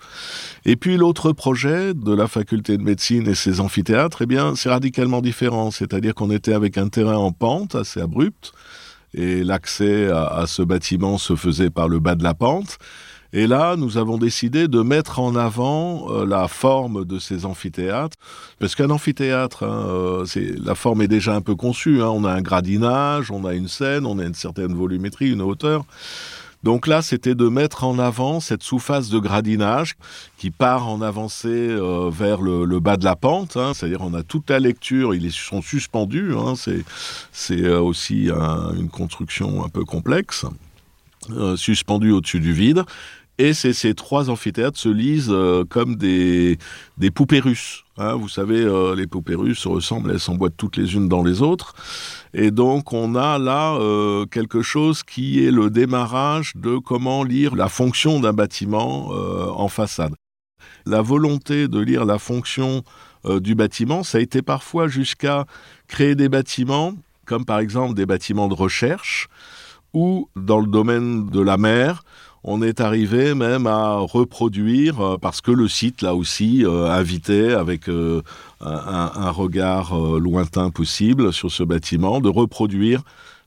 Et 0.66 0.76
puis 0.78 0.98
l'autre 0.98 1.32
projet 1.32 1.94
de 1.94 2.12
la 2.12 2.28
faculté 2.28 2.76
de 2.78 2.82
médecine 2.82 3.28
et 3.28 3.36
ses 3.36 3.60
amphithéâtres, 3.60 4.24
eh 4.24 4.26
bien 4.26 4.56
c'est 4.56 4.70
radicalement 4.70 5.22
différent, 5.22 5.70
c'est-à-dire 5.70 6.16
qu'on 6.16 6.32
était 6.32 6.54
avec 6.54 6.80
un 6.80 6.90
terrain 6.90 7.18
en 7.18 7.32
pente 7.32 7.76
assez 7.76 8.02
abrupt 8.02 8.52
et 9.14 9.44
l'accès 9.44 10.10
à, 10.10 10.46
ce 10.48 10.62
bâtiment 10.62 11.18
se 11.18 11.36
faisait 11.36 11.70
par 11.70 11.88
le 11.88 12.00
bas 12.00 12.16
de 12.16 12.24
la 12.24 12.34
pente. 12.34 12.78
Et 13.32 13.46
là, 13.46 13.76
nous 13.76 13.98
avons 13.98 14.18
décidé 14.18 14.68
de 14.68 14.82
mettre 14.82 15.20
en 15.20 15.36
avant 15.36 16.08
euh, 16.10 16.26
la 16.26 16.48
forme 16.48 17.06
de 17.06 17.20
ces 17.20 17.46
amphithéâtres, 17.46 18.18
parce 18.58 18.74
qu'un 18.74 18.90
amphithéâtre, 18.90 19.64
hein, 19.64 19.86
euh, 19.88 20.26
la 20.64 20.74
forme 20.74 21.04
est 21.04 21.08
déjà 21.08 21.36
un 21.36 21.42
peu 21.42 21.56
conçue. 21.56 22.02
Hein. 22.02 22.08
On 22.08 22.24
a 22.24 22.32
un 22.34 22.42
gradinage, 22.42 23.30
on 23.30 23.46
a 23.46 23.54
une 23.54 23.68
scène, 23.68 24.08
on 24.08 24.18
a 24.18 24.26
une 24.26 24.34
certaine 24.34 24.74
volumétrie, 24.74 25.30
une 25.32 25.44
hauteur. 25.44 25.86
Donc 26.64 26.88
là, 26.88 27.02
c'était 27.02 27.36
de 27.36 27.48
mettre 27.48 27.86
en 27.86 28.00
avant 28.00 28.40
cette 28.40 28.64
sous-face 28.64 29.10
de 29.10 29.20
gradinage 29.20 29.96
qui 30.38 30.52
part 30.52 30.88
en 30.90 31.02
avancée 31.02 31.48
euh, 31.48 32.10
vers 32.12 32.42
le, 32.42 32.80
bas 32.80 32.98
de 32.98 33.06
la 33.06 33.16
pente. 33.16 33.56
Hein. 33.56 33.74
C'est-à-dire, 33.74 34.02
on 34.02 34.14
a 34.14 34.24
toute 34.24 34.50
la 34.50 34.60
lecture, 34.60 35.16
ils 35.16 35.32
sont 35.32 35.62
suspendus. 35.62 36.34
Hein. 36.36 36.56
C'est, 37.32 37.62
euh, 37.62 37.80
aussi 37.80 38.30
un, 38.34 38.74
une 38.76 38.90
construction 38.90 39.64
un 39.64 39.70
peu 39.70 39.86
complexe, 39.86 40.46
euh, 41.32 41.56
suspendue 41.56 42.12
au-dessus 42.12 42.40
du 42.40 42.54
vide. 42.54 42.84
Et 43.42 43.54
ces, 43.54 43.72
ces 43.72 43.94
trois 43.94 44.30
amphithéâtres 44.30 44.78
se 44.78 44.90
lisent 44.90 45.32
euh, 45.32 45.64
comme 45.64 45.96
des, 45.96 46.58
des 46.98 47.10
poupées 47.10 47.40
russes. 47.40 47.86
Hein, 47.98 48.16
vous 48.16 48.28
savez, 48.28 48.60
euh, 48.60 48.96
les 48.96 49.08
poupées 49.08 49.34
russes 49.34 49.60
se 49.60 49.70
ressemblent, 49.70 50.12
elles 50.12 50.20
s'emboîtent 50.20 50.58
toutes 50.58 50.76
les 50.76 50.94
unes 50.94 51.08
dans 51.08 51.24
les 51.24 51.42
autres. 51.42 51.74
Et 52.34 52.52
donc, 52.52 52.92
on 52.92 53.16
a 53.16 53.40
là 53.40 53.76
euh, 53.76 54.26
quelque 54.26 54.62
chose 54.62 55.04
qui 55.04 55.42
est 55.46 55.52
le 55.52 55.70
démarrage 55.70 56.52
de 56.58 56.80
comment 56.80 57.24
lire 57.24 57.56
la 57.56 57.70
fonction 57.70 58.20
d'un 58.20 58.34
bâtiment 58.34 59.08
en 59.08 59.70
façade. 59.70 60.14
La 60.86 61.02
volonté 61.02 61.70
de 61.70 61.80
lire 61.80 62.04
la 62.04 62.20
fonction 62.20 62.84
du 63.26 63.56
bâtiment, 63.56 64.04
ça 64.04 64.18
a 64.18 64.22
été 64.22 64.42
parfois 64.42 64.90
jusqu'à 64.90 65.46
créer 65.88 66.16
des 66.16 66.28
bâtiments, 66.28 66.94
comme 67.26 67.46
par 67.46 67.60
exemple 67.60 67.94
des 67.94 68.06
bâtiments 68.06 68.50
de 68.50 68.54
recherche, 68.54 69.30
ou 69.94 70.30
dans 70.36 70.60
le 70.60 70.68
domaine 70.68 71.30
de 71.30 71.40
la 71.42 71.58
mer, 71.58 72.04
on 72.44 72.62
est 72.62 72.80
arrivé 72.80 73.34
même 73.36 73.68
à 73.68 73.98
reproduire, 73.98 75.02
euh, 75.02 75.18
parce 75.18 75.42
que 75.42 75.52
le 75.52 75.68
site, 75.68 76.02
là 76.02 76.16
aussi, 76.16 76.66
euh, 76.66 76.90
invitait 76.90 77.54
avec 77.54 77.90
euh, 77.90 78.22
un, 78.62 79.32
regard 79.32 79.98
lointain 79.98 80.70
possible 80.70 81.32
sur 81.32 81.52
ce 81.52 81.64
bâtiment, 81.64 82.20
de 82.20 82.30
reproduire 82.30 83.04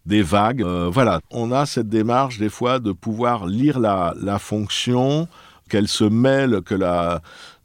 des 0.07 0.23
vagues. 0.23 0.63
Voilà, 0.63 1.21
on 1.31 1.53
a 1.53 1.67
cette 1.67 1.89
démarche 1.89 2.39
des 2.39 2.49
fois 2.49 2.79
de 2.79 2.93
pouvoir 2.93 3.47
lire 3.47 3.79
la, 3.79 4.15
la 4.23 4.39
fonction, 4.39 5.29
qu'elle 5.69 5.89
se 5.89 6.05
mêle, 6.05 6.63
que 6.63 6.75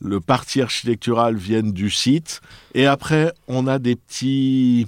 le 0.02 0.20
parti 0.20 0.62
architectural 0.62 1.36
vienne 1.36 1.72
du 1.72 1.90
site. 1.90 2.42
Et 2.74 2.86
après, 2.86 3.34
on 3.48 3.68
a 3.68 3.80
des 3.80 3.96
petits 3.96 4.88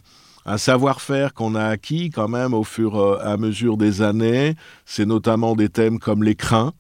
un 0.50 0.58
savoir-faire 0.58 1.36
qu'on 1.36 1.54
a 1.54 1.64
acquis 1.64 2.10
quand 2.10 2.28
même 2.28 2.56
au 2.56 2.64
fur 2.64 2.96
et 2.96 3.24
à 3.24 3.38
mesure 3.38 3.78
des 3.78 4.02
années. 4.02 4.56
C'est 4.84 5.06
notamment 5.06 5.56
des 5.56 5.70
thèmes 5.70 6.00
comme 6.00 6.24
les. 6.24 6.36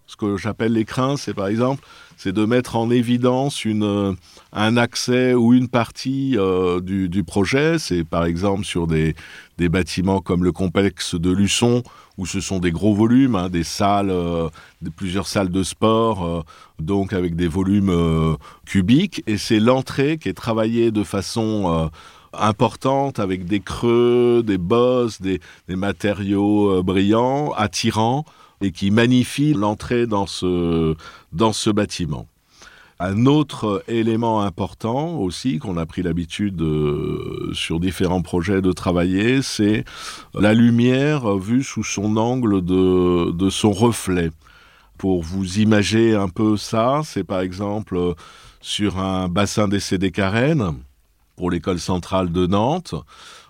Ce 0.08 0.15
que 0.15 0.38
j'appelle 0.38 0.73
les 0.73 0.86
crins, 0.86 1.17
c'est 1.17 1.36
par 1.36 1.47
exemple, 1.47 1.86
c'est 2.17 2.32
de 2.32 2.45
mettre 2.45 2.77
en 2.77 2.89
évidence 2.89 3.65
une, 3.65 4.15
un 4.53 4.77
accès 4.77 5.36
ou 5.36 5.53
une 5.53 5.67
partie 5.67 6.36
euh, 6.36 6.82
du, 6.82 7.23
projet. 7.23 7.77
C'est 7.77 8.03
par 8.03 8.25
exemple 8.25 8.63
sur 8.65 8.88
des, 8.88 9.15
des, 9.60 9.69
bâtiments 9.69 10.19
comme 10.19 10.43
le 10.43 10.51
complexe 10.51 11.13
de 11.13 11.29
Luçon, 11.29 11.84
où 12.17 12.25
ce 12.25 12.41
sont 12.41 12.60
des 12.60 12.71
gros 12.71 12.95
volumes, 12.95 13.36
hein, 13.36 13.49
des 13.49 13.63
salles, 13.63 14.10
euh, 14.10 14.49
plusieurs 14.97 15.27
salles 15.27 15.49
de 15.49 15.63
sport, 15.63 16.25
euh, 16.25 16.41
donc 16.79 17.13
avec 17.13 17.36
des 17.36 17.47
volumes 17.47 17.89
euh, 17.89 18.36
cubiques. 18.65 19.23
Et 19.27 19.38
c'est 19.38 19.60
l'entrée 19.60 20.17
qui 20.17 20.29
est 20.29 20.34
travaillée 20.34 20.91
de 20.91 21.03
façon 21.03 21.71
euh, 21.73 21.88
importante 22.34 23.20
avec 23.20 23.46
des 23.46 23.60
creux, 23.60 24.44
des 24.46 24.58
bosses, 24.58 25.22
des, 25.22 25.39
matériaux 25.68 26.72
euh, 26.72 26.82
brillants, 26.84 27.52
attirants 27.54 28.26
et 28.62 28.72
qui 28.72 28.92
magnifient 28.92 29.54
l'entrée 29.54 30.06
dans 30.06 30.28
ce, 30.28 30.96
dans 31.32 31.54
ce 31.54 31.70
bâtiment. 31.70 32.28
Un 33.02 33.28
autre 33.28 33.82
élément 33.88 34.42
important 34.42 35.20
aussi 35.20 35.58
qu'on 35.58 35.78
a 35.78 35.86
pris 35.86 36.02
l'habitude 36.02 36.62
euh, 36.62 37.50
sur 37.54 37.80
différents 37.80 38.22
projets 38.22 38.62
de 38.62 38.74
travailler, 38.74 39.42
c'est 39.42 39.86
la 40.34 40.54
lumière 40.54 41.38
vue 41.38 41.63
sous 41.63 41.86
son 41.86 42.18
angle 42.18 42.62
de, 42.62 43.32
de 43.32 43.50
son 43.50 43.72
reflet. 43.72 44.32
Pour 44.98 45.24
vous 45.24 45.60
imager 45.60 46.13
un 46.13 46.28
peu 46.28 46.58
ça, 46.58 47.00
c'est 47.06 47.24
par 47.24 47.39
exemple 47.39 47.96
euh, 47.96 48.13
sur 48.60 49.00
un 49.00 49.30
bassin 49.30 49.70
d'essai 49.70 49.98
des 49.98 50.12
Carènes, 50.12 50.74
pour 51.39 51.52
l'école 51.52 51.80
centrale 51.80 52.34
de 52.34 52.47
Nantes, 52.47 52.95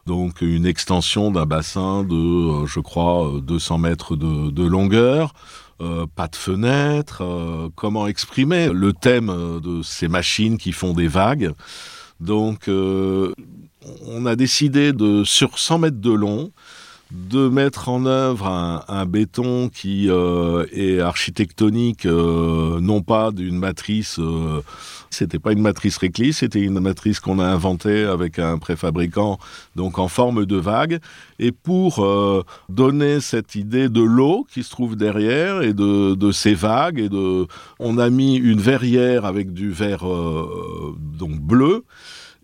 donc 0.06 0.42
une 0.42 0.68
extension 0.68 1.32
d'un 1.32 1.48
bassin 1.48 2.04
de, 2.04 2.14
euh, 2.14 2.68
je 2.68 2.80
crois, 2.80 3.42
200 3.42 3.80
mètres 3.80 4.16
de, 4.16 4.64
longueur, 4.64 5.34
euh, 5.82 6.06
pas 6.16 6.28
de 6.28 6.36
fenêtre, 6.36 7.24
euh, 7.24 7.70
comment 7.74 8.06
exprimer 8.06 8.70
le 8.72 8.94
thème 8.94 9.60
de 9.60 9.82
ces 9.82 10.08
machines 10.08 10.60
qui 10.60 10.72
font 10.72 10.94
des 10.94 11.08
vagues. 11.08 11.52
Donc, 12.20 12.68
euh, 12.68 13.34
on 14.06 14.28
a 14.28 14.36
décidé 14.36 14.94
de, 14.94 15.24
sur 15.24 15.58
100 15.58 15.80
mètres 15.80 16.00
de 16.00 16.12
long, 16.12 16.52
de 17.12 17.50
mettre 17.50 17.90
en 17.90 18.06
œuvre 18.06 18.48
un, 18.48 19.06
béton 19.08 19.70
qui 19.70 20.10
euh, 20.10 20.66
est 20.72 21.00
architectonique, 21.00 22.06
euh, 22.06 22.80
non 22.80 23.02
pas 23.02 23.32
d'une 23.32 23.58
matrice, 23.58 24.20
euh, 24.20 24.62
c'était 25.10 25.40
pas 25.40 25.52
une 25.52 25.62
matrice 25.62 25.98
réclisse, 25.98 26.38
c'était 26.40 26.62
une 26.62 26.80
matrice 26.80 27.20
qu'on 27.20 27.40
a 27.40 27.46
inventée 27.46 28.04
avec 28.04 28.38
un 28.38 28.60
préfabricant, 28.60 29.40
donc 29.76 29.98
en 29.98 30.08
forme 30.08 30.46
de 30.46 30.56
vague, 30.58 31.00
et 31.40 31.52
pour 31.52 32.06
donner 32.70 33.22
cette 33.22 33.56
idée 33.56 33.90
de 33.90 34.02
l'eau 34.02 34.46
qui 34.52 34.62
se 34.62 34.70
trouve 34.70 34.96
derrière 34.96 35.64
et 35.64 35.74
de, 35.74 36.14
de 36.14 36.32
ces 36.32 36.54
vagues, 36.54 37.00
et 37.00 37.10
de, 37.10 37.48
on 37.80 37.98
a 37.98 38.12
mis 38.12 38.36
une 38.36 38.62
verrière 38.62 39.26
avec 39.26 39.52
du 39.52 39.72
verre 39.72 40.06
donc 41.18 41.40
bleu 41.40 41.86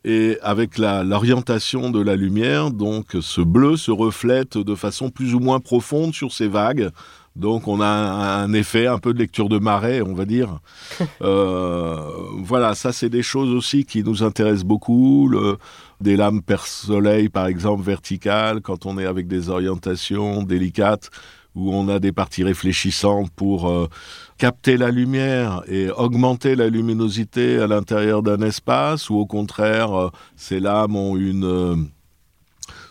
et 0.05 0.37
avec 0.43 0.77
l'orientation 0.77 1.89
de 1.89 1.99
la 1.99 2.15
lumière, 2.15 2.69
donc 2.69 3.17
ce 3.19 3.41
bleu 3.41 3.75
se 3.75 3.89
reflète 3.89 4.55
de 4.55 4.75
façon 4.75 5.09
plus 5.09 5.33
ou 5.33 5.39
moins 5.39 5.59
profonde 5.59 6.13
sur 6.13 6.31
ces 6.31 6.47
vagues. 6.47 6.91
Donc 7.35 7.67
on 7.67 7.81
a 7.81 7.87
un, 7.87 8.43
un 8.43 8.53
effet 8.53 8.85
un 8.85 8.99
peu 8.99 9.13
de 9.13 9.19
lecture 9.19 9.49
de 9.49 9.57
marée, 9.57 10.03
on 10.03 10.13
va 10.13 10.25
dire. 10.25 10.59
euh, 11.21 11.97
voilà, 12.37 12.75
ça 12.75 12.93
c'est 12.93 13.09
des 13.09 13.23
choses 13.23 13.49
aussi 13.49 13.83
qui 13.83 14.03
nous 14.03 14.21
intéressent 14.21 14.63
beaucoup. 14.63 15.27
Le, 15.27 15.57
des 16.01 16.17
lames 16.17 16.41
perce-soleil, 16.41 17.29
par 17.29 17.47
exemple, 17.47 17.83
verticales, 17.83 18.61
quand 18.61 18.85
on 18.85 18.99
est 18.99 19.05
avec 19.05 19.27
des 19.27 19.49
orientations 19.49 20.43
délicates, 20.43 21.09
où 21.55 21.73
on 21.73 21.87
a 21.87 21.99
des 21.99 22.11
parties 22.11 22.43
réfléchissantes 22.43 23.31
pour 23.31 23.69
euh, 23.69 23.87
capter 24.37 24.77
la 24.77 24.91
lumière 24.91 25.63
et 25.67 25.89
augmenter 25.89 26.55
la 26.55 26.67
luminosité 26.67 27.59
à 27.59 27.67
l'intérieur 27.67 28.21
d'un 28.21 28.41
espace, 28.41 29.09
ou 29.09 29.15
au 29.15 29.25
contraire, 29.25 29.93
euh, 29.93 30.09
ces 30.35 30.59
lames 30.59 30.95
ont 30.95 31.15
une... 31.15 31.45
Euh, 31.45 31.75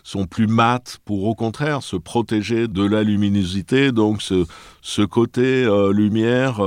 sont 0.03 0.27
plus 0.27 0.45
mates 0.45 0.99
pour 1.03 1.23
au 1.23 1.33
contraire 1.33 1.81
se 1.81 1.95
protéger 1.95 2.67
de 2.67 2.85
la 2.85 3.01
luminosité 3.01 3.91
donc 3.91 4.21
ce, 4.21 4.45
ce 4.83 5.01
côté 5.01 5.67
lumière 5.91 6.61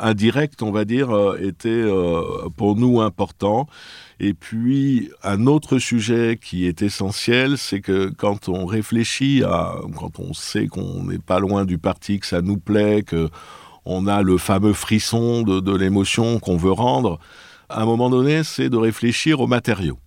indirect 0.00 0.62
on 0.62 0.72
va 0.72 0.86
dire 0.86 1.10
était 1.38 1.84
pour 2.56 2.74
nous 2.74 3.02
important 3.02 3.68
et 4.20 4.34
puis 4.34 5.10
un 5.22 5.46
autre 5.46 5.78
sujet 5.78 6.38
qui 6.40 6.66
est 6.66 6.82
essentiel 6.82 7.58
c'est 7.58 7.80
que 7.80 8.10
quand 8.10 8.48
on 8.48 8.64
réfléchit 8.64 9.42
à 9.44 9.74
quand 9.96 10.18
on 10.20 10.32
sait 10.34 10.66
qu'on 10.66 11.04
n'est 11.04 11.18
pas 11.18 11.40
loin 11.40 11.64
du 11.64 11.78
parti 11.78 12.20
que 12.20 12.26
ça 12.26 12.42
nous 12.42 12.58
plaît 12.58 13.02
que 13.02 13.28
on 13.86 14.06
a 14.06 14.22
le 14.22 14.38
fameux 14.38 14.72
frisson 14.72 15.42
de, 15.42 15.76
l'émotion 15.76 16.38
qu'on 16.38 16.56
veut 16.56 16.72
rendre 16.72 17.18
à 17.68 17.82
un 17.82 17.86
moment 17.86 18.08
donné 18.08 18.44
c'est 18.44 18.68
de 18.68 18.76
réfléchir 18.76 19.40
aux 19.40 19.46
matériaux 19.46 19.98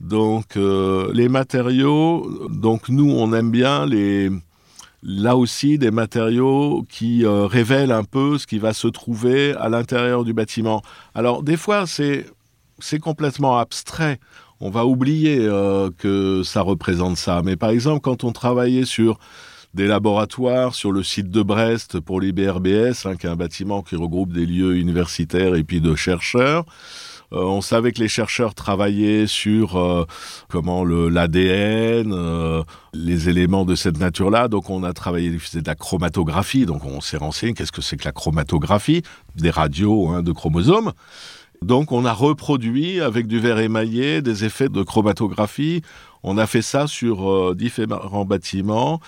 Donc 0.00 0.56
euh, 0.56 1.10
les 1.14 1.28
matériaux, 1.28 2.48
donc 2.50 2.88
nous 2.88 3.10
on 3.10 3.32
aime 3.32 3.50
bien 3.50 3.86
les 3.86 4.30
là 5.02 5.36
aussi 5.36 5.78
des 5.78 5.90
matériaux 5.90 6.84
qui 6.88 7.24
euh, 7.24 7.46
révèlent 7.46 7.92
un 7.92 8.04
peu 8.04 8.38
ce 8.38 8.46
qui 8.46 8.58
va 8.58 8.72
se 8.72 8.88
trouver 8.88 9.54
à 9.54 9.68
l'intérieur 9.68 10.24
du 10.24 10.32
bâtiment. 10.32 10.82
Alors 11.14 11.42
des 11.42 11.56
fois 11.56 11.86
c'est 11.86 12.26
c'est 12.84 12.98
complètement 12.98 13.58
abstrait. 13.58 14.18
On 14.60 14.70
va 14.70 14.84
oublier 14.84 15.38
euh, 15.40 15.90
que 15.96 16.42
ça 16.44 16.60
représente 16.62 17.16
ça. 17.16 17.42
Mais 17.44 17.56
par 17.56 17.70
exemple, 17.70 18.00
quand 18.00 18.24
on 18.24 18.32
travaillait 18.32 18.84
sur 18.84 19.18
des 19.72 19.86
laboratoires 19.86 20.74
sur 20.74 20.92
le 20.92 21.02
site 21.02 21.30
de 21.30 21.42
Brest 21.42 22.00
pour 22.00 22.20
l'IBRBS, 22.20 23.06
hein, 23.06 23.16
qui 23.16 23.26
est 23.26 23.30
un 23.30 23.36
bâtiment 23.36 23.82
qui 23.82 23.96
regroupe 23.96 24.32
des 24.32 24.44
lieux 24.44 24.76
universitaires 24.76 25.54
et 25.54 25.64
puis 25.64 25.80
de 25.80 25.94
chercheurs, 25.94 26.64
Euh, 27.32 27.44
on 27.44 27.60
savait 27.60 27.92
que 27.92 28.00
les 28.00 28.08
chercheurs 28.08 28.54
travaillaient 28.54 29.26
sur 29.26 29.76
euh, 29.76 30.04
comment 30.48 30.84
le 30.84 31.08
l'ADN, 31.08 32.12
euh, 32.12 32.62
les 32.92 33.28
éléments 33.28 33.64
de 33.64 33.74
cette 33.76 33.98
nature-là. 33.98 34.48
Donc 34.48 34.68
on 34.68 34.82
a 34.82 34.92
travaillé 34.92 35.30
de 35.30 35.38
la 35.64 35.74
chromatographie. 35.74 36.66
Donc 36.66 36.84
on 36.84 37.00
s'est 37.00 37.16
renseigné 37.16 37.54
qu'est-ce 37.54 37.72
que 37.72 37.82
c'est 37.82 37.96
que 37.96 38.04
la 38.04 38.12
chromatographie? 38.12 39.02
Des 39.36 39.50
radios 39.50 40.08
hein, 40.08 40.22
de 40.22 40.32
chromosomes. 40.32 40.92
Donc 41.62 41.92
on 41.92 42.04
a 42.04 42.12
reproduit 42.12 43.00
avec 43.00 43.26
du 43.26 43.38
verre 43.38 43.58
émaillé 43.58 44.22
des 44.22 44.44
effets 44.44 44.68
de 44.68 44.82
chromatographie. 44.82 45.82
On 46.22 46.38
a 46.38 46.46
fait 46.46 46.62
ça 46.62 46.86
sur 46.86 47.30
euh, 47.30 47.54
différents 47.54 48.24
bâtiments 48.24 49.00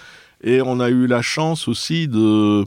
et 0.43 0.61
on 0.61 0.79
a 0.81 0.91
eu 0.91 1.07
la 1.07 1.23
chance 1.23 1.69
aussi 1.69 2.09
de 2.09 2.67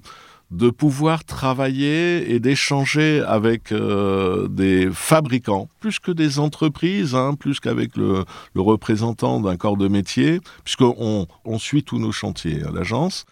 de 0.52 0.70
pouvoir 0.70 1.24
travailler 1.24 2.32
et 2.32 2.40
d'échanger 2.40 3.24
avec 3.28 3.72
euh, 3.72 4.48
des 4.48 4.90
fabricants, 4.92 5.68
plus 5.80 5.98
que 5.98 6.12
des 6.12 6.38
entreprises, 6.38 7.16
hein, 7.16 7.34
plus 7.34 7.60
qu'avec 7.60 7.98
le, 7.98 8.26
le, 8.54 8.62
représentant 8.62 9.42
d'un 9.42 9.58
corps 9.58 9.76
de 9.76 9.88
métier, 9.88 10.40
puisqu'on 10.64 11.28
on 11.46 11.60
suit 11.60 11.84
tous 11.84 11.98
nos 11.98 12.12
chantiers 12.12 12.64
à 12.64 12.72
l'agence. 12.72 13.26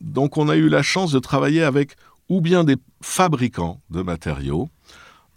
Donc 0.00 0.36
on 0.36 0.48
a 0.48 0.56
eu 0.56 0.68
la 0.68 0.82
chance 0.82 1.12
de 1.12 1.20
travailler 1.20 1.62
avec 1.62 1.96
ou 2.28 2.40
bien 2.40 2.64
des 2.64 2.76
fabricants 3.00 3.80
de 3.90 4.02
matériaux, 4.02 4.68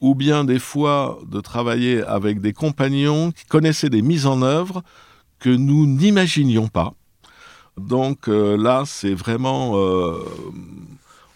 ou 0.02 0.16
bien 0.16 0.43
des 0.43 0.60
fois 0.60 1.20
de 1.30 1.39
travailler 1.39 2.04
avec 2.04 2.41
des 2.41 2.54
compagnons 2.54 3.32
qui 3.32 3.45
connaissaient 3.45 3.89
des 3.89 4.02
mises 4.02 4.26
en 4.26 4.41
œuvre 4.41 4.84
que 5.39 5.49
nous 5.49 5.86
n'imaginions 5.86 6.68
pas. 6.68 6.93
Donc 7.78 8.28
euh, 8.28 8.58
là, 8.58 8.84
c'est 8.86 9.14
vraiment 9.14 9.78
euh, 9.78 10.18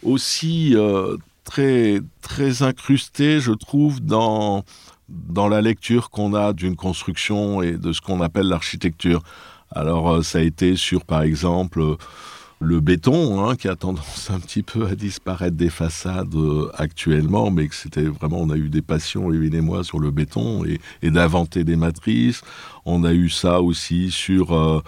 aussi 0.03 0.75
euh, 0.75 1.15
très, 1.43 2.01
très 2.21 2.63
incrusté, 2.63 3.39
je 3.39 3.51
trouve, 3.51 4.01
dans, 4.01 4.63
dans 5.09 5.47
la 5.47 5.61
lecture 5.61 6.09
qu'on 6.09 6.33
a 6.33 6.53
d'une 6.53 6.75
construction 6.75 7.61
et 7.61 7.73
de 7.73 7.93
ce 7.93 8.01
qu'on 8.01 8.21
appelle 8.21 8.47
l'architecture. 8.47 9.21
Alors 9.71 10.23
ça 10.23 10.39
a 10.39 10.41
été 10.41 10.75
sur, 10.75 11.05
par 11.05 11.21
exemple, 11.21 11.97
le 12.59 12.79
béton, 12.79 13.43
hein, 13.43 13.55
qui 13.55 13.67
a 13.67 13.75
tendance 13.75 14.29
un 14.31 14.39
petit 14.39 14.63
peu 14.63 14.87
à 14.87 14.95
disparaître 14.95 15.57
des 15.57 15.69
façades 15.69 16.33
euh, 16.35 16.71
actuellement, 16.75 17.51
mais 17.51 17.67
que 17.67 17.75
c'était 17.75 18.03
vraiment, 18.03 18.39
on 18.39 18.49
a 18.49 18.55
eu 18.55 18.69
des 18.69 18.81
passions, 18.81 19.29
Lévin 19.29 19.57
et 19.57 19.61
moi, 19.61 19.83
sur 19.83 19.99
le 19.99 20.11
béton 20.11 20.63
et, 20.65 20.79
d'inventer 21.09 21.63
des 21.63 21.75
matrices. 21.75 22.41
On 22.85 23.03
a 23.03 23.13
eu 23.13 23.29
ça 23.29 23.61
aussi 23.61 24.11
sur 24.11 24.53
euh, 24.53 24.81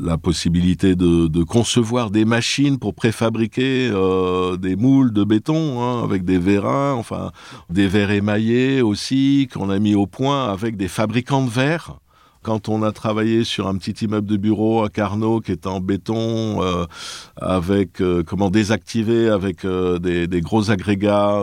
la 0.00 0.18
possibilité 0.18 0.96
de, 0.96 1.44
concevoir 1.44 2.10
des 2.10 2.24
machines 2.24 2.78
pour 2.78 2.94
préfabriquer 2.94 3.90
euh, 3.92 4.56
des 4.56 4.76
moules 4.76 5.12
de 5.12 5.24
béton 5.24 5.82
hein, 5.82 6.02
avec 6.02 6.24
des 6.24 6.38
vérins, 6.38 6.94
enfin 6.94 7.32
des 7.70 7.86
verres 7.86 8.10
émaillés 8.10 8.82
aussi 8.82 9.48
qu'on 9.52 9.70
a 9.70 9.78
mis 9.78 9.94
au 9.94 10.06
point 10.06 10.50
avec 10.50 10.76
des 10.76 10.88
fabricants 10.88 11.44
de 11.44 11.50
verre 11.50 11.98
quand 12.44 12.68
on 12.68 12.82
a 12.82 12.92
travaillé 12.92 13.42
sur 13.42 13.66
un 13.66 13.76
petit 13.76 14.04
immeuble 14.04 14.28
de 14.28 14.36
bureau 14.36 14.84
à 14.84 14.90
Carnot 14.90 15.40
qui 15.40 15.50
est 15.50 15.66
en 15.66 15.80
béton, 15.80 16.62
euh, 16.62 16.84
avec 17.36 18.00
euh, 18.00 18.22
comment 18.22 18.50
désactiver 18.50 19.28
avec 19.28 19.64
euh, 19.64 19.98
des, 19.98 20.40
gros 20.42 20.70
agrégats, 20.70 21.40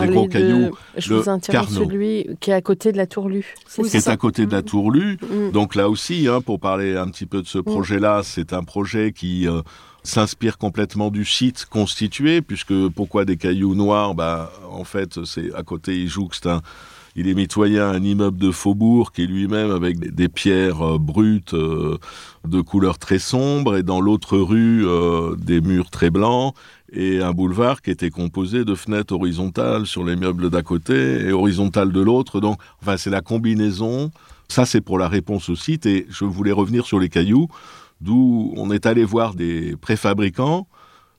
des 0.00 0.06
gros 0.06 0.28
cailloux. 0.28 0.70
Je 0.96 1.14
vous 1.14 1.28
interromps 1.28 1.74
celui 1.74 2.28
qui 2.40 2.50
est 2.50 2.54
à 2.54 2.62
côté 2.62 2.92
de 2.92 2.96
la 2.96 3.06
Tourlue. 3.06 3.54
qui 3.90 3.96
est 3.96 4.08
à 4.08 4.16
côté 4.16 4.46
de 4.46 4.52
la 4.52 4.60
mm. 4.60 4.64
Tourlue. 4.64 5.18
Mm. 5.20 5.50
Donc 5.50 5.74
là 5.74 5.88
aussi, 5.90 6.28
hein, 6.28 6.40
pour 6.40 6.60
parler 6.60 6.96
un 6.96 7.08
petit 7.08 7.26
peu 7.26 7.42
de 7.42 7.48
ce 7.48 7.58
mm. 7.58 7.64
projet-là, 7.64 8.20
c'est 8.22 8.52
un 8.52 8.62
projet 8.62 9.12
qui 9.12 9.48
s'inspire 10.04 10.58
complètement 10.58 11.10
du 11.10 11.24
site 11.24 11.66
constitué, 11.66 12.40
puisque 12.40 12.88
pourquoi 12.90 13.24
des 13.24 13.36
cailloux 13.36 13.74
noirs? 13.74 14.14
Bah, 14.14 14.52
En 14.70 14.84
fait, 14.84 15.24
c'est 15.24 15.52
à 15.54 15.64
côté, 15.64 15.98
il 15.98 16.08
jouxte 16.08 16.46
un 16.46 16.62
il 17.18 17.26
est 17.26 17.34
mitoyen 17.34 17.90
un 17.90 18.02
immeuble 18.04 18.38
de 18.38 18.52
faubourg 18.52 19.10
qui 19.10 19.26
lui-même 19.26 19.72
avec 19.72 19.98
des, 19.98 20.28
pierres 20.28 20.82
euh, 20.82 20.98
brutes 20.98 21.52
euh, 21.52 21.98
de 22.46 22.60
couleur 22.60 22.96
très 22.96 23.18
sombre 23.18 23.76
et 23.76 23.82
dans 23.82 24.00
l'autre 24.00 24.38
rue 24.38 24.86
euh, 24.86 25.34
des 25.34 25.60
murs 25.60 25.90
très 25.90 26.10
blancs 26.10 26.54
et 26.92 27.20
un 27.20 27.32
boulevard 27.32 27.82
qui 27.82 27.90
était 27.90 28.10
composé 28.10 28.64
de 28.64 28.76
fenêtres 28.76 29.14
horizontales 29.14 29.86
sur 29.86 30.04
les 30.04 30.14
meubles 30.14 30.48
d'à 30.48 30.62
côté 30.62 31.26
et 31.26 31.32
horizontales 31.32 31.90
de 31.90 32.00
l'autre. 32.00 32.40
Donc, 32.40 32.60
enfin, 32.80 32.96
c'est 32.96 33.10
la 33.10 33.20
combinaison. 33.20 34.12
Ça, 34.46 34.64
c'est 34.64 34.80
pour 34.80 34.96
la 34.96 35.08
réponse 35.08 35.48
au 35.48 35.56
site. 35.56 35.86
Et 35.86 36.06
je 36.08 36.24
voulais 36.24 36.52
revenir 36.52 36.86
sur 36.86 37.00
les 37.00 37.08
cailloux, 37.08 37.48
d'où 38.00 38.54
on 38.56 38.70
est 38.70 38.86
allé 38.86 39.04
voir 39.04 39.34
des 39.34 39.74
préfabricants 39.76 40.68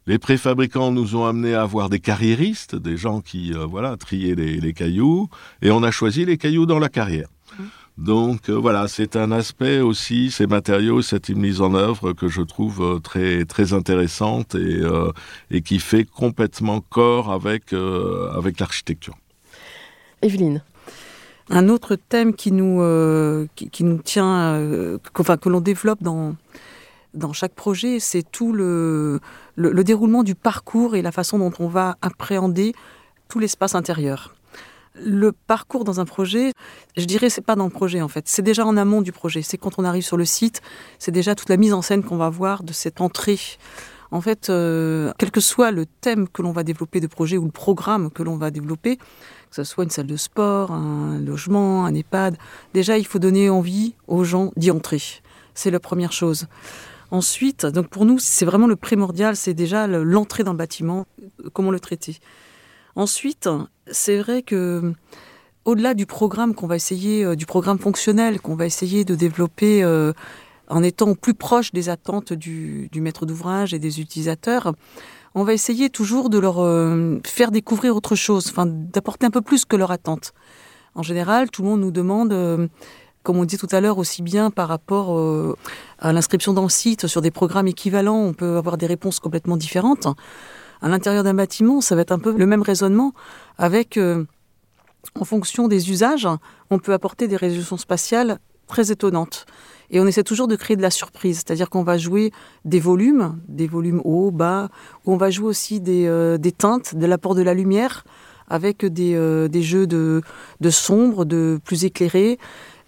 les 0.08 0.18
préfabricants 0.18 0.91
nous 0.91 1.16
ont 1.16 1.26
amenés 1.26 1.54
à 1.54 1.62
avoir 1.62 1.89
des 1.89 2.00
carriéristes, 2.00 2.76
des 2.76 2.97
gens 2.97 3.22
qui 3.22 3.54
euh, 3.54 3.66
voilà 3.66 3.95
triaient 3.97 4.36
les, 4.36 4.74
cailloux, 4.74 5.30
et 5.62 5.72
on 5.72 5.84
a 5.84 5.91
choisi 5.91 6.26
les 6.26 6.38
cailloux 6.38 6.66
dans 6.66 6.80
la 6.80 6.89
carrière. 6.89 7.28
Mmh. 7.58 7.64
Donc 7.97 8.50
euh, 8.50 8.54
voilà, 8.54 8.88
c'est 8.88 9.16
un 9.16 9.32
aspect 9.32 9.82
aussi, 9.82 10.32
ces 10.32 10.47
matériaux, 10.47 11.02
cette 11.02 11.30
mise 11.30 11.62
en 11.62 11.76
œuvre 11.76 12.14
que 12.14 12.28
je 12.28 12.41
trouve 12.41 12.82
euh, 12.82 13.00
très 13.00 13.45
très 13.45 13.74
intéressante 13.74 14.56
et, 14.56 14.82
et 15.52 15.62
qui 15.62 15.80
fait 15.80 16.06
complètement 16.06 16.82
corps 16.82 17.32
avec 17.32 17.74
avec 17.74 18.60
l'architecture. 18.60 19.16
Evelyne. 20.22 20.64
Un 21.52 21.68
autre 21.68 21.95
thème 21.95 22.34
qui 22.34 22.52
nous 22.52 22.80
qui, 23.56 23.84
nous 23.84 23.97
tient, 24.00 24.97
enfin 25.18 25.38
que 25.38 25.50
l'on 25.50 25.62
développe 25.62 26.02
dans 26.02 26.36
dans 27.14 27.34
chaque 27.34 27.53
projet, 27.53 27.99
c'est 27.99 28.24
tout 28.24 28.53
le, 28.53 29.20
le, 29.55 29.84
déroulement 29.84 30.24
du 30.24 30.36
parcours 30.36 30.95
et 30.95 31.01
la 31.01 31.12
façon 31.12 31.39
dont 31.39 31.51
on 31.60 31.68
va 31.68 31.97
appréhender 32.01 32.74
tout 33.28 33.39
l'espace 33.39 33.76
intérieur. 33.76 34.36
Le 34.95 35.32
parcours 35.32 35.86
dans 35.86 35.99
un 35.99 36.05
projet, 36.05 36.51
je 36.97 37.05
dirais, 37.05 37.30
c'est 37.30 37.41
pas 37.41 37.55
dans 37.55 37.66
le 37.66 37.70
projet 37.70 38.01
en 38.01 38.07
fait. 38.07 38.28
C'est 38.28 38.41
déjà 38.41 38.66
en 38.66 38.76
amont 38.76 39.01
du 39.01 39.12
projet. 39.12 39.41
C'est 39.41 39.57
quand 39.57 39.80
on 39.80 39.86
arrive 39.86 40.03
sur 40.03 40.18
le 40.18 40.26
site, 40.26 40.62
c'est 40.97 41.12
déjà 41.12 41.36
toute 41.36 41.49
la 41.49 41.57
mise 41.57 41.74
en 41.74 41.82
scène 41.82 42.03
qu'on 42.03 42.18
va 42.18 42.30
voir 42.30 42.64
de 42.64 42.74
cette 42.74 43.01
entrée. 43.01 43.39
En 44.12 44.22
fait, 44.22 44.49
euh, 44.49 45.12
quel 45.20 45.30
que 45.30 45.39
soit 45.39 45.72
le 45.72 45.86
thème 45.86 46.28
que 46.28 46.41
l'on 46.41 46.51
va 46.51 46.64
développer 46.64 46.99
de 46.99 47.07
projet 47.07 47.38
ou 47.38 47.45
le 47.45 47.51
programme 47.51 48.10
que 48.10 48.24
l'on 48.24 48.38
va 48.38 48.49
développer, 48.49 48.97
que 48.97 49.55
ce 49.55 49.64
soit 49.64 49.84
une 49.84 49.91
salle 49.91 50.07
de 50.07 50.18
sport, 50.18 50.72
un 50.72 51.20
logement, 51.20 51.86
un 51.86 51.93
EHPAD, 51.93 52.38
déjà 52.74 52.97
il 52.97 53.05
faut 53.05 53.20
donner 53.20 53.49
envie 53.49 53.93
aux 54.07 54.24
gens 54.24 54.51
d'y 54.57 54.72
entrer. 54.72 55.01
C'est 55.53 55.72
la 55.72 55.80
première 55.80 56.12
chose. 56.12 56.47
Ensuite, 57.12 57.66
donc 57.66 57.88
pour 57.88 58.05
nous, 58.05 58.20
c'est 58.20 58.45
vraiment 58.45 58.68
le 58.68 58.76
primordial, 58.76 59.36
c'est 59.36 59.53
déjà 59.53 59.88
l'entrée 59.88 60.43
le 60.43 60.53
bâtiment, 60.53 61.07
comment 61.53 61.72
le 61.72 61.80
traiter. 61.80 62.18
Ensuite, 62.95 63.49
c'est 63.88 64.18
vrai 64.18 64.43
que 64.43 64.93
au-delà 65.66 65.93
du 65.93 66.05
programme 66.05 66.53
qu'on 66.53 66.68
va 66.68 66.76
essayer, 66.76 67.24
euh, 67.24 67.36
du 67.36 67.45
programme 67.45 67.80
fonctionnel 67.80 68.41
qu'on 68.41 68.55
va 68.55 68.66
essayer 68.66 69.05
de 69.05 69.16
développer 69.16 69.84
euh, 69.84 70.14
en 70.68 70.84
étant 70.84 71.16
plus 71.16 71.34
proche 71.34 71.72
des 71.72 71.89
attentes 71.89 72.34
du, 72.34 72.89
maître 72.95 73.26
d'ouvrage 73.26 73.74
et 73.74 73.80
des 73.80 74.01
utilisateurs, 74.01 74.74
on 75.36 75.43
va 75.43 75.53
essayer 75.53 75.89
toujours 75.89 76.30
de 76.30 76.38
leur 76.38 76.60
euh, 76.60 77.20
faire 77.26 77.51
découvrir 77.51 77.95
autre 77.95 78.16
chose, 78.16 78.47
enfin 78.49 78.66
d'apporter 78.68 79.26
un 79.26 79.32
peu 79.32 79.41
plus 79.41 79.66
que 79.66 79.76
leur 79.76 79.91
attente. 79.91 80.34
En 80.95 81.03
général, 81.03 81.49
tout 81.49 81.62
le 81.62 81.70
monde 81.70 81.82
nous 81.82 81.91
demande 81.91 82.70
comme 83.30 83.38
on 83.38 83.45
dit 83.45 83.59
tout 83.59 83.67
à 83.71 83.80
l'heure, 83.80 83.99
aussi 83.99 84.23
bien 84.23 84.49
par 84.49 84.67
rapport 84.67 85.15
euh, 85.15 85.55
à 85.99 86.11
l'inscription 86.13 86.51
dans 86.51 86.63
le 86.63 86.69
site 86.69 87.05
sur 87.05 87.21
des 87.21 87.30
programmes 87.30 87.67
équivalents, 87.67 88.17
on 88.17 88.34
peut 88.34 88.57
avoir 88.57 88.75
des 88.75 88.88
réponses 88.88 89.19
complètement 89.19 89.55
différentes. 89.55 90.07
À 90.82 90.89
l'intérieur 90.89 91.23
d'un 91.23 91.36
bâtiment, 91.36 91.80
ça 91.80 91.93
va 91.93 92.01
être 92.01 92.11
un 92.11 92.17
peu 92.17 92.36
le 92.36 92.47
même 92.47 92.63
raisonnement 92.63 93.13
avec, 93.59 93.97
euh, 93.97 94.25
en 95.13 95.25
fonction 95.25 95.67
des 95.67 95.91
usages, 95.91 96.27
on 96.71 96.80
peut 96.80 96.91
apporter 96.91 97.27
des 97.27 97.36
résolutions 97.36 97.77
spatiales 97.77 98.39
très 98.65 98.91
étonnantes. 98.91 99.45
Et 99.91 99.99
on 99.99 100.07
essaie 100.07 100.23
toujours 100.23 100.47
de 100.47 100.55
créer 100.55 100.75
de 100.75 100.82
la 100.82 100.89
surprise, 100.89 101.43
c'est-à-dire 101.45 101.69
qu'on 101.69 101.84
va 101.84 101.99
jouer 101.99 102.32
des 102.65 102.80
volumes, 102.80 103.38
des 103.47 103.67
volumes 103.67 104.01
hauts, 104.05 104.32
bas, 104.32 104.69
on 105.05 105.17
va 105.17 105.30
jouer 105.30 105.49
aussi 105.49 105.80
des, 105.80 106.07
euh, 106.07 106.39
des 106.39 106.51
teintes, 106.51 106.95
de 106.95 107.05
l'apport 107.05 107.36
de 107.36 107.43
la 107.43 107.53
lumière, 107.53 108.05
avec 108.51 108.84
des, 108.84 109.47
des 109.47 109.61
jeux 109.61 109.86
de, 109.86 110.23
de 110.59 110.69
sombre, 110.71 111.23
de 111.23 111.59
plus 111.63 111.86
éclairés 111.86 112.39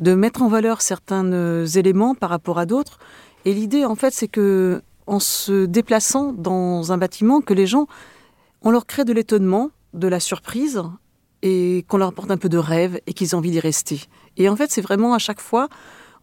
de 0.01 0.15
mettre 0.15 0.41
en 0.41 0.47
valeur 0.47 0.81
certains 0.81 1.31
euh, 1.31 1.65
éléments 1.65 2.15
par 2.15 2.29
rapport 2.29 2.59
à 2.59 2.65
d'autres. 2.65 2.99
Et 3.45 3.53
l'idée, 3.53 3.85
en 3.85 3.95
fait, 3.95 4.13
c'est 4.13 4.27
que 4.27 4.81
en 5.07 5.19
se 5.19 5.65
déplaçant 5.65 6.33
dans 6.33 6.91
un 6.91 6.97
bâtiment, 6.97 7.41
que 7.41 7.53
les 7.53 7.67
gens, 7.67 7.87
on 8.61 8.71
leur 8.71 8.85
crée 8.85 9.03
de 9.03 9.13
l'étonnement, 9.13 9.71
de 9.93 10.07
la 10.07 10.19
surprise, 10.19 10.81
et 11.41 11.85
qu'on 11.87 11.97
leur 11.97 12.09
apporte 12.09 12.31
un 12.31 12.37
peu 12.37 12.49
de 12.49 12.57
rêve 12.57 12.99
et 13.07 13.13
qu'ils 13.13 13.29
aient 13.29 13.35
envie 13.35 13.51
d'y 13.51 13.59
rester. 13.59 14.01
Et 14.37 14.47
en 14.47 14.55
fait, 14.55 14.71
c'est 14.71 14.81
vraiment 14.81 15.13
à 15.13 15.19
chaque 15.19 15.41
fois, 15.41 15.69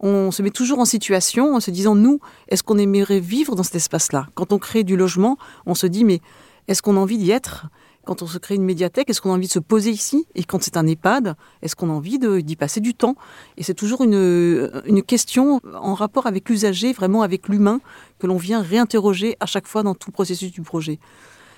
on 0.01 0.31
se 0.31 0.43
met 0.43 0.51
toujours 0.51 0.79
en 0.79 0.85
situation 0.85 1.55
en 1.55 1.61
se 1.61 1.71
disant, 1.71 1.95
nous, 1.95 2.21
est-ce 2.49 2.63
qu'on 2.63 2.79
aimerait 2.79 3.21
vivre 3.21 3.57
dans 3.57 3.65
cet 3.65 3.75
espace-là? 3.75 4.29
Quand 4.35 4.53
on 4.53 4.59
crée 4.59 4.85
du 4.85 4.97
logement, 4.97 5.37
on 5.67 5.75
se 5.75 5.87
dit, 5.87 6.05
mais 6.05 6.21
est-ce 6.69 6.83
qu'on 6.83 6.97
a 6.97 7.01
envie 7.01 7.19
d'y 7.19 7.31
être? 7.31 7.67
Quand 8.09 8.23
on 8.23 8.27
se 8.27 8.39
crée 8.39 8.55
une 8.55 8.65
médiathèque, 8.65 9.11
est-ce 9.11 9.21
qu'on 9.21 9.33
a 9.33 9.35
envie 9.35 9.49
de 9.49 9.53
se 9.53 9.59
poser 9.59 9.91
ici? 9.91 10.27
Et 10.35 10.43
quand 10.43 10.63
c'est 10.63 10.79
un 10.79 10.87
EHPAD, 10.87 11.37
est-ce 11.61 11.77
qu'on 11.77 11.91
a 11.91 11.93
envie 11.93 12.19
d'y 12.19 12.57
passer 12.57 12.81
du 12.81 12.95
temps? 12.95 13.17
Et 13.59 13.63
c'est 13.63 13.75
toujours 13.75 14.03
une, 14.03 14.71
une 14.87 15.03
question 15.03 15.61
en 15.79 15.93
rapport 15.93 16.27
avec 16.27 16.49
l'usager, 16.49 16.95
vraiment 16.95 17.21
avec 17.21 17.49
l'humain, 17.49 17.83
que 18.19 18.27
l'on 18.27 18.39
vient 18.39 18.63
réinterroger 18.63 19.37
à 19.41 19.47
chaque 19.47 19.67
fois 19.67 19.83
dans 19.83 19.95
tout 19.95 20.09
le 20.09 20.15
processus 20.15 20.51
du 20.51 20.63
projet. 20.63 20.99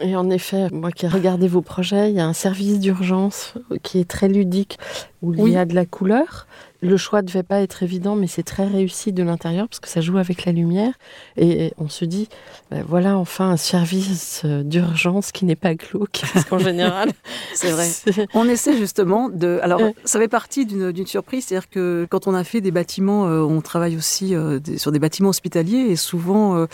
Et 0.00 0.16
en 0.16 0.28
effet, 0.28 0.68
moi 0.72 0.90
qui 0.90 1.06
ai 1.06 1.08
regardé 1.08 1.46
vos 1.46 1.62
projets, 1.62 2.10
il 2.10 2.16
y 2.16 2.20
a 2.20 2.26
un 2.26 2.32
service 2.32 2.80
d'urgence 2.80 3.54
qui 3.84 4.00
est 4.00 4.10
très 4.10 4.28
ludique, 4.28 4.80
où 5.22 5.32
il 5.46 5.52
y 5.52 5.56
a 5.56 5.64
de 5.64 5.74
la 5.76 5.86
couleur. 5.86 6.48
Le 6.82 6.96
choix 6.96 7.22
ne 7.22 7.26
devait 7.26 7.42
pas 7.42 7.60
être 7.60 7.82
évident, 7.82 8.16
mais 8.16 8.26
c'est 8.26 8.42
très 8.42 8.66
réussi 8.66 9.12
de 9.12 9.22
l'intérieur 9.22 9.68
parce 9.68 9.80
que 9.80 9.88
ça 9.88 10.00
joue 10.00 10.18
avec 10.18 10.44
la 10.44 10.52
lumière. 10.52 10.94
Et 11.36 11.72
on 11.78 11.88
se 11.88 12.04
dit, 12.04 12.28
ben 12.70 12.84
voilà 12.86 13.16
enfin 13.18 13.50
un 13.50 13.56
service 13.56 14.42
euh, 14.44 14.62
d'urgence 14.62 15.32
qui 15.32 15.44
n'est 15.44 15.56
pas 15.56 15.74
glauque, 15.74 16.22
parce 16.32 16.44
qu'en 16.46 16.58
général. 16.58 17.10
c'est 17.54 17.70
vrai. 17.70 17.88
On 18.34 18.48
essaie 18.48 18.76
justement 18.76 19.28
de. 19.28 19.58
Alors, 19.62 19.80
ça 20.04 20.18
fait 20.18 20.28
partie 20.28 20.66
d'une 20.66 21.06
surprise, 21.06 21.46
c'est-à-dire 21.46 21.68
que 21.68 22.06
quand 22.10 22.26
on 22.26 22.34
a 22.34 22.44
fait 22.44 22.60
des 22.60 22.70
bâtiments, 22.70 23.26
euh, 23.26 23.40
on 23.40 23.60
travaille 23.60 23.96
aussi 23.96 24.34
euh, 24.34 24.58
sur 24.76 24.92
des 24.92 24.98
bâtiments 24.98 25.30
hospitaliers 25.30 25.86
et 25.90 25.96
souvent, 25.96 26.66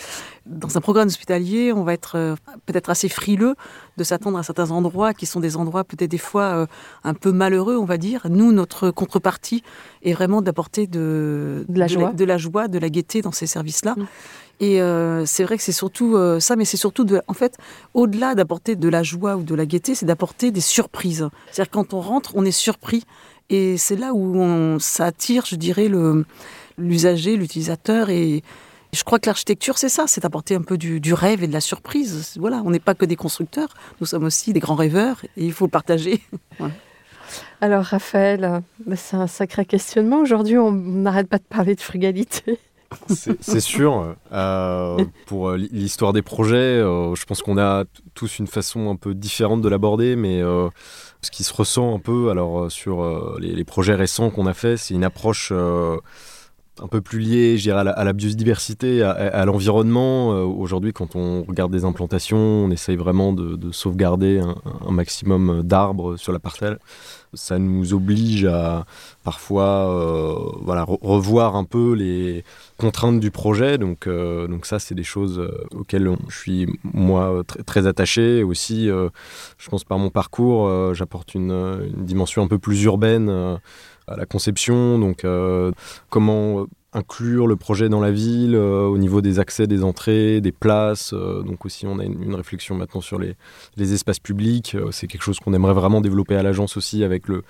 dans 0.45 0.77
un 0.77 0.81
programme 0.81 1.07
hospitalier, 1.07 1.73
on 1.73 1.83
va 1.83 1.93
être 1.93 2.35
peut-être 2.65 2.89
assez 2.89 3.09
frileux 3.09 3.55
de 3.97 4.03
s'attendre 4.03 4.37
à 4.37 4.43
certains 4.43 4.71
endroits 4.71 5.13
qui 5.13 5.25
sont 5.25 5.39
des 5.39 5.57
endroits 5.57 5.83
peut-être 5.83 6.11
des 6.11 6.17
fois 6.17 6.67
un 7.03 7.13
peu 7.13 7.31
malheureux, 7.31 7.77
on 7.77 7.85
va 7.85 7.97
dire. 7.97 8.27
Nous, 8.29 8.51
notre 8.51 8.91
contrepartie 8.91 9.63
est 10.03 10.13
vraiment 10.13 10.41
d'apporter 10.41 10.87
de, 10.87 11.65
de, 11.67 11.79
la 11.79 11.87
joie. 11.87 12.13
de 12.13 12.25
la 12.25 12.37
joie, 12.37 12.67
de 12.67 12.79
la 12.79 12.89
gaieté 12.89 13.21
dans 13.21 13.31
ces 13.31 13.47
services-là. 13.47 13.95
Mm. 13.97 14.05
Et 14.59 14.81
euh, 14.81 15.25
c'est 15.25 15.43
vrai 15.43 15.57
que 15.57 15.63
c'est 15.63 15.71
surtout 15.71 16.15
euh, 16.15 16.39
ça, 16.39 16.55
mais 16.55 16.65
c'est 16.65 16.77
surtout, 16.77 17.03
de, 17.03 17.21
en 17.27 17.33
fait, 17.33 17.57
au-delà 17.93 18.33
d'apporter 18.33 18.75
de 18.75 18.89
la 18.89 19.03
joie 19.03 19.35
ou 19.35 19.43
de 19.43 19.53
la 19.53 19.65
gaieté, 19.65 19.93
c'est 19.93 20.05
d'apporter 20.05 20.51
des 20.51 20.61
surprises. 20.61 21.29
C'est-à-dire 21.51 21.71
quand 21.71 21.93
on 21.93 22.01
rentre, 22.01 22.31
on 22.35 22.43
est 22.43 22.51
surpris. 22.51 23.03
Et 23.49 23.77
c'est 23.77 23.95
là 23.95 24.13
où 24.13 24.35
on, 24.35 24.79
ça 24.79 25.05
attire, 25.05 25.45
je 25.45 25.55
dirais, 25.55 25.89
l'usager, 26.77 27.37
l'utilisateur. 27.37 28.09
Et 28.09 28.43
je 28.97 29.03
crois 29.03 29.19
que 29.19 29.27
l'architecture, 29.27 29.77
c'est 29.77 29.89
ça, 29.89 30.05
c'est 30.07 30.25
apporter 30.25 30.55
un 30.55 30.61
peu 30.61 30.77
du, 30.77 31.13
rêve 31.13 31.43
et 31.43 31.47
de 31.47 31.53
la 31.53 31.61
surprise. 31.61 32.35
Voilà, 32.39 32.61
on 32.65 32.71
n'est 32.71 32.79
pas 32.79 32.95
que 32.95 33.05
des 33.05 33.15
constructeurs, 33.15 33.69
nous 34.01 34.07
sommes 34.07 34.23
aussi 34.23 34.53
des 34.53 34.59
grands 34.59 34.75
rêveurs 34.75 35.23
et 35.37 35.45
il 35.45 35.53
faut 35.53 35.65
le 35.65 35.71
partager. 35.71 36.21
Alors 37.61 37.83
Raphaël, 37.83 38.61
bah, 38.85 38.95
c'est 38.95 39.17
un 39.17 39.27
sacré 39.27 39.65
questionnement. 39.65 40.21
Aujourd'hui, 40.21 40.57
on 40.57 40.71
n'arrête 40.71 41.27
pas 41.27 41.37
de 41.37 41.43
parler 41.43 41.75
de 41.75 41.81
frugalité. 41.81 42.59
C'est 43.41 43.59
sûr. 43.59 44.15
Euh, 44.31 45.05
pour 45.25 45.49
euh, 45.49 45.57
l'histoire 45.57 46.13
des 46.13 46.21
projets, 46.21 46.55
euh, 46.55 47.15
je 47.15 47.25
pense 47.25 47.41
qu'on 47.41 47.57
a 47.57 47.83
tous 48.13 48.39
une 48.39 48.47
façon 48.47 48.89
un 48.89 48.95
peu 48.95 49.13
différente 49.13 49.61
de 49.61 49.69
l'aborder, 49.69 50.15
mais 50.15 50.41
ce 51.21 51.31
qui 51.31 51.43
se 51.43 51.53
ressent 51.53 51.93
un 51.95 51.99
peu 51.99 52.29
alors 52.29 52.71
sur 52.71 53.37
les, 53.39 53.63
projets 53.65 53.95
récents 53.95 54.29
qu'on 54.29 54.47
a 54.47 54.53
fait, 54.53 54.77
c'est 54.77 54.93
une 54.93 55.03
approche 55.03 55.51
un 56.81 56.87
peu 56.87 57.01
plus 57.01 57.19
liée, 57.19 57.57
je 57.57 57.71
à 57.71 57.83
la, 57.83 58.13
biodiversité, 58.13 59.01
à, 59.03 59.45
l'environnement. 59.45 60.29
Aujourd'hui, 60.29 60.93
quand 60.93 61.15
on 61.15 61.43
regarde 61.43 61.71
des 61.71 61.85
implantations, 61.85 62.37
on 62.37 62.71
essaye 62.71 62.95
vraiment 62.95 63.33
de, 63.33 63.71
sauvegarder 63.71 64.39
un 64.39 64.91
maximum 64.91 65.63
d'arbres 65.63 66.17
sur 66.17 66.31
la 66.31 66.39
parcelle 66.39 66.79
ça 67.33 67.59
nous 67.59 67.93
oblige 67.93 68.45
à 68.45 68.85
parfois 69.23 69.89
euh, 69.89 70.35
voilà, 70.61 70.85
revoir 70.87 71.55
un 71.55 71.63
peu 71.63 71.93
les 71.93 72.43
contraintes 72.77 73.19
du 73.19 73.31
projet. 73.31 73.77
Donc, 73.77 74.07
euh, 74.07 74.47
donc 74.47 74.65
ça, 74.65 74.79
c'est 74.79 74.95
des 74.95 75.03
choses 75.03 75.39
euh, 75.39 75.65
auxquelles 75.75 76.09
je 76.29 76.37
suis, 76.37 76.67
moi, 76.83 77.43
très, 77.65 77.87
attaché. 77.87 78.43
Aussi, 78.43 78.87
je 78.87 79.69
pense 79.69 79.83
par 79.83 79.99
mon 79.99 80.09
parcours, 80.09 80.93
j'apporte 80.93 81.35
une, 81.35 81.89
dimension 81.95 82.43
un 82.43 82.47
peu 82.47 82.57
plus 82.57 82.83
urbaine 82.83 83.59
la 84.15 84.25
conception. 84.25 84.99
Donc, 84.99 85.25
comment 86.09 86.67
inclure 86.93 87.47
le 87.47 87.55
projet 87.55 87.89
dans 87.89 87.99
la 87.99 88.11
ville 88.11 88.55
euh, 88.55 88.83
au 88.83 88.97
niveau 88.97 89.21
des 89.21 89.39
accès, 89.39 89.67
des 89.67 89.83
entrées, 89.83 90.41
des 90.41 90.51
places. 90.51 91.13
Euh, 91.13 91.43
donc 91.43 91.65
aussi, 91.65 91.85
on 91.85 91.99
a 91.99 92.03
une, 92.03 92.35
réflexion 92.35 92.75
maintenant 92.75 93.01
sur 93.01 93.19
les, 93.19 93.35
espaces 93.93 94.19
publics. 94.19 94.75
Euh, 94.75 94.91
c'est 94.91 95.07
quelque 95.07 95.23
chose 95.23 95.39
qu'on 95.39 95.53
aimerait 95.53 95.73
vraiment 95.73 96.01
développer 96.01 96.35
à 96.35 96.43
l'agence 96.43 96.77
aussi 96.77 97.03
avec 97.03 97.27
le, 97.27 97.43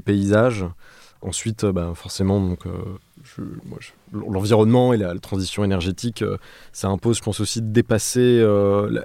paysage. 0.00 0.64
Ensuite, 1.20 1.64
bah, 1.64 1.92
forcément, 1.94 2.40
donc, 2.40 2.64
l'environnement 4.12 4.92
et 4.92 4.96
la, 4.96 5.18
transition 5.18 5.64
énergétique, 5.64 6.24
ça 6.72 6.88
impose, 6.88 7.18
je 7.18 7.22
pense 7.22 7.40
aussi, 7.40 7.60
de 7.60 7.68
dépasser 7.68 8.44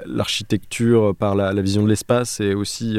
l'architecture 0.06 1.16
par 1.16 1.36
la, 1.36 1.54
vision 1.62 1.84
de 1.84 1.90
l'espace 1.90 2.40
et 2.40 2.54
aussi 2.54 2.98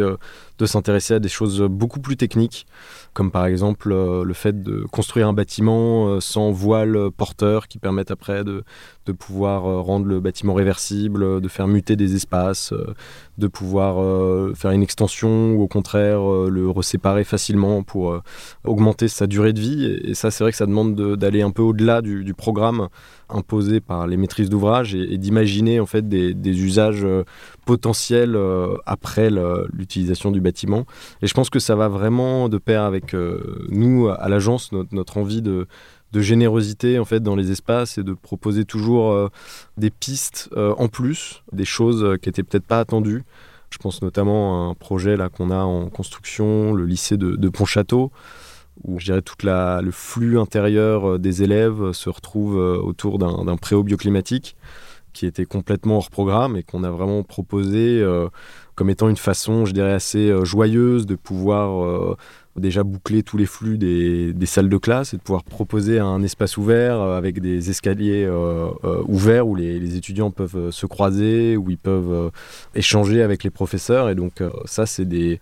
de 0.58 0.66
s'intéresser 0.66 1.14
à 1.14 1.18
des 1.18 1.28
choses 1.28 1.60
beaucoup 1.62 2.00
plus 2.00 2.16
techniques 2.16 2.66
comme 3.14 3.30
par 3.30 3.46
exemple 3.46 3.92
euh, 3.92 4.24
le 4.24 4.34
fait 4.34 4.62
de 4.62 4.84
construire 4.90 5.28
un 5.28 5.32
bâtiment 5.32 6.08
euh, 6.08 6.20
sans 6.20 6.50
voile 6.50 7.10
porteur 7.16 7.68
qui 7.68 7.78
permettent 7.78 8.10
après 8.10 8.44
de, 8.44 8.64
pouvoir 9.18 9.66
euh, 9.66 9.80
rendre 9.80 10.06
le 10.06 10.18
bâtiment 10.20 10.54
réversible, 10.54 11.40
de 11.40 11.48
faire 11.48 11.68
muter 11.68 11.94
des 11.94 12.16
espaces, 12.16 12.74
de 13.38 13.46
pouvoir 13.46 13.96
faire 14.56 14.72
une 14.72 14.82
extension 14.82 15.52
ou 15.52 15.62
au 15.62 15.68
contraire 15.68 16.20
le 16.20 16.68
reséparer 16.68 17.22
facilement 17.22 17.82
pour 17.82 18.18
augmenter 18.64 19.06
sa 19.08 19.26
durée 19.26 19.52
de 19.52 19.60
vie. 19.60 19.84
Et, 20.04 20.14
ça, 20.14 20.30
c'est 20.30 20.42
vrai 20.42 20.50
que 20.50 20.56
ça 20.56 20.66
demande 20.66 21.16
d'aller 21.16 21.42
un 21.42 21.50
peu 21.50 21.62
au-delà 21.62 21.93
du, 22.02 22.34
programme 22.34 22.88
imposé 23.28 23.80
par 23.80 24.06
les 24.06 24.16
maîtrises 24.16 24.50
d'ouvrage 24.50 24.94
et, 24.94 25.18
d'imaginer 25.18 25.80
en 25.80 25.86
fait 25.86 26.08
des, 26.08 26.34
usages 26.64 27.06
potentiels 27.64 28.38
après 28.86 29.30
l'utilisation 29.72 30.30
du 30.30 30.40
bâtiment. 30.40 30.86
Et 31.22 31.26
je 31.26 31.34
pense 31.34 31.50
que 31.50 31.58
ça 31.58 31.74
va 31.74 31.88
vraiment 31.88 32.48
de 32.48 32.58
pair 32.58 32.82
avec 32.82 33.14
nous, 33.68 34.08
à 34.08 34.28
l'agence, 34.28 34.72
notre, 34.72 35.16
envie 35.18 35.42
de, 35.42 35.66
générosité 36.14 37.00
en 37.00 37.04
fait 37.04 37.20
dans 37.20 37.34
les 37.34 37.50
espaces 37.50 37.98
et 37.98 38.04
de 38.04 38.12
proposer 38.12 38.64
toujours 38.64 39.10
euh, 39.10 39.28
des 39.76 39.90
pistes 39.90 40.48
euh, 40.56 40.72
en 40.78 40.86
plus, 40.86 41.42
des 41.52 41.64
choses 41.64 42.18
qui 42.22 42.28
étaient 42.28 42.44
peut-être 42.44 42.66
pas 42.66 42.78
attendues. 42.78 43.24
Je 43.70 43.78
pense 43.78 44.00
notamment 44.00 44.68
à 44.68 44.70
un 44.70 44.74
projet 44.74 45.16
là 45.16 45.28
qu'on 45.28 45.50
a 45.50 45.64
en 45.64 45.88
construction, 45.88 46.72
le 46.72 46.86
lycée 46.86 47.16
de, 47.16 47.34
de 47.34 47.48
Pontchâteau, 47.48 48.12
où 48.82 48.98
je 48.98 49.06
dirais 49.06 49.22
tout 49.22 49.36
le 49.44 49.90
flux 49.90 50.38
intérieur 50.38 51.12
euh, 51.12 51.18
des 51.18 51.42
élèves 51.42 51.92
se 51.92 52.08
retrouve 52.08 52.56
autour 52.56 53.18
d'un 53.18 53.56
préau 53.56 53.82
bioclimatique 53.82 54.56
qui 55.12 55.26
était 55.26 55.44
complètement 55.44 55.98
hors 55.98 56.10
programme 56.10 56.56
et 56.56 56.64
qu'on 56.64 56.82
a 56.82 56.90
vraiment 56.90 57.22
proposé 57.22 58.04
comme 58.74 58.90
étant 58.90 59.08
une 59.08 59.16
façon, 59.16 59.64
je 59.64 59.72
dirais, 59.72 59.92
assez 59.92 60.34
joyeuse 60.44 61.06
de 61.06 61.14
pouvoir 61.14 62.16
déjà 62.56 62.84
boucler 62.84 63.22
tous 63.22 63.36
les 63.36 63.46
flux 63.46 63.78
des, 63.78 64.46
salles 64.46 64.68
de 64.68 64.76
classe 64.76 65.14
et 65.14 65.16
de 65.16 65.22
pouvoir 65.22 65.42
proposer 65.42 65.98
un 65.98 66.22
espace 66.22 66.56
ouvert 66.56 67.00
euh, 67.00 67.18
avec 67.18 67.40
des 67.40 67.70
escaliers 67.70 68.24
euh, 68.24 68.68
euh, 68.84 69.02
ouverts 69.06 69.46
où 69.48 69.56
les, 69.56 69.96
étudiants 69.96 70.30
peuvent 70.30 70.70
se 70.70 70.86
croiser, 70.86 71.56
où 71.56 71.70
ils 71.70 71.78
peuvent 71.78 72.30
échanger 72.74 73.22
avec 73.22 73.44
les 73.44 73.50
professeurs. 73.50 74.08
Et 74.10 74.14
donc 74.14 74.42
ça, 74.64 74.86
c'est 74.86 75.04
des, 75.04 75.40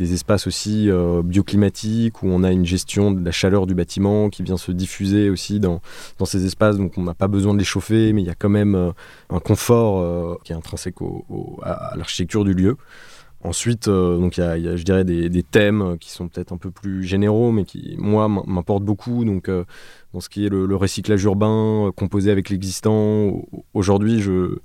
espaces 0.00 0.46
aussi 0.46 0.88
bioclimatiques 1.24 2.22
où 2.22 2.28
on 2.28 2.42
a 2.42 2.52
une 2.52 2.64
gestion 2.64 3.10
de 3.10 3.24
la 3.24 3.32
chaleur 3.32 3.66
du 3.66 3.74
bâtiment 3.74 4.30
qui 4.30 4.42
vient 4.42 4.56
se 4.56 4.72
diffuser 4.72 5.30
aussi 5.30 5.60
dans, 5.60 5.80
ces 6.24 6.44
espaces. 6.46 6.76
Donc 6.76 6.96
on 6.96 7.02
n'a 7.02 7.14
pas 7.14 7.28
besoin 7.28 7.54
de 7.54 7.58
les 7.58 7.64
chauffer, 7.64 8.12
mais 8.12 8.22
il 8.22 8.26
y 8.26 8.30
a 8.30 8.34
quand 8.34 8.48
même 8.48 8.92
un 9.30 9.40
confort 9.40 10.40
qui 10.42 10.52
est 10.52 10.56
intrinsèque 10.56 10.96
à 11.62 11.94
l'architecture 11.96 12.44
du 12.44 12.54
lieu. 12.54 12.76
Ensuite, 13.42 13.88
euh, 13.88 14.28
il 14.36 14.38
y, 14.38 14.68
a, 14.68 14.76
je 14.76 14.82
dirais, 14.82 15.02
des, 15.02 15.42
thèmes 15.42 15.96
qui 15.98 16.10
sont 16.10 16.28
peut-être 16.28 16.52
un 16.52 16.58
peu 16.58 16.70
plus 16.70 17.02
généraux, 17.02 17.52
mais 17.52 17.64
qui, 17.64 17.96
moi, 17.98 18.28
m'importent 18.28 18.84
beaucoup. 18.84 19.24
Donc, 19.24 19.48
euh, 19.48 19.64
dans 20.12 20.20
ce 20.20 20.28
qui 20.28 20.44
est 20.44 20.50
le, 20.50 20.76
recyclage 20.76 21.24
urbain, 21.24 21.86
euh, 21.86 21.90
composé 21.90 22.30
avec 22.30 22.50
l'existant, 22.50 23.42
aujourd'hui, 23.72 24.20
je, 24.20 24.58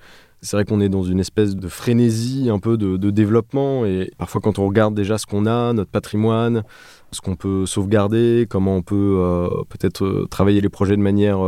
c'est 0.46 0.56
vrai 0.56 0.66
qu'on 0.66 0.80
est 0.80 0.90
dans 0.90 1.04
une 1.04 1.20
espèce 1.20 1.56
de 1.56 1.68
frénésie 1.68 2.50
un 2.50 2.60
peu 2.60 2.78
de, 2.78 3.10
développement. 3.10 3.86
Et 3.86 4.12
parfois, 4.18 4.42
quand 4.42 4.60
on 4.60 4.68
regarde 4.68 4.96
déjà 4.96 5.18
ce 5.18 5.26
qu'on 5.26 5.46
a, 5.46 5.74
notre 5.74 5.92
patrimoine, 5.92 6.64
ce 7.12 7.22
qu'on 7.22 7.36
peut 7.36 7.66
sauvegarder, 7.66 8.48
comment 8.50 8.76
on 8.78 8.82
peut 8.82 9.50
peut-être 9.70 10.28
travailler 10.30 10.62
les 10.62 10.70
projets 10.70 10.96
de 10.96 11.02
manière 11.02 11.40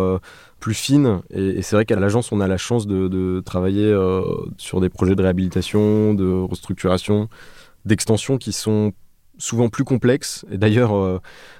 plus 0.59 0.73
fine. 0.73 1.21
Et, 1.29 1.61
c'est 1.61 1.75
vrai 1.75 1.85
qu'à 1.85 1.99
l'agence, 1.99 2.31
on 2.31 2.39
a 2.39 2.47
la 2.47 2.57
chance 2.57 2.87
de, 2.87 3.41
travailler 3.45 3.85
euh, 3.85 4.21
sur 4.57 4.81
des 4.81 4.89
projets 4.89 5.15
de 5.15 5.21
réhabilitation, 5.21 6.13
de 6.13 6.29
restructuration, 6.29 7.29
d'extension 7.85 8.37
qui 8.37 8.51
sont 8.51 8.93
souvent 9.37 9.69
plus 9.69 9.83
complexes. 9.83 10.45
Et 10.51 10.57
d'ailleurs, 10.57 10.95
euh, 10.95 11.19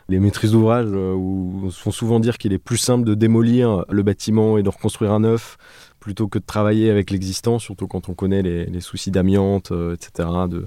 les 0.09 0.19
maîtrises 0.19 0.51
d'ouvrage 0.51 0.87
euh, 0.89 1.69
font 1.69 1.91
souvent 1.91 2.19
dire 2.19 2.37
qu'il 2.37 2.53
est 2.53 2.57
plus 2.57 2.77
simple 2.77 3.05
de 3.05 3.13
démolir 3.13 3.85
le 3.89 4.03
bâtiment 4.03 4.57
et 4.57 4.63
de 4.63 4.69
reconstruire 4.69 5.11
un 5.11 5.21
neuf 5.21 5.57
plutôt 6.07 6.29
que 6.29 6.39
de 6.39 6.45
travailler 6.45 6.89
avec 6.89 7.11
l'existant, 7.11 7.59
surtout 7.59 7.85
quand 7.85 8.07
on 8.07 8.13
connaît 8.13 8.41
les, 8.41 8.79
soucis 8.79 9.11
d'amiante, 9.11 9.73
etc., 9.93 10.29
de, 10.49 10.65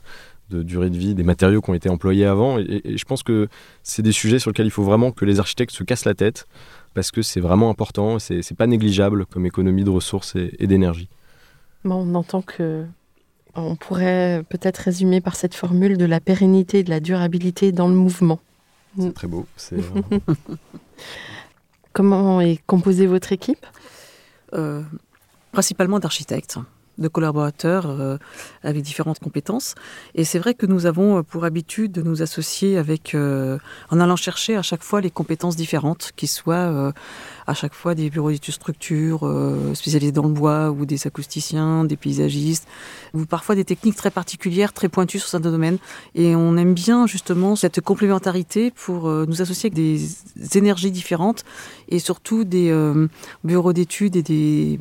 de 0.50 0.62
durée 0.62 0.90
de 0.90 0.98
vie 0.98 1.14
des 1.14 1.22
matériaux 1.22 1.62
qui 1.62 1.70
ont 1.70 1.74
été 1.74 1.88
employés 1.88 2.26
avant. 2.26 2.58
et 2.58 2.82
je 2.84 3.04
pense 3.06 3.22
que 3.22 3.48
c'est 3.82 4.02
des 4.02 4.12
sujets 4.12 4.38
sur 4.38 4.50
lesquels 4.50 4.66
il 4.66 4.70
faut 4.70 4.82
vraiment 4.82 5.12
que 5.12 5.24
les 5.24 5.40
architectes 5.40 5.74
se 5.74 5.82
cassent 5.82 6.04
la 6.04 6.12
tête 6.12 6.46
parce 6.92 7.10
que 7.10 7.22
c'est 7.22 7.40
vraiment 7.40 7.70
important, 7.70 8.18
c'est 8.18 8.54
pas 8.54 8.66
négligeable 8.66 9.24
comme 9.24 9.46
économie 9.46 9.84
de 9.84 9.90
ressources 9.90 10.36
et, 10.36 10.66
d'énergie. 10.66 11.08
on 11.84 12.14
entend 12.14 12.42
que 12.42 12.84
on 13.54 13.76
pourrait 13.76 14.44
peut-être 14.48 14.78
résumer 14.78 15.20
par 15.22 15.34
cette 15.34 15.54
formule 15.54 15.96
de 15.96 16.04
la 16.04 16.20
pérennité 16.20 16.80
et 16.80 16.84
de 16.84 16.90
la 16.90 17.00
durabilité 17.00 17.72
dans 17.72 17.88
le 17.88 17.94
mouvement. 17.94 18.38
C'est 18.98 19.14
très 19.14 19.26
beau. 19.28 19.46
Comment 21.92 22.40
est 22.40 22.60
composée 22.66 23.06
votre 23.06 23.32
équipe? 23.32 23.66
Euh, 24.52 24.82
Principalement 25.52 25.98
d'architectes. 25.98 26.58
de 26.98 27.08
collaborateurs 27.08 27.86
euh, 27.88 28.18
avec 28.62 28.82
différentes 28.82 29.20
compétences. 29.20 29.74
Et 30.14 30.24
c'est 30.24 30.38
vrai 30.38 30.52
que 30.52 30.66
nous 30.66 30.84
avons 30.84 31.22
pour 31.22 31.44
habitude 31.46 31.92
de 31.92 32.02
nous 32.02 32.20
associer 32.20 32.76
avec, 32.76 33.16
en 33.16 34.00
allant 34.00 34.16
chercher 34.16 34.54
à 34.54 34.62
chaque 34.62 34.82
fois 34.82 35.00
les 35.00 35.10
compétences 35.10 35.56
différentes, 35.56 36.12
qui 36.14 36.26
soient 36.26 36.92
à 37.46 37.54
chaque 37.54 37.72
fois 37.72 37.94
des 37.94 38.10
bureaux 38.10 38.30
d'études 38.30 38.52
structures 38.52 39.20
spécialisés 39.74 40.12
dans 40.12 40.24
le 40.24 40.34
bois 40.34 40.70
ou 40.70 40.84
des 40.84 41.06
acousticiens, 41.06 41.84
des 41.84 41.96
paysagistes, 41.96 42.68
ou 43.14 43.24
parfois 43.24 43.54
des 43.54 43.64
techniques 43.64 43.96
très 43.96 44.10
particulières, 44.10 44.74
très 44.74 44.90
pointues 44.90 45.20
sur 45.20 45.28
certains 45.28 45.50
domaines. 45.50 45.78
Et 46.14 46.36
on 46.36 46.56
aime 46.58 46.74
bien 46.74 47.06
justement 47.06 47.56
cette 47.56 47.80
complémentarité 47.80 48.70
pour 48.72 49.08
nous 49.08 49.40
associer 49.40 49.68
avec 49.68 49.74
des 49.74 50.58
énergies 50.58 50.90
différentes 50.90 51.44
et 51.90 51.98
surtout 51.98 52.44
des 52.44 52.70
bureaux 53.44 53.72
d'études 53.72 54.16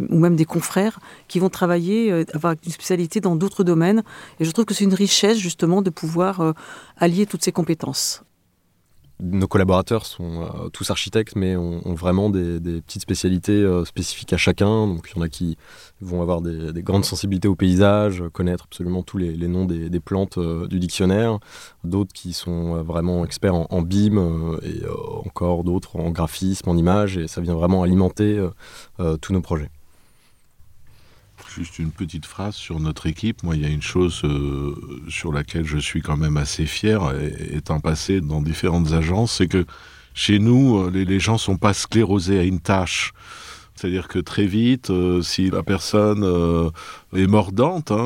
ou 0.10 0.20
même 0.20 0.36
des 0.36 0.46
confrères 0.46 1.00
qui 1.28 1.40
vont 1.40 1.50
travailler, 1.50 2.12
euh, 2.12 2.26
avoir 2.34 2.56
une 2.66 2.72
spécialité 2.72 3.20
dans 3.20 3.36
d'autres 3.36 3.64
domaines. 3.64 4.04
Et 4.40 4.46
je 4.46 4.52
trouve 4.52 4.66
que 4.66 4.74
c'est 4.74 4.84
une 4.84 4.94
richesse 4.94 5.38
justement 5.38 5.82
de 5.82 5.90
pouvoir 5.90 6.42
euh, 6.42 6.54
allier 6.98 7.26
toutes 7.26 7.44
ces 7.44 7.52
compétences 7.52 8.24
nos 9.22 9.48
collaborateurs 9.48 10.06
sont 10.06 10.42
euh, 10.42 10.70
tous 10.70 10.90
architectes, 10.92 11.36
mais 11.36 11.56
ont, 11.56 11.94
vraiment 11.94 12.30
des, 12.30 12.60
petites 12.82 13.02
spécialités 13.02 13.52
euh, 13.52 13.84
spécifiques 13.86 14.32
à 14.34 14.38
chacun. 14.38 14.88
Donc 14.88 15.10
il 15.10 15.18
y 15.18 15.20
en 15.20 15.24
a 15.24 15.30
qui 15.30 15.58
vont 16.02 16.22
avoir 16.22 16.42
des, 16.42 16.82
grandes 16.82 17.06
sensibilités 17.06 17.48
au 17.48 17.56
paysage, 17.56 18.24
connaître 18.32 18.66
absolument 18.66 19.04
tous 19.04 19.18
les, 19.18 19.36
noms 19.48 19.66
des, 19.66 20.00
plantes 20.00 20.38
euh, 20.38 20.68
du 20.68 20.80
dictionnaire. 20.80 21.40
D'autres 21.84 22.14
qui 22.14 22.34
sont 22.34 22.82
vraiment 22.84 23.26
experts 23.26 23.56
en, 23.56 23.82
BIM 23.82 24.58
et 24.64 24.82
encore 25.26 25.64
d'autres 25.64 25.98
en 25.98 26.12
graphisme, 26.12 26.70
en 26.70 26.78
image. 26.78 27.18
Et 27.18 27.28
ça 27.28 27.42
vient 27.42 27.56
vraiment 27.56 27.84
alimenter 27.84 28.46
tous 29.22 29.34
nos 29.34 29.42
projets. 29.42 29.70
Juste 31.56 31.80
une 31.80 31.92
petite 31.92 32.28
phrase 32.28 32.54
sur 32.54 32.80
notre 32.80 33.08
équipe. 33.08 33.42
Moi, 33.42 33.56
il 33.56 33.64
y 33.64 33.66
a 33.66 33.70
une 33.70 33.82
chose 33.82 34.22
euh, 34.24 34.76
sur 35.10 35.34
laquelle 35.34 35.66
je 35.66 35.80
suis 35.80 36.02
quand 36.02 36.16
même 36.16 36.38
assez 36.38 36.66
fier, 36.66 37.02
étant 37.52 37.80
passé 37.80 38.22
dans 38.22 38.42
différentes 38.42 38.94
agences, 38.94 39.38
c'est 39.38 39.48
que 39.48 39.66
chez 40.14 40.38
nous, 40.38 40.78
euh, 40.78 40.92
les, 40.92 41.06
les 41.06 41.20
gens 41.20 41.40
sont 41.40 41.58
pas 41.58 41.74
sclérosés 41.74 42.38
à 42.40 42.44
une 42.44 42.60
tâche. 42.60 43.14
C'est-à-dire 43.74 44.08
que 44.08 44.20
très 44.20 44.46
vite, 44.46 44.92
euh, 44.92 45.22
si 45.24 45.50
la 45.50 45.64
personne 45.64 46.24
est 47.16 47.28
mordante, 47.28 47.92
hein, 47.92 47.98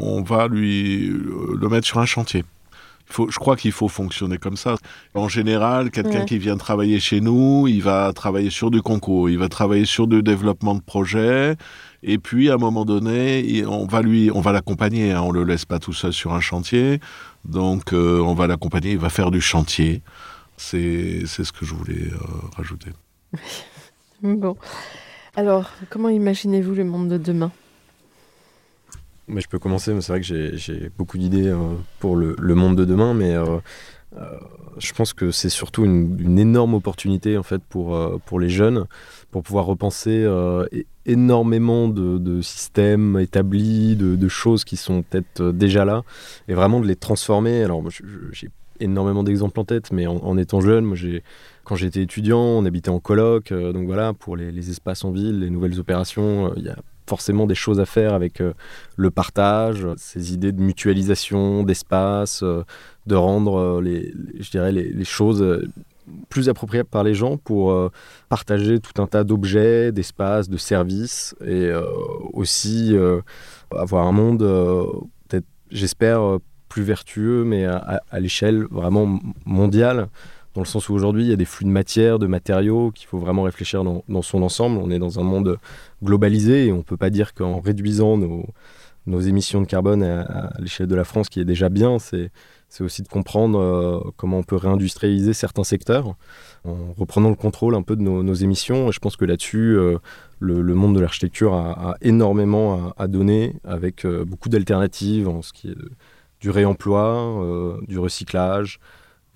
on 0.00 0.22
va 0.22 0.48
lui 0.48 1.08
le 1.08 1.68
mettre 1.68 1.86
sur 1.86 1.98
un 1.98 2.06
chantier. 2.06 2.44
Faut, 3.08 3.30
je 3.30 3.38
crois 3.38 3.56
qu'il 3.56 3.72
faut 3.72 3.88
fonctionner 3.88 4.38
comme 4.38 4.56
ça. 4.56 4.76
En 5.14 5.28
général, 5.28 5.90
quelqu'un 5.90 6.24
qui 6.24 6.38
vient 6.38 6.56
travailler 6.56 6.98
chez 6.98 7.20
nous, 7.20 7.66
il 7.68 7.82
va 7.82 8.12
travailler 8.12 8.50
sur 8.50 8.70
du 8.70 8.82
concours, 8.82 9.30
il 9.30 9.38
va 9.38 9.48
travailler 9.48 9.84
sur 9.84 10.06
du 10.06 10.22
développement 10.22 10.74
de 10.74 10.80
projet, 10.80 11.56
et 12.08 12.18
puis, 12.18 12.50
à 12.50 12.54
un 12.54 12.58
moment 12.58 12.84
donné, 12.84 13.64
on 13.66 13.84
va 13.84 14.00
lui, 14.00 14.30
on 14.32 14.40
va 14.40 14.52
l'accompagner. 14.52 15.10
Hein, 15.10 15.22
on 15.22 15.32
le 15.32 15.42
laisse 15.42 15.64
pas 15.64 15.80
tout 15.80 15.92
seul 15.92 16.12
sur 16.12 16.34
un 16.34 16.40
chantier. 16.40 17.00
Donc, 17.44 17.92
euh, 17.92 18.20
on 18.20 18.34
va 18.34 18.46
l'accompagner. 18.46 18.92
Il 18.92 18.98
va 18.98 19.10
faire 19.10 19.32
du 19.32 19.40
chantier. 19.40 20.02
C'est, 20.56 21.26
c'est 21.26 21.42
ce 21.42 21.52
que 21.52 21.66
je 21.66 21.74
voulais 21.74 22.12
euh, 22.12 22.18
rajouter. 22.56 22.90
bon. 24.22 24.56
Alors, 25.34 25.70
comment 25.90 26.08
imaginez-vous 26.08 26.74
le 26.74 26.84
monde 26.84 27.08
de 27.08 27.18
demain? 27.18 27.50
Mais 29.28 29.40
je 29.40 29.48
peux 29.48 29.58
commencer, 29.58 29.98
c'est 30.00 30.12
vrai 30.12 30.20
que 30.20 30.56
j'ai, 30.56 30.90
beaucoup 30.96 31.18
d'idées 31.18 31.48
euh, 31.48 31.56
pour 32.00 32.16
le, 32.16 32.54
monde 32.54 32.76
de 32.76 32.84
demain, 32.84 33.14
mais 33.14 33.34
je 34.78 34.92
pense 34.92 35.12
que 35.12 35.30
c'est 35.30 35.48
surtout 35.48 35.84
une, 35.84 36.38
énorme 36.38 36.74
opportunité 36.74 37.36
en 37.36 37.42
fait 37.42 37.62
pour, 37.62 38.38
les 38.38 38.48
jeunes, 38.48 38.86
pour 39.30 39.42
pouvoir 39.42 39.66
repenser 39.66 40.26
énormément 41.06 41.88
de, 41.88 42.40
systèmes 42.42 43.18
établis, 43.18 43.96
de, 43.96 44.28
choses 44.28 44.64
qui 44.64 44.76
sont 44.76 45.02
peut-être 45.02 45.40
euh, 45.40 45.52
déjà 45.52 45.84
là, 45.84 46.02
et 46.48 46.54
vraiment 46.54 46.80
de 46.80 46.86
les 46.86 46.96
transformer. 46.96 47.62
Alors, 47.62 47.82
j'ai 48.32 48.50
énormément 48.80 49.22
d'exemples 49.22 49.58
en 49.60 49.64
tête, 49.64 49.92
mais 49.92 50.06
en, 50.06 50.36
étant 50.36 50.60
jeune, 50.60 50.94
quand 51.64 51.76
j'étais 51.76 52.02
étudiant, 52.02 52.40
on 52.40 52.64
habitait 52.66 52.90
en 52.90 53.00
coloc, 53.00 53.52
euh, 53.52 53.72
donc 53.72 53.86
voilà, 53.86 54.12
pour 54.12 54.36
les, 54.36 54.70
espaces 54.70 55.04
en 55.04 55.12
ville, 55.12 55.40
les 55.40 55.50
nouvelles 55.50 55.78
opérations, 55.80 56.46
euh, 56.46 56.54
il 56.56 56.64
y 56.64 56.68
a 56.68 56.76
forcément 57.06 57.46
des 57.46 57.54
choses 57.54 57.80
à 57.80 57.86
faire 57.86 58.14
avec 58.14 58.42
le 58.96 59.10
partage, 59.10 59.86
ces 59.96 60.32
idées 60.32 60.52
de 60.52 60.60
mutualisation 60.60 61.62
d'espace, 61.62 62.42
de 62.42 63.14
rendre 63.14 63.80
les, 63.80 64.12
je 64.40 64.58
les 64.58 65.04
choses 65.04 65.68
plus 66.28 66.48
approprié 66.48 66.84
par 66.84 67.04
les 67.04 67.14
gens 67.14 67.36
pour 67.36 67.72
euh, 67.72 67.90
partager 68.28 68.80
tout 68.80 69.00
un 69.00 69.06
tas 69.06 69.24
d'objets, 69.24 69.92
d'espaces, 69.92 70.48
de 70.48 70.56
services 70.56 71.34
et 71.44 71.66
euh, 71.66 71.82
aussi 72.32 72.96
euh, 72.96 73.20
avoir 73.76 74.06
un 74.06 74.12
monde 74.12 74.40
peut-être, 75.28 75.46
j'espère, 75.70 76.38
plus 76.68 76.82
vertueux, 76.82 77.44
mais 77.44 77.64
à, 77.64 78.02
l'échelle 78.18 78.66
vraiment 78.70 79.20
mondiale, 79.44 80.08
dans 80.56 80.62
le 80.62 80.66
sens 80.66 80.88
où 80.88 80.94
aujourd'hui 80.94 81.24
il 81.24 81.28
y 81.28 81.32
a 81.34 81.36
des 81.36 81.44
flux 81.44 81.66
de 81.66 81.70
matière, 81.70 82.18
de 82.18 82.26
matériaux 82.26 82.90
qu'il 82.90 83.06
faut 83.06 83.18
vraiment 83.18 83.42
réfléchir 83.42 83.84
dans, 83.84 84.22
son 84.22 84.42
ensemble. 84.42 84.78
On 84.82 84.90
est 84.90 84.98
dans 84.98 85.20
un 85.20 85.22
monde 85.22 85.58
globalisé 86.02 86.66
et 86.66 86.72
on 86.72 86.78
ne 86.78 86.82
peut 86.82 86.96
pas 86.96 87.10
dire 87.10 87.34
qu'en 87.34 87.60
réduisant 87.60 88.16
nos, 88.16 89.20
émissions 89.20 89.60
de 89.60 89.66
carbone 89.66 90.02
à, 90.02 90.50
l'échelle 90.58 90.86
de 90.86 90.94
la 90.94 91.04
France, 91.04 91.28
qui 91.28 91.40
est 91.40 91.44
déjà 91.44 91.68
bien, 91.68 91.98
c'est 91.98 92.30
c'est 92.68 92.82
aussi 92.82 93.02
de 93.02 93.08
comprendre 93.08 93.60
euh, 93.60 94.00
comment 94.16 94.38
on 94.38 94.42
peut 94.42 94.56
réindustrialiser 94.56 95.34
certains 95.34 95.62
secteurs 95.62 96.16
en 96.64 96.94
reprenant 96.98 97.28
le 97.28 97.36
contrôle 97.36 97.76
un 97.76 97.82
peu 97.82 97.94
de 97.94 98.02
nos, 98.02 98.34
émissions. 98.34 98.88
Et 98.88 98.92
je 98.92 98.98
pense 98.98 99.16
que 99.16 99.24
là-dessus, 99.24 99.78
euh, 99.78 99.98
le, 100.40 100.74
monde 100.74 100.96
de 100.96 101.00
l'architecture 101.00 101.54
a, 101.54 101.96
énormément 102.02 102.92
à, 102.96 103.06
donner 103.06 103.54
avec 103.62 104.04
euh, 104.04 104.24
beaucoup 104.24 104.48
d'alternatives 104.48 105.28
en 105.28 105.42
ce 105.42 105.52
qui 105.52 105.68
est 105.68 105.76
du 106.40 106.50
réemploi, 106.50 107.78
du 107.86 108.00
recyclage 108.00 108.80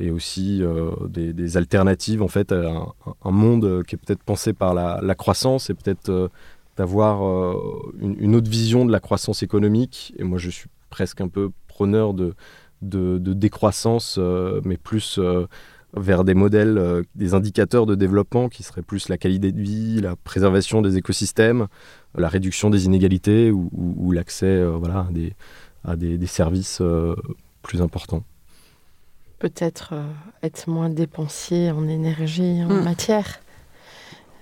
et 0.00 0.10
aussi 0.10 0.62
des, 1.08 1.56
alternatives 1.56 2.22
en 2.22 2.28
fait 2.28 2.52
à 2.52 2.94
un, 3.24 3.30
monde 3.30 3.84
qui 3.86 3.94
est 3.94 3.98
peut-être 3.98 4.22
pensé 4.22 4.52
par 4.52 4.74
la, 4.74 5.14
croissance 5.14 5.70
et 5.70 5.74
peut-être 5.74 6.30
d'avoir 6.76 7.22
une, 8.00 8.16
une, 8.18 8.34
autre 8.34 8.50
vision 8.50 8.84
de 8.84 8.92
la 8.92 9.00
croissance 9.00 9.42
économique. 9.42 10.14
Et 10.18 10.24
moi, 10.24 10.38
je 10.38 10.50
suis 10.50 10.68
presque 10.90 11.20
un 11.20 11.28
peu 11.28 11.50
preneur 11.68 12.12
de 12.12 12.34
décroissance, 13.32 14.16
euh, 14.18 14.60
mais 14.64 14.76
plus 14.76 15.18
euh, 15.18 15.46
vers 15.94 16.24
des 16.24 16.34
modèles, 16.34 16.76
euh, 16.76 17.02
des 17.14 17.32
indicateurs 17.32 17.86
de 17.86 17.94
développement 17.94 18.48
qui 18.48 18.62
seraient 18.62 18.82
plus 18.82 19.08
la 19.08 19.16
qualité 19.16 19.52
de 19.52 19.60
vie, 19.60 20.00
la 20.00 20.16
préservation 20.16 20.82
des 20.82 20.98
écosystèmes, 20.98 21.68
la 22.16 22.28
réduction 22.28 22.68
des 22.68 22.84
inégalités 22.84 23.50
ou, 23.50 24.12
l'accès 24.12 24.62
voilà, 24.64 25.06
à 25.84 25.96
des, 25.96 26.26
services 26.26 26.82
plus 27.62 27.80
importants. 27.80 28.24
Peut-être 29.40 29.94
être 30.44 30.68
moins 30.68 30.88
dépensier 30.88 31.72
en 31.72 31.88
énergie, 31.88 32.62
en 32.62 32.68
hmm. 32.68 32.84
matière, 32.84 33.40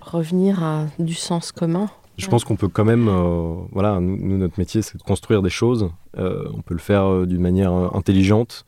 revenir 0.02 0.62
à 0.62 0.86
du 0.98 1.14
sens 1.14 1.52
commun. 1.52 1.88
Je 2.18 2.26
pense 2.26 2.44
qu'on 2.44 2.56
peut 2.56 2.68
quand 2.68 2.84
même, 2.84 3.08
euh, 3.08 3.54
voilà, 3.70 4.00
nous, 4.00 4.38
notre 4.38 4.58
métier, 4.58 4.82
c'est 4.82 4.98
de 4.98 5.02
construire 5.02 5.40
des 5.40 5.50
choses. 5.50 5.90
Euh, 6.18 6.48
on 6.52 6.62
peut 6.62 6.74
le 6.74 6.80
faire 6.80 7.04
euh, 7.04 7.26
d'une 7.26 7.40
manière 7.40 7.72
intelligente 7.72 8.64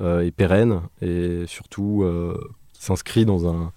et 0.00 0.32
pérenne, 0.32 0.80
et 1.02 1.44
surtout 1.46 2.04
qui 2.72 2.82
s'inscrit 2.82 3.24
dans 3.24 3.46
un, 3.46 3.70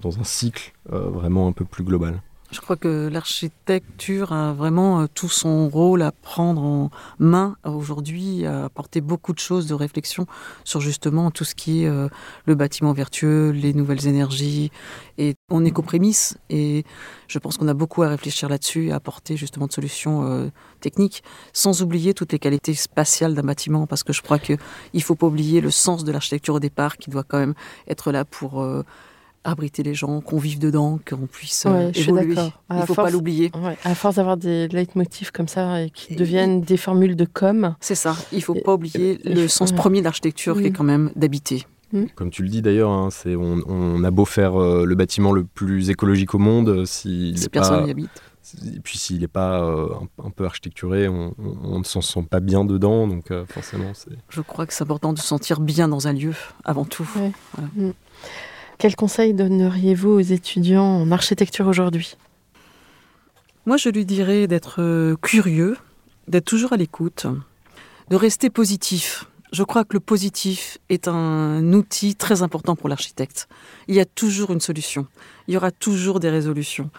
dans 0.00 0.18
un 0.18 0.24
cycle 0.24 0.72
vraiment 0.86 1.46
un 1.46 1.52
peu 1.52 1.66
plus 1.66 1.84
global. 1.84 2.22
Je 2.50 2.62
crois 2.62 2.76
que 2.76 3.08
l'architecture 3.12 4.32
a 4.32 4.54
vraiment 4.54 5.02
euh, 5.02 5.06
tout 5.12 5.28
son 5.28 5.68
rôle 5.68 6.00
à 6.00 6.12
prendre 6.12 6.62
en 6.62 6.90
main 7.18 7.56
aujourd'hui, 7.62 8.46
à 8.46 8.64
apporter 8.64 9.02
beaucoup 9.02 9.34
de 9.34 9.38
choses 9.38 9.66
de 9.66 9.74
réflexion 9.74 10.26
sur 10.64 10.80
justement 10.80 11.30
tout 11.30 11.44
ce 11.44 11.54
qui 11.54 11.82
est 11.82 11.88
euh, 11.88 12.08
le 12.46 12.54
bâtiment 12.54 12.94
vertueux, 12.94 13.50
les 13.50 13.74
nouvelles 13.74 14.06
énergies. 14.06 14.70
Et 15.18 15.34
on 15.50 15.62
est 15.66 15.70
qu'aux 15.72 15.82
prémices 15.82 16.38
et 16.48 16.84
je 17.26 17.38
pense 17.38 17.58
qu'on 17.58 17.68
a 17.68 17.74
beaucoup 17.74 18.02
à 18.02 18.08
réfléchir 18.08 18.48
là-dessus 18.48 18.92
à 18.92 18.94
apporter 18.94 19.36
justement 19.36 19.66
de 19.66 19.72
solutions 19.72 20.24
euh, 20.24 20.48
techniques, 20.80 21.22
sans 21.52 21.82
oublier 21.82 22.14
toutes 22.14 22.32
les 22.32 22.38
qualités 22.38 22.72
spatiales 22.72 23.34
d'un 23.34 23.42
bâtiment, 23.42 23.86
parce 23.86 24.02
que 24.02 24.14
je 24.14 24.22
crois 24.22 24.38
qu'il 24.38 24.58
ne 24.94 25.00
faut 25.00 25.16
pas 25.16 25.26
oublier 25.26 25.60
le 25.60 25.70
sens 25.70 26.02
de 26.02 26.12
l'architecture 26.12 26.54
au 26.54 26.60
départ, 26.60 26.96
qui 26.96 27.10
doit 27.10 27.24
quand 27.24 27.38
même 27.38 27.54
être 27.88 28.10
là 28.10 28.24
pour 28.24 28.64
abriter 29.50 29.82
les 29.82 29.94
gens, 29.94 30.20
qu'on 30.20 30.38
vive 30.38 30.58
dedans, 30.58 30.98
qu'on 31.08 31.26
puisse 31.26 31.64
euh, 31.66 31.90
évoluer. 31.94 32.34
Il 32.70 32.76
ne 32.76 32.86
faut 32.86 32.94
pas 32.94 33.10
l'oublier. 33.10 33.50
à 33.84 33.94
force 33.94 34.16
d'avoir 34.16 34.36
des 34.36 34.68
leitmotifs 34.68 35.30
comme 35.30 35.48
ça 35.48 35.82
et 35.82 35.90
qui 35.90 36.16
deviennent 36.16 36.60
des 36.60 36.76
formules 36.76 37.16
de 37.16 37.24
com. 37.24 37.74
C'est 37.80 37.94
ça. 37.94 38.16
Il 38.32 38.38
ne 38.38 38.42
faut 38.42 38.54
pas 38.54 38.74
oublier 38.74 39.20
le 39.24 39.48
sens 39.48 39.72
premier 39.72 40.00
de 40.00 40.04
l'architecture 40.04 40.56
qui 40.58 40.66
est 40.66 40.72
quand 40.72 40.84
même 40.84 41.10
d'habiter. 41.16 41.66
Mm. 41.92 42.04
Comme 42.14 42.30
tu 42.30 42.42
le 42.42 42.48
dis 42.48 42.60
d'ailleurs, 42.60 42.90
hein, 42.90 43.08
c'est 43.10 43.34
on, 43.34 44.04
a 44.04 44.10
beau 44.10 44.26
faire 44.26 44.60
euh, 44.60 44.84
le 44.84 44.94
bâtiment 44.94 45.32
le 45.32 45.44
plus 45.44 45.88
écologique 45.88 46.34
au 46.34 46.38
monde, 46.38 46.68
euh, 46.68 46.84
si, 46.84 47.34
personne 47.50 47.84
n'y 47.84 47.90
habite. 47.90 48.22
Et 48.74 48.80
puis 48.80 48.98
s'il 48.98 49.20
n'est 49.20 49.28
pas 49.28 49.60
un, 49.62 50.30
peu 50.30 50.46
architecturé, 50.46 51.06
on, 51.06 51.34
ne 51.78 51.84
s'en 51.84 52.00
sent 52.00 52.26
pas 52.30 52.40
bien 52.40 52.64
dedans, 52.64 53.06
donc 53.06 53.30
forcément 53.46 53.92
c'est. 53.92 54.16
Je 54.30 54.40
crois 54.40 54.64
que 54.64 54.72
c'est 54.72 54.82
important 54.82 55.12
de 55.12 55.18
se 55.18 55.26
sentir 55.26 55.60
bien 55.60 55.86
dans 55.86 56.08
un 56.08 56.14
lieu 56.14 56.34
avant 56.64 56.86
tout. 56.86 57.08
Mm. 57.76 57.90
Quel 58.78 58.94
conseil 58.94 59.34
donneriez-vous 59.34 60.08
aux 60.08 60.20
étudiants 60.20 60.84
en 60.84 61.10
architecture 61.10 61.66
aujourd'hui? 61.66 62.16
Moi, 63.66 63.76
je 63.76 63.88
lui 63.88 64.04
dirais 64.04 64.46
d'être 64.46 64.80
euh, 64.80 65.16
curieux, 65.20 65.76
d'être 66.28 66.44
toujours 66.44 66.72
à 66.72 66.76
l'écoute, 66.76 67.26
de 68.08 68.14
rester 68.14 68.50
positif. 68.50 69.24
Je 69.52 69.64
crois 69.64 69.82
que 69.82 69.94
le 69.94 70.00
positif 70.00 70.78
est 70.90 71.08
un 71.08 71.72
outil 71.72 72.14
très 72.14 72.42
important 72.42 72.76
pour 72.76 72.88
l'architecte. 72.88 73.48
Il 73.88 73.96
y 73.96 74.00
a 74.00 74.04
toujours 74.04 74.52
une 74.52 74.60
solution. 74.60 75.08
Il 75.48 75.54
y 75.54 75.56
aura 75.56 75.72
toujours 75.72 76.20
des 76.20 76.30
résolutions. 76.30 76.90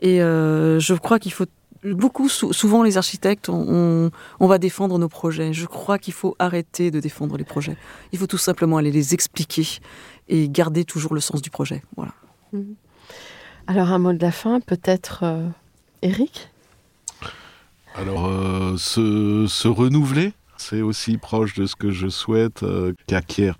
Et 0.00 0.20
euh, 0.22 0.80
je 0.80 0.94
crois 0.94 1.20
qu'il 1.20 1.32
faut 1.32 1.46
beaucoup, 1.84 2.28
souvent 2.28 2.82
les 2.82 2.96
architectes, 2.96 3.48
on, 3.48 4.10
va 4.40 4.58
défendre 4.58 4.98
nos 4.98 5.08
projets. 5.08 5.52
Je 5.52 5.66
crois 5.66 5.98
qu'il 5.98 6.14
faut 6.14 6.36
arrêter 6.38 6.90
de 6.90 7.00
défendre 7.00 7.36
les 7.36 7.44
projets. 7.44 7.76
Il 8.12 8.18
faut 8.18 8.26
tout 8.26 8.38
simplement 8.38 8.76
aller 8.76 8.92
les 8.92 9.14
expliquer 9.14 9.66
et 10.32 10.48
garder 10.48 10.84
toujours 10.84 11.14
le 11.14 11.20
sens 11.20 11.42
du 11.42 11.50
projet. 11.50 11.82
Voilà. 11.96 12.12
Mhm. 12.52 12.74
Alors 13.66 13.92
un 13.92 13.98
mot 13.98 14.12
de 14.12 14.20
la 14.20 14.32
fin, 14.32 14.60
peut-être 14.60 15.20
euh, 15.22 15.46
Eric? 16.00 16.48
Alors 17.94 18.26
euh, 18.26 18.76
se, 18.78 19.68
renouveler, 19.68 20.32
c'est 20.56 20.80
aussi 20.80 21.18
proche 21.18 21.54
de 21.54 21.66
ce 21.66 21.76
que 21.76 21.90
je 21.90 22.08
souhaite 22.08 22.62
euh, 22.62 22.94
qu'acquièrent 23.06 23.58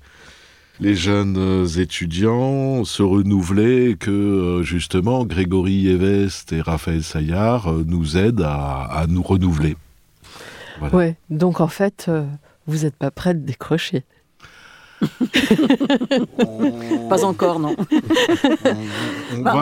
les 0.81 0.95
jeunes 0.95 1.69
étudiants, 1.77 2.85
se 2.85 3.03
renouveler, 3.03 3.95
que 4.01 4.63
justement 4.65 5.25
Grégory 5.25 5.87
Evest 5.87 6.53
et 6.53 6.61
Raphaël 6.61 7.05
Saillard 7.05 7.71
nous 7.87 8.17
aident 8.17 8.43
à, 8.45 9.05
nous 9.09 9.23
renouveler. 9.23 9.77
Ouais, 10.93 11.17
donc 11.31 11.61
en 11.61 11.69
fait, 11.69 12.11
vous 12.67 12.79
n'êtes 12.79 12.97
pas 12.97 13.13
prêt 13.13 13.35
de 13.35 13.41
décrocher. 13.41 14.03
Pas 17.09 17.25
encore, 17.25 17.59
non. 17.59 17.75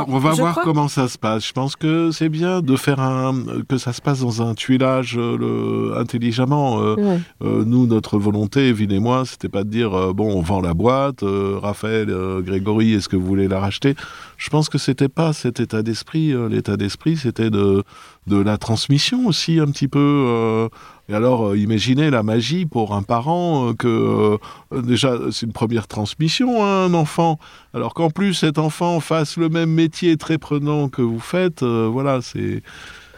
on, 0.09 0.19
va, 0.19 0.33
voir 0.33 0.61
comment 0.63 0.89
ça 0.89 1.09
se 1.09 1.19
passe. 1.19 1.47
Je 1.47 1.53
pense 1.53 1.77
que 1.77 2.11
c'est 2.11 2.29
bien 2.29 2.61
de 2.61 2.77
faire 2.77 3.01
un 3.01 3.35
que 3.69 3.79
ça 3.79 3.93
se 3.93 4.01
passe 4.01 4.21
dans 4.21 4.43
un 4.43 4.55
tuilage 4.55 5.17
le, 5.17 5.95
intelligemment. 5.97 6.81
Euh, 6.81 7.19
euh, 7.43 7.65
nous, 7.65 7.87
notre 7.87 8.19
volonté, 8.19 8.69
Evelyne 8.69 8.93
et 8.93 9.01
moi, 9.01 9.25
c'était 9.25 9.49
pas 9.49 9.65
de 9.65 9.71
dire 9.71 9.95
euh, 9.95 10.13
bon, 10.13 10.35
on 10.35 10.43
vend 10.43 10.61
la 10.61 10.75
boîte. 10.75 11.23
Raphaël, 11.23 12.13
Grégory, 12.43 12.95
est-ce 12.95 13.09
que 13.09 13.17
vous 13.17 13.27
voulez 13.27 13.49
la 13.49 13.61
racheter? 13.61 13.95
Je 14.37 14.51
pense 14.51 14.69
que 14.69 14.79
c'était 14.79 15.09
pas 15.09 15.33
cet 15.33 15.61
état 15.61 15.83
d'esprit. 15.83 16.35
L'état 16.49 16.77
d'esprit, 16.77 17.17
c'était 17.17 17.51
de 17.51 17.83
de 18.31 18.41
la 18.41 18.57
transmission 18.57 19.27
aussi 19.27 19.59
un 19.61 19.67
petit 19.67 19.89
peu. 19.89 20.69
Et 21.11 21.15
alors, 21.15 21.49
euh, 21.49 21.59
imaginez 21.59 22.09
la 22.09 22.23
magie 22.23 22.67
pour 22.67 22.95
un 22.95 23.03
parent 23.03 23.71
euh, 23.71 23.75
que 23.75 24.39
euh, 24.73 24.83
déjà 24.83 25.19
c'est 25.33 25.45
une 25.45 25.53
première 25.53 25.89
transmission, 25.89 26.65
hein, 26.65 26.85
un 26.85 26.95
enfant. 26.95 27.41
Alors 27.75 27.95
qu'en 27.95 28.11
plus 28.11 28.35
cet 28.35 28.59
enfant 28.59 29.01
fasse 29.01 29.37
le 29.37 29.49
même 29.49 29.71
métier 29.71 30.17
très 30.17 30.39
prenant 30.39 30.89
que 30.89 31.03
vous 31.03 31.19
faites, 31.19 31.65
voilà, 31.65 32.21
c'est 32.23 32.63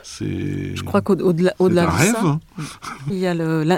c'est. 0.03 0.75
Je 0.75 0.83
crois 0.83 1.03
qu'au-delà 1.03 1.53
au 1.59 1.69
-delà, 1.69 1.83
de 1.83 1.97
rêve. 1.97 2.15
ça, 2.15 2.41
il 3.11 3.19
y 3.19 3.27
a 3.27 3.35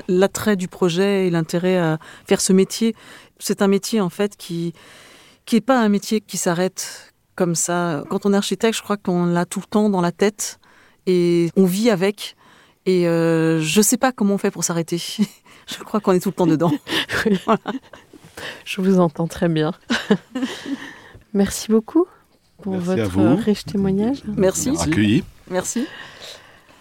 l'attrait 0.07 0.55
du 0.55 0.68
projet 0.68 1.26
et 1.26 1.30
l'intérêt 1.30 1.76
à 1.76 1.99
faire 2.24 2.41
ce 2.41 2.53
métier. 2.53 2.95
C'est 3.41 3.62
un 3.62 3.68
métier 3.68 4.01
en 4.01 4.11
fait 4.11 4.37
qui 4.37 4.74
qui 5.45 5.57
est 5.57 5.61
pas 5.61 5.80
un 5.80 5.89
métier 5.89 6.20
qui 6.20 6.37
s'arrête 6.37 7.12
comme 7.35 7.57
ça. 7.57 8.05
Quand 8.11 8.26
on 8.26 8.32
est 8.32 8.37
architecte, 8.37 8.78
je 8.78 8.82
crois 8.82 8.97
qu'on 8.97 9.26
l'a 9.26 9.45
tout 9.45 9.59
le 9.59 9.66
temps 9.66 9.91
dans 9.91 10.01
la 10.01 10.12
tête 10.12 10.61
et 11.07 11.50
on 11.57 11.64
vit 11.64 11.90
avec. 11.90 12.36
Et 12.86 13.09
euh, 13.09 13.61
je 13.61 13.80
ne 13.80 13.82
sais 13.82 13.96
pas 13.96 14.12
comment 14.12 14.34
on 14.34 14.38
fait 14.38 14.50
pour 14.50 14.64
s'arrêter. 14.64 14.98
je 15.66 15.78
crois 15.84 16.00
qu'on 16.00 16.12
est 16.12 16.20
tout 16.20 16.30
le 16.30 16.34
temps 16.34 16.46
dedans. 16.46 16.72
Je 18.64 18.80
vous 18.80 18.98
entends 18.98 19.28
très 19.28 19.48
bien. 19.48 19.72
Merci 21.34 21.70
beaucoup 21.70 22.07
pour 22.62 22.74
votre 22.74 23.42
riche 23.42 23.64
témoignage. 23.64 24.22
Merci. 24.36 24.72
Accueilli. 24.78 25.24
Merci. 25.50 25.86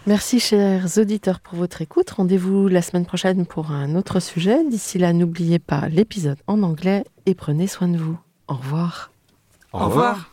Merci 0.05 0.39
chers 0.39 0.97
auditeurs 0.97 1.39
pour 1.39 1.57
votre 1.57 1.81
écoute. 1.81 2.09
Rendez-vous 2.09 2.67
la 2.67 2.81
semaine 2.81 3.05
prochaine 3.05 3.45
pour 3.45 3.71
un 3.71 3.95
autre 3.95 4.19
sujet. 4.19 4.63
D'ici 4.67 4.97
là, 4.97 5.13
n'oubliez 5.13 5.59
pas 5.59 5.87
l'épisode 5.87 6.37
en 6.47 6.61
anglais 6.63 7.05
et 7.25 7.35
prenez 7.35 7.67
soin 7.67 7.87
de 7.87 7.97
vous. 7.97 8.17
Au 8.47 8.55
revoir. 8.55 9.11
Au 9.71 9.79
revoir. 9.85 10.32